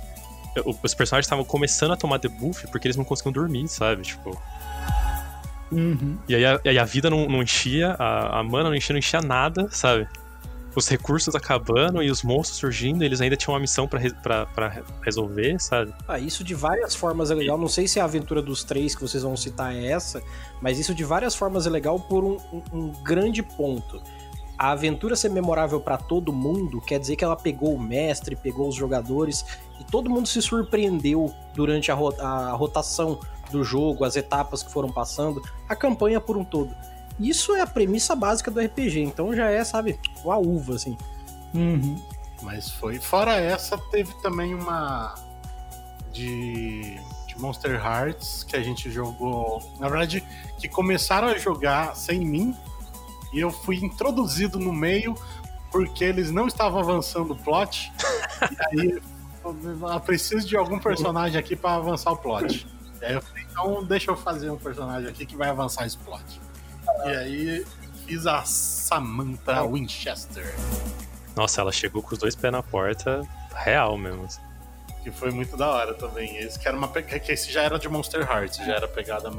[0.84, 4.04] os personagens estavam começando a tomar debuff porque eles não conseguiam dormir, sabe?
[4.04, 4.40] Tipo,
[5.72, 6.18] Uhum.
[6.28, 9.00] E aí a, aí a vida não, não enchia, a, a mana não enchia, não
[9.00, 10.08] enchia nada, sabe?
[10.76, 15.94] Os recursos acabando e os monstros surgindo, eles ainda tinham uma missão para resolver, sabe?
[16.06, 17.58] Ah, isso de várias formas é legal.
[17.58, 20.22] Não sei se a aventura dos três que vocês vão citar é essa,
[20.62, 24.02] mas isso de várias formas é legal por um, um, um grande ponto.
[24.58, 28.70] A aventura ser memorável para todo mundo quer dizer que ela pegou o mestre, pegou
[28.70, 29.46] os jogadores
[29.80, 33.20] e todo mundo se surpreendeu durante a, a rotação
[33.52, 36.76] do jogo, as etapas que foram passando, a campanha por um todo.
[37.20, 40.98] Isso é a premissa básica do RPG, então já é, sabe, uma uva, assim.
[41.54, 42.02] Uhum.
[42.42, 43.00] Mas foi.
[43.00, 45.16] Fora essa, teve também uma
[46.12, 49.62] de, de Monster Hearts que a gente jogou.
[49.80, 50.24] Na verdade,
[50.60, 52.56] que começaram a jogar sem mim
[53.34, 55.16] e eu fui introduzido no meio
[55.72, 57.92] porque eles não estavam avançando o plot.
[58.76, 59.02] e aí
[59.44, 62.68] eu preciso de algum personagem aqui para avançar o plot.
[63.02, 65.98] E aí eu falei, então deixa eu fazer um personagem aqui que vai avançar esse
[65.98, 66.42] plot.
[67.06, 67.66] E aí
[68.06, 70.56] fiz a Samantha Winchester.
[71.36, 73.22] Nossa, ela chegou com os dois pés na porta,
[73.54, 74.26] real mesmo.
[74.26, 74.42] Assim.
[75.04, 76.38] Que foi muito da hora também.
[76.38, 79.30] Esse que era uma que esse já era de Monster Hearts, já era pegada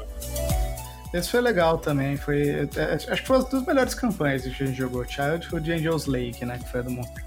[1.12, 2.16] Esse foi legal também.
[2.16, 5.04] Foi, é, é, acho que foi uma das melhores campanhas que a gente jogou.
[5.04, 6.58] Childhood de Angel's Lake, né?
[6.58, 7.24] Que foi a do Monster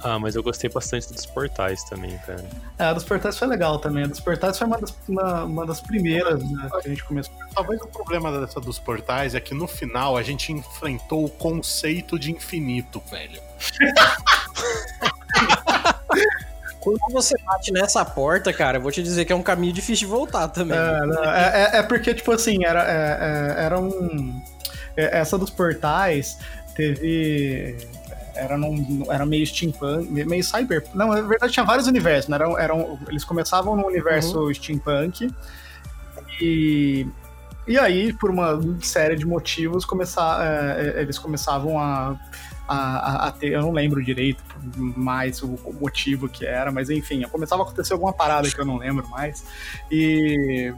[0.00, 2.44] ah, mas eu gostei bastante dos portais também, cara.
[2.78, 4.04] É, a dos portais foi legal também.
[4.04, 7.34] A dos portais foi uma das, uma, uma das primeiras né, que a gente começou.
[7.54, 12.18] Talvez o problema dessa dos portais é que no final a gente enfrentou o conceito
[12.18, 13.40] de infinito, velho.
[16.80, 20.06] Quando você bate nessa porta, cara, eu vou te dizer que é um caminho difícil
[20.06, 20.78] de voltar também.
[20.78, 24.40] É, não, é, é, é porque, tipo assim, era, é, é era um.
[24.96, 26.38] Essa dos portais
[26.74, 27.76] teve
[28.38, 30.84] era, num, era meio steampunk, meio cyber.
[30.94, 32.36] Não, na verdade tinha vários universos, né?
[32.36, 34.54] Eram, eram, eles começavam no universo uhum.
[34.54, 35.30] steampunk
[36.40, 37.06] e.
[37.66, 42.18] E aí, por uma série de motivos, começar, é, é, eles começavam a,
[42.66, 43.52] a, a, ter.
[43.52, 44.42] Eu não lembro direito
[44.74, 48.64] mais o, o, motivo que era, mas enfim, começava a acontecer alguma parada que eu
[48.64, 49.44] não lembro mais.
[49.90, 50.72] E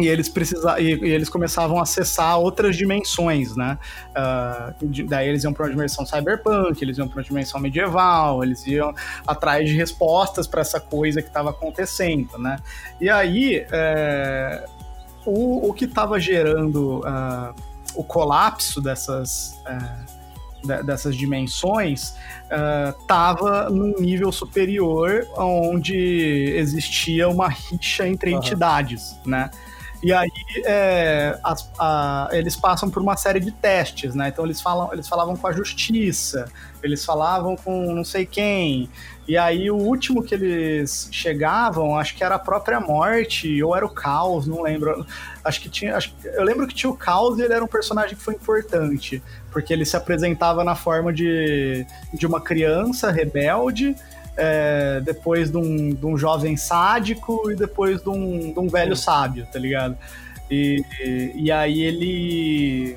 [0.00, 3.78] e eles precisa, e, e, eles começavam a acessar outras dimensões, né?
[4.10, 8.42] Uh, de, daí eles iam para uma dimensão cyberpunk, eles iam para uma dimensão medieval,
[8.42, 8.94] eles iam
[9.26, 12.56] atrás de respostas para essa coisa que estava acontecendo, né?
[13.00, 14.64] E aí é,
[15.28, 17.54] o, o que estava gerando uh,
[17.94, 20.18] o colapso dessas uh,
[20.84, 22.14] dessas dimensões
[23.00, 28.38] estava uh, num nível superior onde existia uma rixa entre uhum.
[28.38, 29.50] entidades, né?
[30.02, 30.30] E aí
[30.64, 34.28] é, as, a, eles passam por uma série de testes, né?
[34.28, 36.50] Então eles, falam, eles falavam com a justiça,
[36.82, 38.88] eles falavam com não sei quem.
[39.26, 43.84] E aí o último que eles chegavam, acho que era a própria morte, ou era
[43.84, 45.04] o caos, não lembro.
[45.44, 45.96] Acho que tinha.
[45.96, 49.22] Acho, eu lembro que tinha o caos e ele era um personagem que foi importante.
[49.50, 51.84] Porque ele se apresentava na forma de,
[52.14, 53.96] de uma criança rebelde
[54.38, 58.94] é, depois de um, de um, jovem sádico e depois de um, de um velho
[58.94, 59.98] sábio, tá ligado?
[60.48, 62.96] E, e, e aí ele,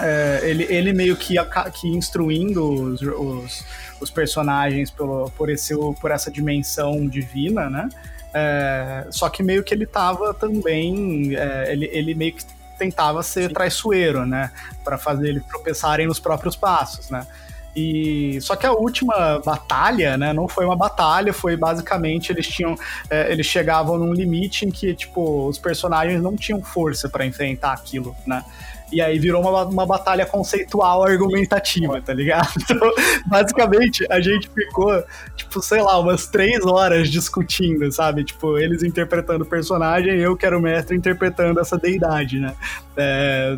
[0.00, 1.34] é, ele, ele meio que,
[1.78, 3.64] que instruindo os, os,
[4.00, 7.88] os, personagens pelo, por, esse, por essa dimensão divina, né?
[8.32, 11.36] É, só que meio que ele tava também.
[11.36, 12.44] É, ele, ele meio que
[12.78, 13.54] tentava ser Sim.
[13.54, 14.50] traiçoeiro, né?
[14.82, 17.26] Para fazer eles tropeçarem nos próprios passos, né?
[17.74, 22.74] E só que a última batalha, né, não foi uma batalha, foi basicamente eles tinham,
[23.08, 27.72] é, eles chegavam num limite em que tipo os personagens não tinham força para enfrentar
[27.72, 28.44] aquilo, né?
[28.92, 32.52] E aí virou uma, uma batalha conceitual argumentativa, tá ligado?
[33.26, 35.02] Basicamente, a gente ficou,
[35.36, 38.24] tipo, sei lá, umas três horas discutindo, sabe?
[38.24, 42.54] Tipo, eles interpretando o personagem eu, que era o mestre, interpretando essa deidade, né?
[42.96, 43.56] É,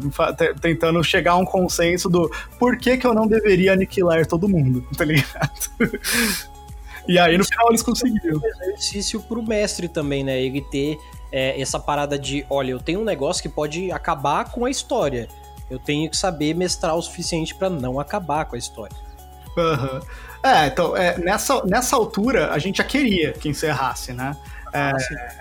[0.61, 4.87] tentando chegar a um consenso do por que, que eu não deveria aniquilar todo mundo,
[4.97, 5.51] tá ligado?
[7.09, 8.39] E aí, no final, eles conseguiram.
[8.39, 10.41] Um exercício pro mestre também, né?
[10.41, 10.99] Ele ter
[11.33, 15.27] é, essa parada de, olha, eu tenho um negócio que pode acabar com a história.
[15.71, 18.95] Eu tenho que saber mestrar o suficiente para não acabar com a história.
[19.57, 20.01] Uhum.
[20.43, 24.37] É, então, é, nessa, nessa altura, a gente já queria que encerrasse, né?
[24.73, 24.97] É, ah,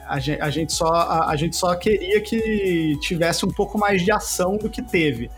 [0.07, 4.03] a, gente, a, gente só, a, a, gente só queria que tivesse um pouco mais
[4.03, 5.31] de ação do que teve.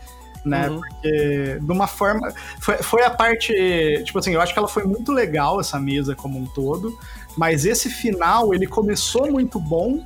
[0.44, 0.68] Né?
[0.68, 0.80] Uhum.
[0.80, 2.32] Porque, de uma forma.
[2.60, 3.52] Foi, foi a parte.
[4.04, 6.96] Tipo assim, eu acho que ela foi muito legal, essa mesa como um todo.
[7.36, 10.04] Mas esse final, ele começou muito bom,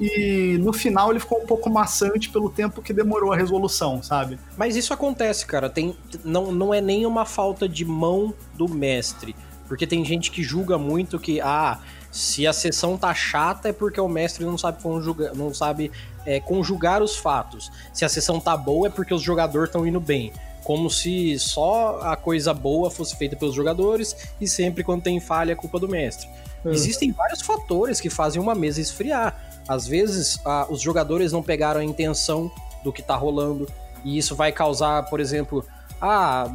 [0.00, 4.38] e no final ele ficou um pouco maçante pelo tempo que demorou a resolução, sabe?
[4.56, 5.68] Mas isso acontece, cara.
[5.68, 9.34] Tem, não, não é nem uma falta de mão do mestre.
[9.66, 11.80] Porque tem gente que julga muito que, ah,
[12.10, 15.90] se a sessão tá chata é porque o mestre não sabe conjugar, não sabe
[16.24, 17.70] é, conjugar os fatos.
[17.92, 20.32] Se a sessão tá boa é porque os jogadores estão indo bem.
[20.64, 25.52] Como se só a coisa boa fosse feita pelos jogadores e sempre quando tem falha
[25.52, 26.28] é culpa do mestre.
[26.64, 26.72] Uhum.
[26.72, 29.47] Existem vários fatores que fazem uma mesa esfriar.
[29.68, 30.40] Às vezes,
[30.70, 32.50] os jogadores não pegaram a intenção
[32.82, 33.68] do que tá rolando,
[34.04, 35.64] e isso vai causar, por exemplo,
[36.00, 36.50] a,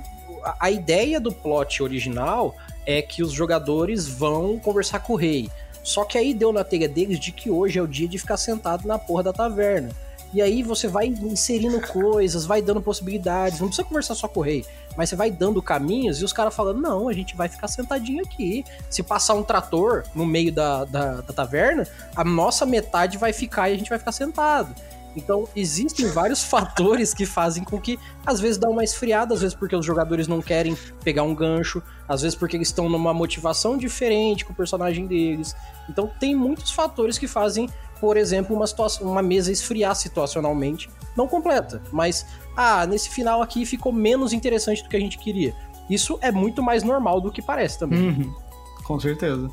[0.60, 5.50] a ideia do plot original é que os jogadores vão conversar com o rei.
[5.84, 8.38] Só que aí deu na telha deles de que hoje é o dia de ficar
[8.38, 9.90] sentado na porra da taverna.
[10.34, 13.60] E aí você vai inserindo coisas, vai dando possibilidades.
[13.60, 14.66] Não precisa conversar só com o rei,
[14.98, 18.24] mas você vai dando caminhos e os caras falando: não, a gente vai ficar sentadinho
[18.24, 18.64] aqui.
[18.90, 23.70] Se passar um trator no meio da, da, da taverna, a nossa metade vai ficar
[23.70, 24.74] e a gente vai ficar sentado.
[25.16, 29.56] Então, existem vários fatores que fazem com que, às vezes, dá uma esfriada, às vezes
[29.56, 33.78] porque os jogadores não querem pegar um gancho, às vezes porque eles estão numa motivação
[33.78, 35.56] diferente com o personagem deles.
[35.90, 37.70] Então, tem muitos fatores que fazem
[38.04, 40.90] por exemplo, uma, situação, uma mesa esfriar situacionalmente.
[41.16, 45.56] Não completa, mas, ah, nesse final aqui ficou menos interessante do que a gente queria.
[45.90, 48.10] Isso é muito mais normal do que parece também.
[48.10, 48.36] Uhum,
[48.84, 49.50] com certeza.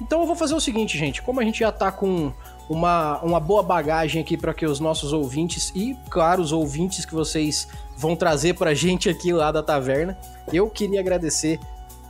[0.00, 1.22] Então eu vou fazer o seguinte, gente.
[1.22, 2.32] Como a gente já tá com
[2.68, 7.14] uma, uma boa bagagem aqui para que os nossos ouvintes e, claro, os ouvintes que
[7.14, 7.66] vocês
[8.00, 10.16] vão trazer pra gente aqui lá da taverna.
[10.52, 11.58] Eu queria agradecer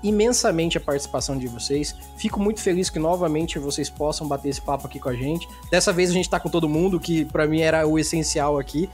[0.02, 1.94] imensamente a participação de vocês.
[2.16, 5.48] Fico muito feliz que novamente vocês possam bater esse papo aqui com a gente.
[5.70, 8.88] Dessa vez a gente tá com todo mundo, que para mim era o essencial aqui.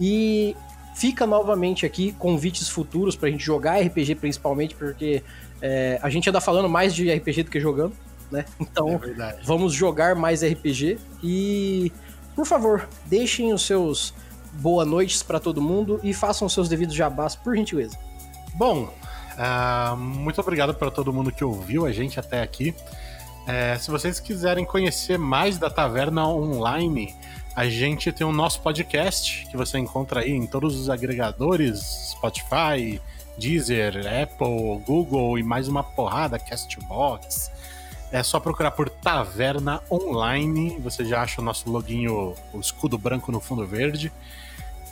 [0.00, 0.56] E
[0.94, 5.22] fica novamente aqui convites futuros pra gente jogar RPG principalmente, porque
[5.60, 7.94] é, a gente anda falando mais de RPG do que jogando
[8.32, 8.46] né?
[8.58, 11.92] Então, é vamos jogar mais RPG e,
[12.34, 14.14] por favor, deixem os seus
[14.52, 17.98] boa noites para todo mundo e façam seus devidos jabás, por gentileza.
[18.54, 22.74] Bom, uh, muito obrigado para todo mundo que ouviu a gente até aqui.
[23.46, 27.12] É, se vocês quiserem conhecer mais da Taverna Online,
[27.56, 33.00] a gente tem o nosso podcast que você encontra aí em todos os agregadores, Spotify,
[33.36, 37.50] Deezer, Apple, Google e mais uma porrada, Castbox.
[38.12, 43.32] É só procurar por Taverna Online, você já acha o nosso loginho, o escudo branco
[43.32, 44.12] no fundo verde.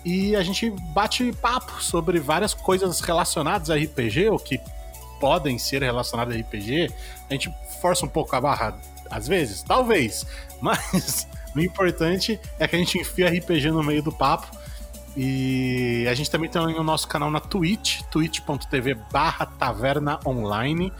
[0.05, 4.60] E a gente bate papo sobre várias coisas relacionadas a RPG, ou que
[5.20, 6.93] podem ser relacionadas a RPG.
[7.28, 8.78] A gente força um pouco a barra
[9.10, 10.24] às vezes, talvez,
[10.60, 14.47] mas o importante é que a gente enfia RPG no meio do papo.
[15.16, 20.93] E a gente também tem o nosso canal na Twitch, twitch.tv barra taverna online.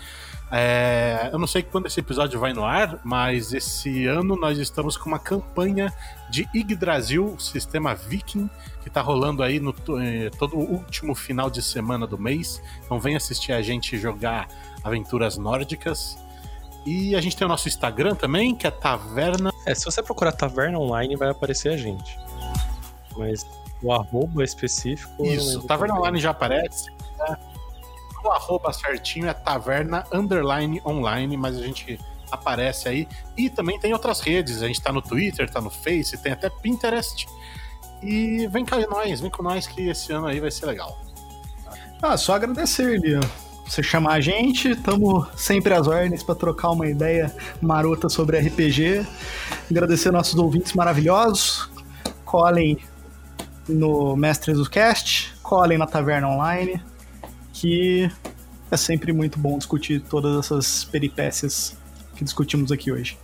[0.51, 4.97] É, eu não sei quando esse episódio vai no ar, mas esse ano nós estamos
[4.97, 5.93] com uma campanha
[6.29, 8.51] de Yggdrasil, sistema Viking,
[8.83, 12.63] que está rolando aí no eh, todo o último final de semana do mês.
[12.85, 14.49] Então vem assistir a gente jogar
[14.83, 16.19] aventuras nórdicas.
[16.87, 19.53] E a gente tem o nosso Instagram também, que é Taverna.
[19.67, 22.19] É, se você procurar Taverna Online, vai aparecer a gente.
[23.17, 23.47] Mas
[23.83, 25.25] o arroba específico.
[25.25, 26.91] Isso, Taverna Online já aparece.
[27.19, 27.37] Né?
[28.25, 31.99] O arroba certinho é Taverna Underline Online, mas a gente
[32.31, 33.09] aparece aí.
[33.37, 34.63] E também tem outras redes.
[34.63, 37.27] A gente tá no Twitter, tá no Face, tem até Pinterest.
[38.03, 41.01] E vem cá nós, vem com nós que esse ano aí vai ser legal.
[42.03, 43.21] Ah, só agradecer, Liam
[43.71, 47.33] você chamar a gente, estamos sempre às ordens para trocar uma ideia
[47.63, 49.07] marota sobre RPG.
[49.71, 51.71] Agradecer nossos ouvintes maravilhosos.
[52.25, 52.79] Colhem
[53.69, 56.83] no Mestres do Cast, colhem na Taverna Online,
[57.53, 58.11] que
[58.73, 61.77] é sempre muito bom discutir todas essas peripécias
[62.17, 63.17] que discutimos aqui hoje.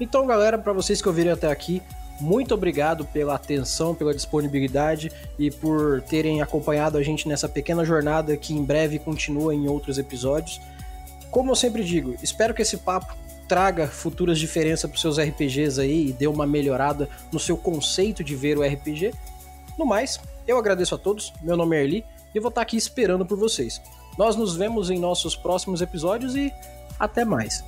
[0.00, 1.82] Então, galera, para vocês que ouviram até aqui,
[2.20, 8.36] muito obrigado pela atenção, pela disponibilidade e por terem acompanhado a gente nessa pequena jornada
[8.36, 10.60] que em breve continua em outros episódios.
[11.30, 13.14] Como eu sempre digo, espero que esse papo
[13.48, 18.34] traga futuras diferenças para seus RPGs aí e dê uma melhorada no seu conceito de
[18.34, 19.12] ver o RPG.
[19.76, 22.04] No mais, eu agradeço a todos, meu nome é Erli
[22.34, 23.80] e vou estar aqui esperando por vocês.
[24.16, 26.52] Nós nos vemos em nossos próximos episódios e
[26.98, 27.64] até mais.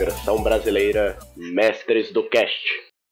[0.00, 2.89] Versão brasileira Mestres do Cast.